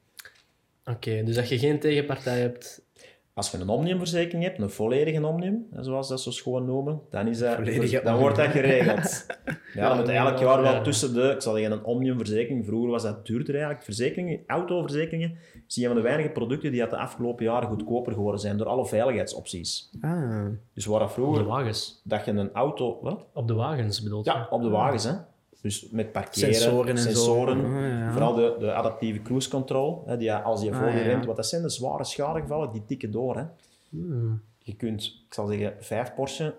[0.89, 2.85] Oké, dus dat je geen tegenpartij hebt.
[3.33, 7.39] Als je een omniumverzekering hebt, een volledige omnium, zoals dat zo schoon noemen, dan, is
[7.39, 9.25] dat, Volledige dan wordt dat geregeld.
[9.73, 12.89] Ja, dan moet elk ja, jaar wel tussen de, ik zal zeggen, een omniumverzekering, vroeger
[12.89, 16.97] was dat duurder eigenlijk, verzekeringen, autoverzekeringen, is een van de weinige producten die uit de
[16.97, 19.89] afgelopen jaren goedkoper geworden zijn door alle veiligheidsopties.
[20.01, 22.01] ah, Dus waar dat Op de vroeger, wagens.
[22.03, 22.99] dat je een auto...
[23.01, 23.25] Wat?
[23.33, 24.29] Op de wagens bedoel je?
[24.31, 25.13] Ja, op de wagens, hè.
[25.61, 27.03] Dus met parkeren, Sensoren en zo.
[27.09, 28.11] sensoren, Ah, ja.
[28.11, 31.03] vooral de, de adaptieve cruise control, hè, die, als je Ah, voor je ja.
[31.03, 33.43] remt, wat dat zijn de zware schadegevallen, die tikken door, hè.
[33.89, 34.41] Hmm.
[34.57, 36.55] Je kunt, ik zal zeggen, vijf Porsche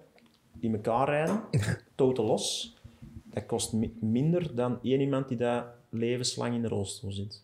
[0.60, 1.40] in elkaar rijden,
[1.94, 2.76] totaal los.
[3.24, 7.42] Dat kost mi- minder dan één iemand die daar levenslang in de rolstoel zit.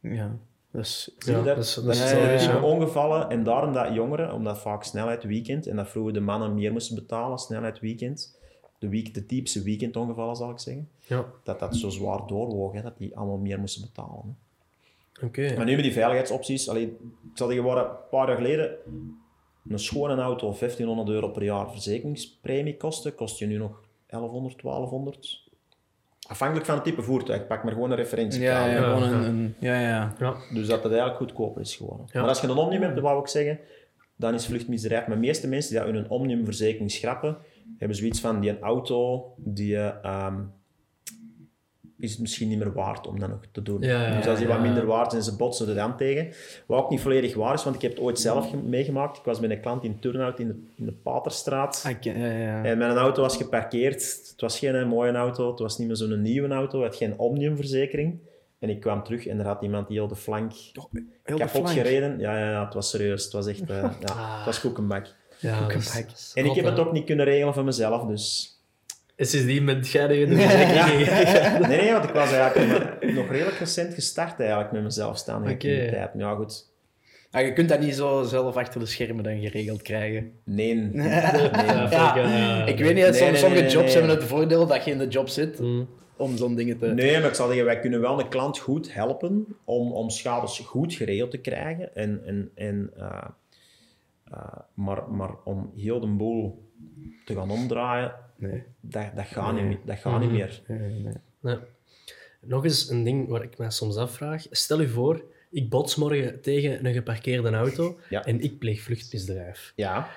[0.00, 0.36] ja.
[0.70, 1.44] Dus, Ja, dat?
[1.44, 2.60] dat is- dat dat is zijn wel type zo.
[2.62, 3.28] ongevallen.
[3.30, 6.94] En daarom dat jongeren, omdat vaak snelheid weekend, en dat vroeger de mannen meer moesten
[6.94, 8.38] betalen, snelheid weekend,
[8.84, 12.82] de, week, de typische weekendongevallen zal ik zeggen, Ja, dat dat zo zwaar doorwoog, hè,
[12.82, 14.36] dat die allemaal meer moesten betalen.
[15.20, 15.26] hè.
[15.26, 15.54] oké.
[15.56, 16.96] Maar nu met die veiligheidsopties, allee, ik
[17.34, 18.76] zal zeggen, waar een paar jaar geleden
[19.68, 25.42] een schone auto 1500 euro per jaar verzekeringspremie kostte, kost je nu nog 1100, 1200.
[26.28, 28.40] Afhankelijk van het type voertuig, ik pak maar gewoon een referentie.
[28.42, 29.54] ja, ja, Ja, gewoon een, een...
[29.58, 30.14] Ja, ja.
[30.18, 32.06] Ja, Dus dat het eigenlijk goedkoper is geworden.
[32.12, 32.20] Ja.
[32.20, 33.58] Maar als je een omnium hebt, wou ik zeggen,
[34.16, 35.06] dan is vluchtmisdrijf.
[35.06, 37.36] Maar de meeste mensen die dat hun omniumverzekering schrappen,
[37.78, 40.40] hebben zoiets van, die een auto, die ehm,
[41.98, 43.80] is het misschien niet meer waard om dat nog te doen.
[43.82, 44.62] Ja, ja, dus als die wat ja.
[44.62, 46.32] minder waard zijn, ze botsen er dan tegen.
[46.66, 49.16] Wat ook niet volledig waar is, want ik heb het ooit zelf ge- meegemaakt.
[49.18, 51.84] Ik was met een klant in Turnhout in de, in de Paterstraat.
[51.86, 52.64] Ah, ja, ja.
[52.64, 54.02] En mijn auto was geparkeerd.
[54.30, 56.96] Het was geen eh, mooie auto, het was niet meer zo'n nieuwe auto, het had
[56.96, 58.18] geen omniumverzekering.
[58.58, 60.78] En ik kwam terug en er had iemand die heel de flank Heel
[61.22, 61.68] de kapot flank.
[61.68, 62.18] gereden.
[62.18, 63.24] Ja, ja, ja, het was serieus.
[63.24, 63.70] Het was echt...
[63.70, 64.36] eh, ja, Ah.
[64.36, 65.14] het was koekenbak.
[65.50, 66.08] Ja dat is- Koekenbak.
[66.10, 68.52] dat is En ik heb het ook niet kunnen regelen van mezelf, dus...
[69.16, 71.08] En sindsdien met jij de verzekering.
[71.68, 75.66] Nee, nee, want ik was eigenlijk nog- redelijk recent gestart eigenlijk met mijn zelfstandige Oké.
[75.66, 76.14] activiteit.
[76.14, 76.72] Maar ja, goed.
[77.30, 80.32] Ah, je kunt dat niet zo zelf achter de schermen dan geregeld krijgen.
[80.44, 80.74] Nee.
[80.92, 81.08] nee.
[81.08, 83.94] Ja, Ja, ik weet niet, nee, soms, nee, sommige nee, jobs nee.
[83.96, 85.88] hebben het voordeel dat je in de job zit mm.
[86.16, 86.86] om zo'n dingen te...
[86.86, 90.58] Nee, maar ik zal zeggen, wij kunnen wel een klant goed helpen om, om schades
[90.58, 91.94] goed geregeld te krijgen.
[91.94, 93.24] En, en, en, eh,
[94.32, 96.68] eh, maar, maar om heel de boel
[97.24, 98.62] te gaan omdraaien, Nee.
[98.80, 99.62] dat, dat gaat, Nee.
[99.64, 100.62] niet, dat gaat niet meer.
[100.66, 101.14] Nee, nee.
[101.40, 101.56] Nee.
[102.40, 104.46] Nog eens een ding waar ik mij soms afvraag.
[104.50, 108.24] Stel je voor, ik bots morgen tegen een geparkeerde auto Ja.
[108.24, 109.72] en ik pleeg vluchtmisdrijf.
[109.76, 110.08] Ja,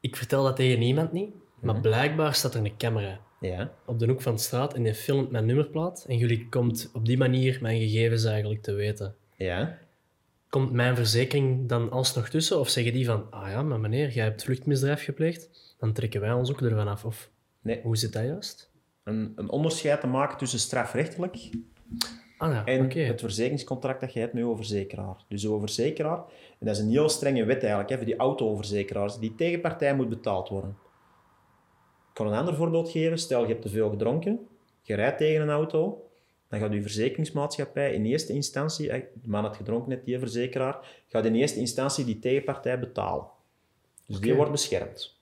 [0.00, 1.82] Ik vertel dat tegen niemand niet, maar Mhm.
[1.82, 3.70] blijkbaar staat er een camera ja.
[3.86, 7.06] op de hoek van de straat en die filmt mijn nummerplaat en jullie komt op
[7.06, 9.14] die manier mijn gegevens eigenlijk te weten.
[9.36, 9.78] ja.
[10.56, 14.24] Komt mijn verzekering dan alsnog tussen of zeggen die van, ah ja, maar meneer, jij
[14.24, 17.04] hebt vluchtmisdrijf gepleegd, dan trekken wij ons ook ervan af.
[17.04, 17.30] Of
[17.60, 17.80] Nee.
[17.82, 18.70] hoe zit dat juist?
[19.04, 21.50] Een, een onderscheid te maken tussen strafrechtelijk
[22.38, 25.24] Ah ja, en het verzekeringscontract dat je hebt met je verzekeraar.
[25.28, 26.18] Dus de verzekeraar,
[26.58, 30.08] en dat is een heel strenge wet eigenlijk, hè, voor die autoverzekeraars, die tegenpartij moet
[30.08, 30.76] betaald worden.
[32.12, 33.18] kan een ander voorbeeld geven.
[33.18, 34.46] Stel, je hebt te veel gedronken,
[34.82, 36.05] je rijdt tegen een auto,
[36.48, 40.78] dan gaat je verzekeringsmaatschappij in eerste instantie, de man had gedronken net, die verzekeraar,
[41.08, 43.26] gaat in eerste instantie die tegenpartij betalen.
[44.06, 45.16] Dus die wordt beschermd.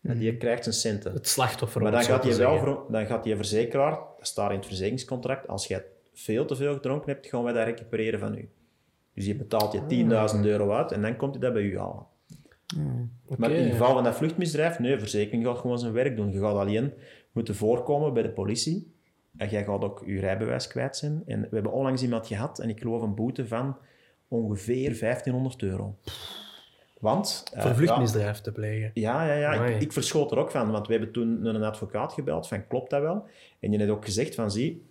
[0.00, 1.12] En die krijgt zijn centen.
[1.12, 1.82] Het slachtoffer.
[1.82, 5.66] Maar dan gaat, die wel dan gaat die verzekeraar, dat staat in het verzekeringscontract, als
[5.66, 8.48] jij veel te veel gedronken hebt, gaan wij dat recupereren van u.
[9.14, 12.06] Dus je betaalt je 10.000 euro uit en dan komt hij dat bij u halen.
[13.36, 16.32] Maar in het geval van dat vluchtmisdrijf, nee, verzekering gaat gewoon zijn werk doen.
[16.32, 16.92] Je gaat alleen
[17.32, 18.92] moeten voorkomen bij de politie.
[19.38, 21.22] En jij gaat ook je rijbewijs kwijt zijn.
[21.26, 23.76] En we hebben onlangs iemand gehad, en ik geloof een boete van
[24.28, 25.96] ongeveer 1500 euro.
[27.00, 27.44] Want...
[27.54, 28.90] Voor ja, vluchtmisdrijf te plegen.
[28.94, 29.64] ja, ja, ja.
[29.64, 32.90] Ik, ik verschoot er ook van, want we hebben toen een advocaat gebeld van klopt
[32.90, 33.26] dat wel?
[33.60, 34.90] En die heeft ook gezegd van zie,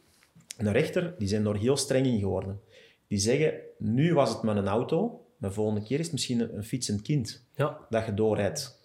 [0.58, 2.60] een rechter, die zijn er heel streng in geworden.
[3.08, 6.56] Die zeggen, nu was het maar een auto, maar volgende keer is het misschien een,
[6.56, 7.78] een fietsend kind Ja.
[7.90, 8.80] dat je doorrijdt.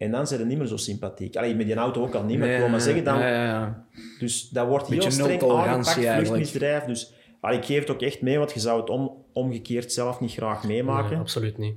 [0.00, 1.36] En dan zijn ze niet meer zo sympathiek.
[1.36, 3.28] Allee, met die auto ook al niet, maar ik Nee, wil maar zeggen, dan, ja,
[3.28, 3.86] ja, ja.
[4.18, 6.84] dus dat wordt heel Beetje streng aangepakt, vluchtmisdrijf.
[6.84, 10.20] Dus allee, ik geef het ook echt mee, want je zou het om, omgekeerd zelf
[10.20, 11.10] niet graag meemaken.
[11.10, 11.74] Nee, absoluut niet.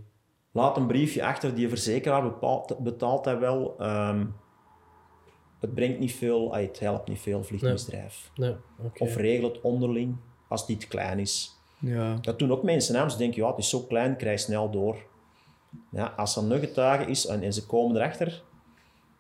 [0.52, 3.76] Laat een briefje achter, die verzekeraar bepaalt, betaalt dat wel.
[3.80, 4.26] Ehm,
[5.60, 8.32] het brengt niet veel, het helpt niet veel, vliegmisdrijf.
[8.36, 9.04] Nee, oké.
[9.04, 10.16] Of regel het onderling,
[10.50, 11.52] als het niet klein is.
[11.80, 12.18] Ja.
[12.22, 13.10] Dat doen ook mensen, hè.
[13.10, 15.12] ze denken, ja, het is zo klein, krijg snel door.
[15.92, 18.44] Ja, als er een getuige is en, en ze komen erachter,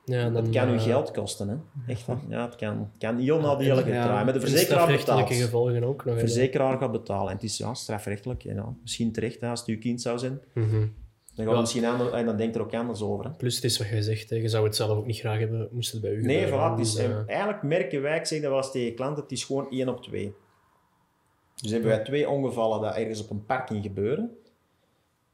[0.05, 1.49] Ja, dan, dat kan u eh, geld kosten.
[1.49, 1.55] Hè.
[1.91, 2.13] Echt, hè.
[2.29, 4.23] ja, het kan, het kan heel nadelig Ja.
[4.23, 5.33] Maar de verzekeraar betaalt.
[5.33, 6.13] gevolgen ook nog.
[6.13, 7.27] De verzekeraar gaat betalen.
[7.27, 8.41] En het is ja, strafrechtelijk.
[8.41, 8.73] Ja.
[8.81, 10.41] Misschien terecht, hè, als het uw kind zou zijn.
[10.53, 10.87] Mhm.
[11.35, 11.59] Dan, gaat Ja.
[11.59, 13.25] misschien anders, en dan denkt er ook anders over.
[13.25, 13.31] Hè.
[13.31, 14.35] Plus, het is wat jij zegt, hè.
[14.35, 16.93] je zou het zelf ook niet graag hebben, moest het bij u Nee, voilà, is,
[16.93, 19.43] Dus, eh, eh, eigenlijk merken wij, ik zeg dat wel eens tegen klanten, het is
[19.43, 20.33] gewoon één op twee.
[21.61, 24.37] Dus hebben wij twee ongevallen dat ergens op een parking gebeuren.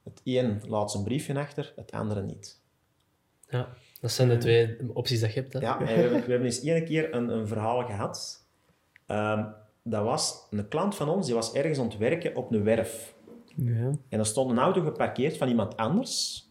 [0.10, 2.62] Het een laat zijn briefje achter, het andere niet.
[3.50, 3.70] ja,
[4.02, 5.54] dat zijn de twee opties dat je hebt.
[5.54, 5.60] Hè.
[5.60, 8.48] Ja, we, hebben, we hebben eens één keer een, een verhaal gehad.
[9.06, 9.46] Ehm,
[9.84, 13.16] dat was een klant van ons, die was ergens aan het werken op een werf.
[13.56, 13.92] Ja.
[14.10, 16.48] En er stond een auto geparkeerd van iemand anders.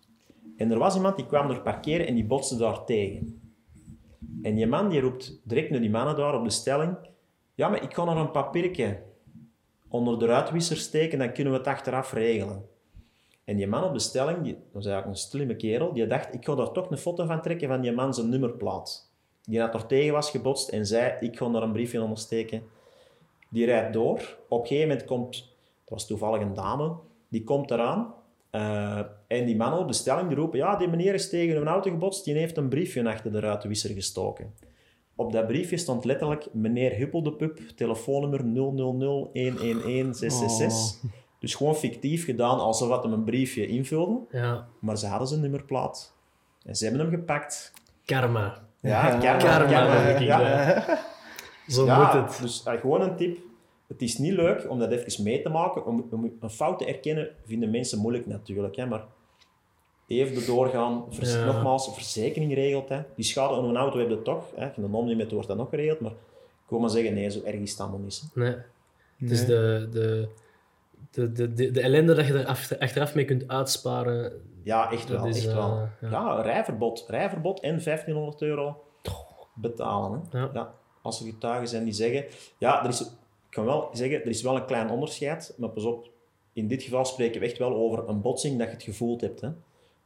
[0.57, 3.41] En er was iemand die kwam er parkeren en die botste daar tegen.
[4.43, 6.97] En die man die roept direct naar die mannen daar op de stelling:
[7.55, 9.03] Ja, maar ik kan er een papiertje
[9.89, 12.65] onder de ruitwisser steken, dan kunnen we het achteraf regelen.
[13.49, 16.35] En die man op de stelling, die, dat was eigenlijk een slimme kerel, die dacht:
[16.35, 19.11] Ik ga daar toch een foto van trekken van die man zijn nummerplaat.
[19.45, 22.63] Die dat er tegen was gebotst en zei: Ik ga daar een briefje onder steken.
[23.49, 24.37] Die rijdt door.
[24.49, 25.33] Op een gegeven moment komt,
[25.85, 26.93] dat was toevallig een dame,
[27.29, 28.15] die komt eraan.
[28.51, 31.67] eh, en die mannen op de stelling die roepen: Ja, die meneer is tegen een
[31.69, 34.55] auto gebotst, die heeft een briefje achter de ruitenwisser gestoken.
[35.17, 38.45] Op dat briefje stond letterlijk meneer Huppeldepup, telefoonnummer 000-111-666.
[41.39, 44.21] Dus gewoon fictief gedaan, alsof dat hem een briefje invulde.
[44.31, 46.13] Ja, Maar ze hadden zijn nummerplaat.
[46.65, 47.73] En ze hebben hem gepakt.
[48.05, 48.67] karma.
[48.81, 49.39] Ja, Ja, karma.
[49.39, 50.85] karma, karma, denk ik, ja.
[51.69, 52.39] Zo Ja, moet het.
[52.43, 53.39] Dus eh, gewoon een tip.
[53.87, 55.87] Het is niet leuk om dat even mee te maken.
[55.87, 58.77] Om, om een fout te erkennen vinden mensen moeilijk natuurlijk.
[58.77, 59.05] Hè, maar
[60.07, 61.05] even doorgaan.
[61.11, 61.45] Vers- Ja.
[61.45, 62.89] Nogmaals, verzekering regelt.
[62.89, 63.01] Hè.
[63.17, 64.45] Die schade aan een auto heb je toch.
[64.57, 64.71] Hè.
[64.73, 66.01] Van de omnimet wordt dat nog geregeld.
[66.01, 68.23] Maar ik wil maar zeggen, nee, zo erg is het allemaal niet.
[68.35, 68.55] Nee.
[69.19, 70.29] Het is de, de,
[71.19, 74.33] de, de, de, de ellende dat je er achter- achteraf mee kunt uitsparen.
[74.63, 75.27] Ja, echt wel.
[75.27, 75.89] is, echt wel.
[76.01, 76.11] ja.
[76.11, 77.05] Ja, rijverbod.
[77.09, 78.85] Rijverbod en 1500 euro
[79.55, 80.25] betalen.
[80.31, 80.39] Hè.
[80.53, 80.75] Ja.
[81.03, 82.25] Als er getuigen zijn die zeggen...
[82.59, 83.09] Ja, er is, ik
[83.51, 85.55] kan wel zeggen, er is wel een klein onderscheid.
[85.59, 86.09] Maar pas op,
[86.53, 89.41] in dit geval spreken we echt wel over een botsing dat je het gevoeld hebt.
[89.41, 89.49] Hè.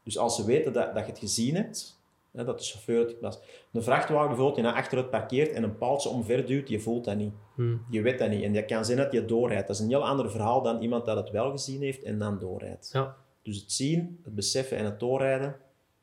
[0.02, 2.00] Dus als ze weten dat, dat je het gezien hebt,
[2.32, 3.38] hè, dat de chauffeur het was.
[3.72, 7.32] Een vrachtwagen bijvoorbeeld die naar achteruit parkeert en een paaltje omverduwt, je voelt dat niet.
[7.54, 7.74] Hm.
[7.90, 8.42] Je weet dat niet.
[8.42, 9.66] En dat kan zijn dat je doorrijdt.
[9.66, 12.38] Dat is een heel ander verhaal dan iemand dat het wel gezien heeft en dan
[12.38, 12.90] doorrijdt.
[12.92, 13.14] Ja.
[13.42, 15.56] Dus het zien, het beseffen en het doorrijden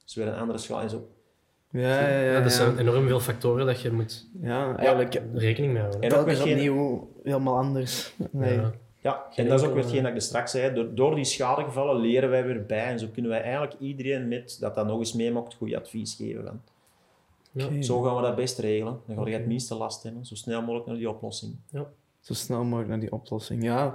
[0.08, 0.82] is weer een andere schaal.
[0.82, 1.08] En zo.
[1.72, 2.32] Ja, ja, ja.
[2.32, 6.02] Ja, er zijn enorm veel factoren dat je moet Ja, eigenlijk rekening mee houden.
[6.02, 8.14] En weer geen- opnieuw helemaal anders.
[8.32, 8.60] Nee.
[9.02, 9.26] Ja.
[9.36, 10.74] En dat is ook weer hetgeen dat ik er straks zei.
[10.74, 12.86] Door, door die schadegevallen leren wij weer bij.
[12.86, 16.44] En zo kunnen wij eigenlijk iedereen met dat dat nog eens meemaakt, goed advies geven.
[16.46, 16.62] Van.
[17.52, 17.82] Ja.
[17.82, 19.00] Zo gaan we dat best regelen.
[19.08, 20.26] Dan ga je het minste last hebben.
[20.26, 21.56] Zo snel mogelijk naar die oplossing.
[22.20, 23.64] Zo snel mogelijk naar die oplossing.
[23.64, 23.92] Ja,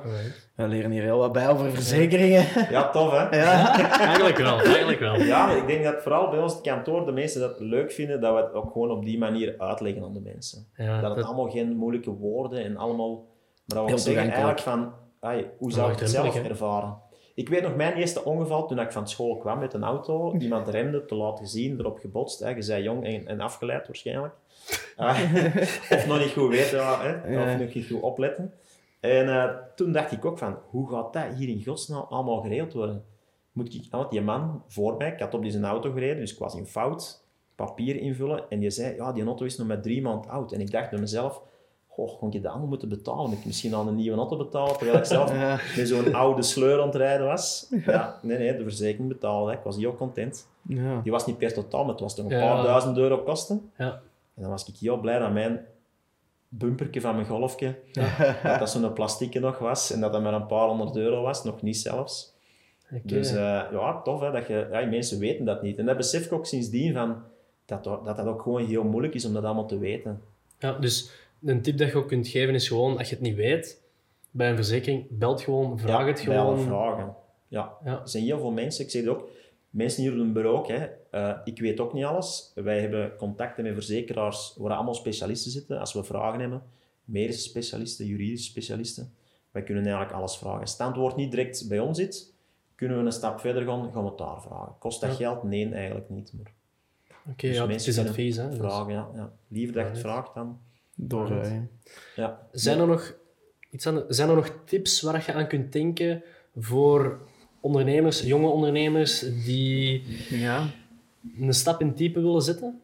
[0.55, 2.47] we leren hier heel wat bij over verzekeringen.
[2.71, 3.37] Ja, tof hè?
[3.37, 3.79] Ja.
[4.01, 5.21] Eigenlijk wel, eigenlijk wel.
[5.21, 8.35] Ja, ik denk dat vooral bij ons het kantoor de mensen dat leuk vinden, dat
[8.35, 10.67] we het ook gewoon op die manier uitleggen aan de mensen.
[10.77, 13.15] Ja, dat het dat- allemaal geen moeilijke woorden en allemaal...
[13.65, 16.97] Maar dat we ook zeggen eigenlijk van, ai, hoe zou ik het zelf ervaren?
[17.35, 20.35] Ik weet nog mijn eerste ongeval toen ik van school kwam met een auto.
[20.39, 22.41] Iemand remde, te laat gezien, erop gebotst.
[22.41, 22.51] Hè.
[22.51, 24.35] Je zei jong en, en afgeleid waarschijnlijk.
[24.97, 25.21] Ah,
[25.91, 27.33] of nog niet goed weten, ja, hè.
[27.33, 27.53] Ja.
[27.53, 28.53] of nog niet goed opletten.
[29.01, 32.73] En eh, toen dacht ik ook van, hoe gaat dat hier in godsnaam allemaal geregeld
[32.73, 33.05] worden?
[33.53, 36.33] Moet ik, want die man voor mij, ik had op die zijn auto gereden, dus
[36.33, 37.25] ik was in fout.
[37.55, 38.45] papier invullen.
[38.49, 40.53] En die zei, ja, die auto is nog maar drie maanden oud.
[40.53, 41.43] En ik dacht bij mezelf,
[41.95, 43.29] goh, kon je dat allemaal moeten betalen?
[43.31, 45.59] Moet ik misschien al een nieuwe auto betalen, terwijl ik zelf Ja.
[45.77, 47.67] met zo'n oude sleur aan het rijden was.
[47.87, 49.51] Ja, nee, nee, de verzekering betaalde.
[49.51, 49.57] hè.
[49.57, 50.49] Ik was heel content.
[50.63, 51.01] Ja.
[51.03, 52.55] Die was niet per totaal, maar het was toch een Ja.
[52.55, 53.71] paar duizend euro kosten.
[53.79, 53.91] Ja.
[54.35, 55.61] En dan was ik heel blij dat mijn
[56.49, 57.75] bumperke van mijn golfje,
[58.43, 61.45] dat dat zo'n plastieke nog was en dat dat maar een paar honderd euro was,
[61.45, 62.33] nog niet zelfs.
[62.93, 63.01] Oké.
[63.05, 63.37] Dus eh,
[63.73, 65.79] ja, tof hè, dat je, ja, mensen weten dat niet.
[65.79, 67.17] En dat besef ik ook sindsdien van,
[67.67, 70.21] dat, dat dat ook gewoon heel moeilijk is om dat allemaal te weten.
[70.59, 71.11] Ja, dus
[71.45, 73.83] een tip dat je ook kunt geven is gewoon, als je het niet weet,
[74.31, 76.61] bij een verzekering, belt gewoon, vraag ja, het gewoon.
[76.61, 77.15] vragen.
[77.49, 77.73] Ja.
[77.85, 78.01] Ja.
[78.03, 79.29] Er zijn heel veel mensen, ik zeg het ook,
[79.71, 82.53] mensen hier op een bureau ook, hè, eh, ik weet ook niet alles.
[82.55, 85.81] Wij hebben contacten met verzekeraars waar allemaal specialisten zitten.
[85.81, 86.63] Als we vragen hebben,
[87.05, 89.13] medische specialisten, juridische specialisten,
[89.51, 90.61] wij kunnen eigenlijk alles vragen.
[90.61, 92.33] Als het antwoord niet direct bij ons zit,
[92.75, 94.75] kunnen we een stap verder gaan, gaan we het daar vragen.
[94.79, 95.17] Kost dat Ja.
[95.17, 95.43] geld?
[95.43, 96.33] Nee, eigenlijk niet.
[96.33, 96.53] Maar
[97.31, 98.37] Oké, Dus ja, het is advies.
[98.37, 98.59] Hè, dus.
[98.59, 99.33] vragen, ja, ja.
[99.49, 100.59] Liever dat je het vraagt dan...
[100.97, 101.71] Doorrijden.
[102.17, 102.49] Ja.
[102.53, 103.15] Zijn er nog,
[103.71, 106.23] iets aan, zijn er nog tips waar je aan kunt denken
[106.57, 107.21] voor
[107.61, 110.67] ondernemers, jonge ondernemers, die Ja.
[111.41, 112.81] een stap in type willen zetten?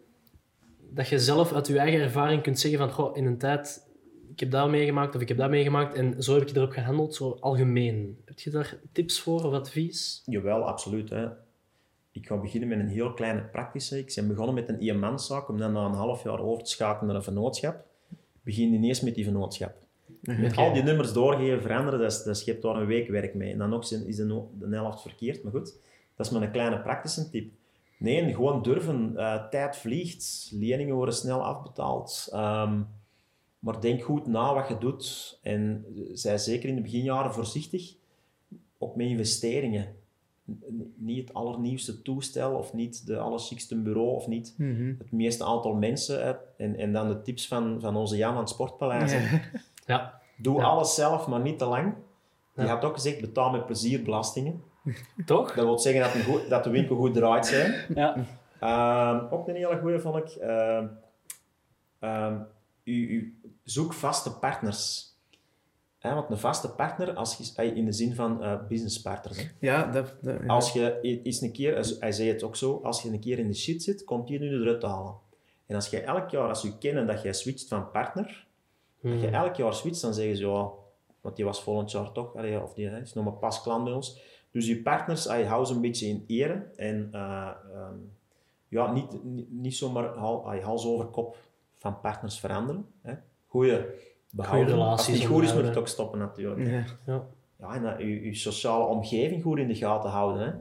[0.92, 3.88] Dat je zelf uit je eigen ervaring kunt zeggen van, goh, in een tijd,
[4.32, 7.14] ik heb dat meegemaakt of ik heb dat meegemaakt en zo heb ik erop gehandeld,
[7.14, 8.18] zo algemeen.
[8.24, 10.22] Heb je daar tips voor of advies?
[10.24, 11.10] Jawel, absoluut.
[11.10, 11.28] Hè.
[12.12, 13.98] Ik ga beginnen met een heel kleine praktische.
[13.98, 17.06] Ik ben begonnen met een eenmanszaak, om dan na een half jaar over te schakelen
[17.06, 17.84] naar een vennootschap.
[18.50, 19.74] Begin ineens met die vennootschap.
[20.20, 20.60] Met Oké.
[20.60, 23.34] al die nummers doorgeven, veranderen, dat is, dat is, je hebt daar een week werk
[23.34, 23.52] mee.
[23.52, 25.74] En dan nog zijn- is de, de helft verkeerd, maar goed.
[26.16, 27.50] Dat is maar een kleine praktische tip.
[27.98, 29.16] Nee, gewoon durven.
[29.16, 32.28] Eh, tijd vliegt, leningen worden snel afbetaald.
[32.32, 32.80] Ehm,
[33.58, 35.38] maar denk goed na wat je doet.
[35.42, 37.94] En zij zeker in de beginjaren voorzichtig.
[38.78, 39.86] Ook met investeringen.
[40.96, 44.92] Niet het allernieuwste toestel of niet de allerchicste bureau of niet Mhm.
[44.98, 46.24] het meeste aantal mensen.
[46.24, 46.32] Hè.
[46.56, 49.12] En, en dan de tips van, van onze Jan van het Sportpaleis.
[49.12, 49.40] Ja.
[49.86, 50.64] Ja, Doe Ja.
[50.64, 51.94] alles zelf, maar niet te lang.
[52.54, 52.68] Je Ja.
[52.68, 54.62] had ook gezegd, betaal met plezier belastingen.
[55.26, 55.54] toch?
[55.54, 57.74] Dat wil zeggen dat, een goed, dat de winkel goed draait zijn.
[57.94, 58.16] Ja.
[58.60, 60.28] Ehm, ook een hele goede vond ik.
[60.30, 60.86] ehm,
[61.98, 62.38] ehm,
[62.84, 65.09] u, u, zoek vaste partners.
[66.00, 69.38] Hè, want een vaste partner, als je, in de zin van eh businesspartners.
[69.38, 69.48] Hè.
[69.58, 70.14] Ja, dat...
[70.20, 70.46] dat ja.
[70.46, 73.38] Als je eens een keer, hij- hij zei het ook zo, als je een keer
[73.38, 75.14] in de shit zit, komt die nu eruit halen.
[75.66, 78.46] En als je elk jaar, als je kennen dat jij switcht van partner,
[79.02, 79.34] als je Hmm.
[79.34, 80.68] elk jaar switcht, dan zeggen ze ja,
[81.20, 83.84] want die was volgend jaar toch, allee, of die hè, is nog maar pas klant
[83.84, 84.20] bij ons.
[84.50, 87.94] Dus je partners, hij houdt ze een beetje in ere en eh, ehm,
[88.68, 90.16] ja, niet, niet, niet zomaar
[90.62, 91.36] hals over kop
[91.76, 92.86] van partners veranderen.
[93.02, 93.14] Hè.
[93.46, 93.84] Goeie
[94.30, 94.74] behouden.
[94.74, 96.70] Als relaties het niet goed is, moet het ook stoppen natuurlijk.
[96.70, 96.84] Ja.
[97.06, 97.26] Ja.
[97.60, 100.42] Ja, en dat je, je sociale omgeving goed in de gaten houden.
[100.42, 100.52] Hè.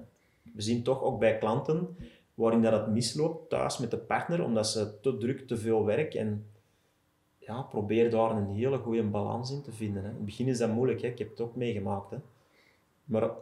[0.53, 1.97] We zien toch ook bij klanten
[2.33, 6.13] waarin dat het misloopt thuis met de partner, omdat ze te druk, te veel werk
[6.13, 6.45] en
[7.37, 10.03] ja, probeer daar een hele goede balans in te vinden.
[10.03, 10.09] Hè.
[10.09, 11.07] In het begin is dat moeilijk, hè.
[11.07, 12.09] ik heb het ook meegemaakt.
[12.09, 12.17] Hè.
[13.05, 13.33] Maar het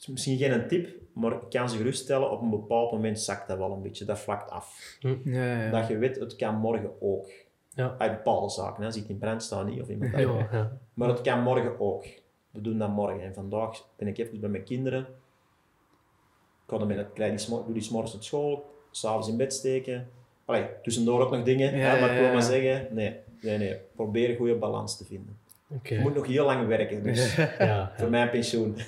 [0.00, 3.48] is misschien geen een tip, maar ik kan ze geruststellen, op een bepaald moment zakt
[3.48, 4.96] dat wel een beetje, dat vlakt af.
[5.00, 5.70] Ja, ja.
[5.70, 7.28] Dat je weet, het kan morgen ook.
[7.76, 7.94] Ja.
[7.98, 8.20] Uit
[8.52, 8.86] zaken, hè.
[8.86, 10.10] als ik in brand sta niet, of iemand.
[10.12, 10.78] Ja, ja.
[10.94, 12.04] Maar het kan morgen ook.
[12.50, 13.22] We doen dat morgen.
[13.22, 15.00] En vandaag ben ik even bij mijn kinderen.
[15.00, 19.36] Ik ga dan met het die smo- doe die 's morgens op school, s'avonds in
[19.36, 20.08] bed steken.
[20.44, 23.76] Allee, tussendoor ook nog dingen, Ja, hè, maar ik wil maar zeggen, nee, nee, nee.
[23.96, 25.38] Probeer een goede balans te vinden.
[25.68, 25.94] Oké.
[25.94, 28.76] Je moet nog heel lang werken, dus Ja, voor mijn pensioen.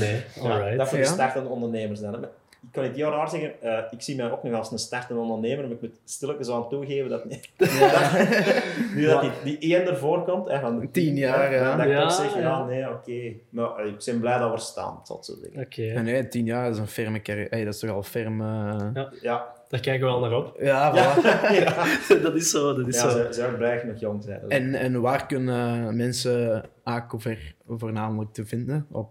[0.00, 0.76] Nee, alright.
[0.76, 2.26] dat voor de startende ondernemers dan.
[2.62, 5.20] Ik kan het heel raar zeggen, eh, ik zie mij ook nog als een startende
[5.22, 10.48] ondernemer, maar ik moet stilletjes aan toegeven dat, nu dat die, die één ervoor komt,
[10.48, 11.76] hè, van Tien jaar, ja.
[11.76, 12.64] dat ik Ja, toch zeg, ja, ja.
[12.64, 13.32] nee, oké.
[13.50, 15.60] Maar eh, ik ben blij dat we staan, ik zo zeggen.
[15.60, 17.48] Oké, Ja, nee, tien jaar is een ferme carrière.
[17.50, 18.40] Hey, dat is toch al ferm...
[18.40, 20.56] eh, Ja, daar kijken we al naar op.
[20.60, 21.52] Ja, ja, voilà.
[21.64, 21.84] ja.
[22.22, 23.10] dat is zo, dat is ja zo.
[23.10, 24.40] ze, ze zijn blij nog jong zijn.
[24.48, 28.86] En, en waar kunnen mensen Acover voornamelijk te vinden?
[28.90, 29.10] Op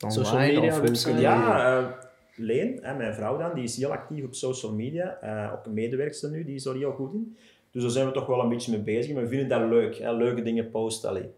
[0.00, 0.24] online?
[0.24, 1.20] Social media, of hoe website?
[1.20, 1.84] Ja, eh,
[2.38, 5.18] Leen, hè, mijn vrouw dan, die is heel actief op social media.
[5.20, 7.36] eh, ook een medewerkster nu, die is er heel goed in.
[7.70, 9.14] Dus daar zijn we toch wel een beetje mee bezig.
[9.14, 11.08] Maar we vinden dat leuk, hè, leuke dingen posten.
[11.08, 11.30] Allee.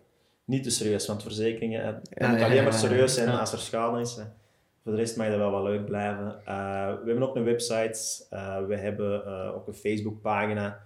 [0.44, 3.39] Niet te serieus, want verzekeringen, het Ja, moet ja, alleen maar serieus zijn Ja.
[3.39, 4.16] als er schade is.
[4.16, 4.22] Hè.
[4.82, 6.40] Voor de rest mag dat wel wat leuk blijven.
[6.44, 10.81] Eh, we hebben ook een website, eh, we hebben eh, ook een Facebookpagina.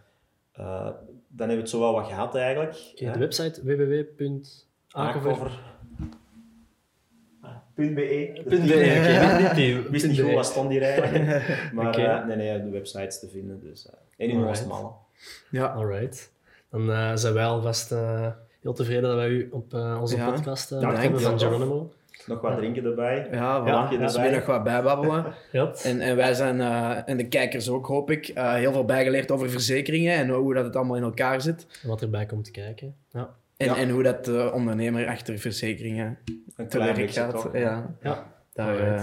[0.52, 0.90] Eh
[1.36, 2.92] dan hebben we het zo wel wat gehad eigenlijk.
[2.96, 5.50] De website www.akover.be.
[7.74, 8.42] .be.
[8.44, 9.60] Oké.
[9.60, 11.42] Ik wist niet goed wat stond hier eigenlijk.
[11.74, 12.02] Maar Oké.
[12.02, 13.60] eh, nee, nee, de website is te vinden.
[13.62, 14.50] Dus, en in Alright.
[14.60, 14.88] Oostmalle.
[15.50, 16.32] Ja, Alright.
[16.70, 18.26] Dan eh, zijn wij alvast eh,
[18.60, 20.30] heel tevreden dat wij u op eh, onze Ja.
[20.30, 21.38] podcast Ja, hebben van.
[21.38, 21.92] Geronimo.
[22.26, 23.28] Nog wat drinken erbij.
[23.32, 23.98] Ja, voilà.
[23.98, 25.24] Dus weer nog wat bijbabbelen.
[25.52, 25.72] Ja.
[25.82, 29.30] En, en wij zijn, eh, en de kijkers ook, hoop ik, eh, heel veel bijgeleerd
[29.30, 31.66] over verzekeringen en hoe dat het allemaal in elkaar zit.
[31.82, 32.94] Wat erbij komt kijken.
[33.10, 33.34] Ja.
[33.68, 33.76] En, Ja.
[33.76, 36.18] en hoe dat de ondernemer achter verzekeringen
[36.56, 37.30] Een te werk gaat.
[37.30, 37.50] toch.
[37.52, 38.32] Ja, Ja.
[38.52, 39.02] daar, Alright.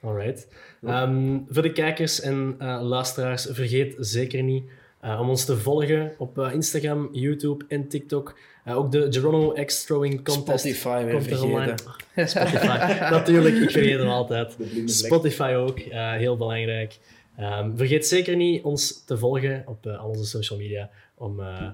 [0.00, 0.48] eh, Alright.
[0.86, 4.64] Ehm, voor de kijkers en eh, luisteraars, vergeet zeker niet
[5.00, 8.38] eh, om ons te volgen op eh, Instagram, YouTube en TikTok.
[8.64, 11.74] Eh, ook de Geronimo X Throwing Contest Spotify weer komt er online.
[12.14, 12.66] Spotify,
[13.16, 13.54] natuurlijk.
[13.56, 14.56] Ik vergeet hem altijd.
[14.84, 16.98] Spotify ook, eh, heel belangrijk.
[17.36, 21.68] Ehm, vergeet zeker niet ons te volgen op eh, al onze social media om eh,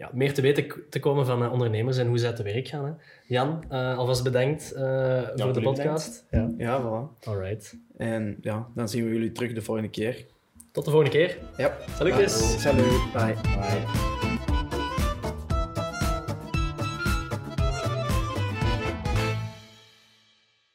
[0.00, 2.84] ja, meer te weten te komen van eh, ondernemers en hoe zij te werk gaan.
[2.84, 2.90] Hè.
[3.26, 6.26] Jan, eh, alvast bedankt eh, voor de podcast.
[6.30, 6.50] Ja.
[6.58, 7.24] Ja, voilà.
[7.24, 7.76] Alright.
[7.96, 10.26] En ja, dan zien we jullie terug de volgende keer.
[10.72, 11.38] Tot de volgende keer.
[11.56, 11.76] Ja.
[11.96, 12.62] Salutjes.
[12.62, 13.12] Salut.
[13.12, 13.34] Bye.
[13.42, 14.29] Bye.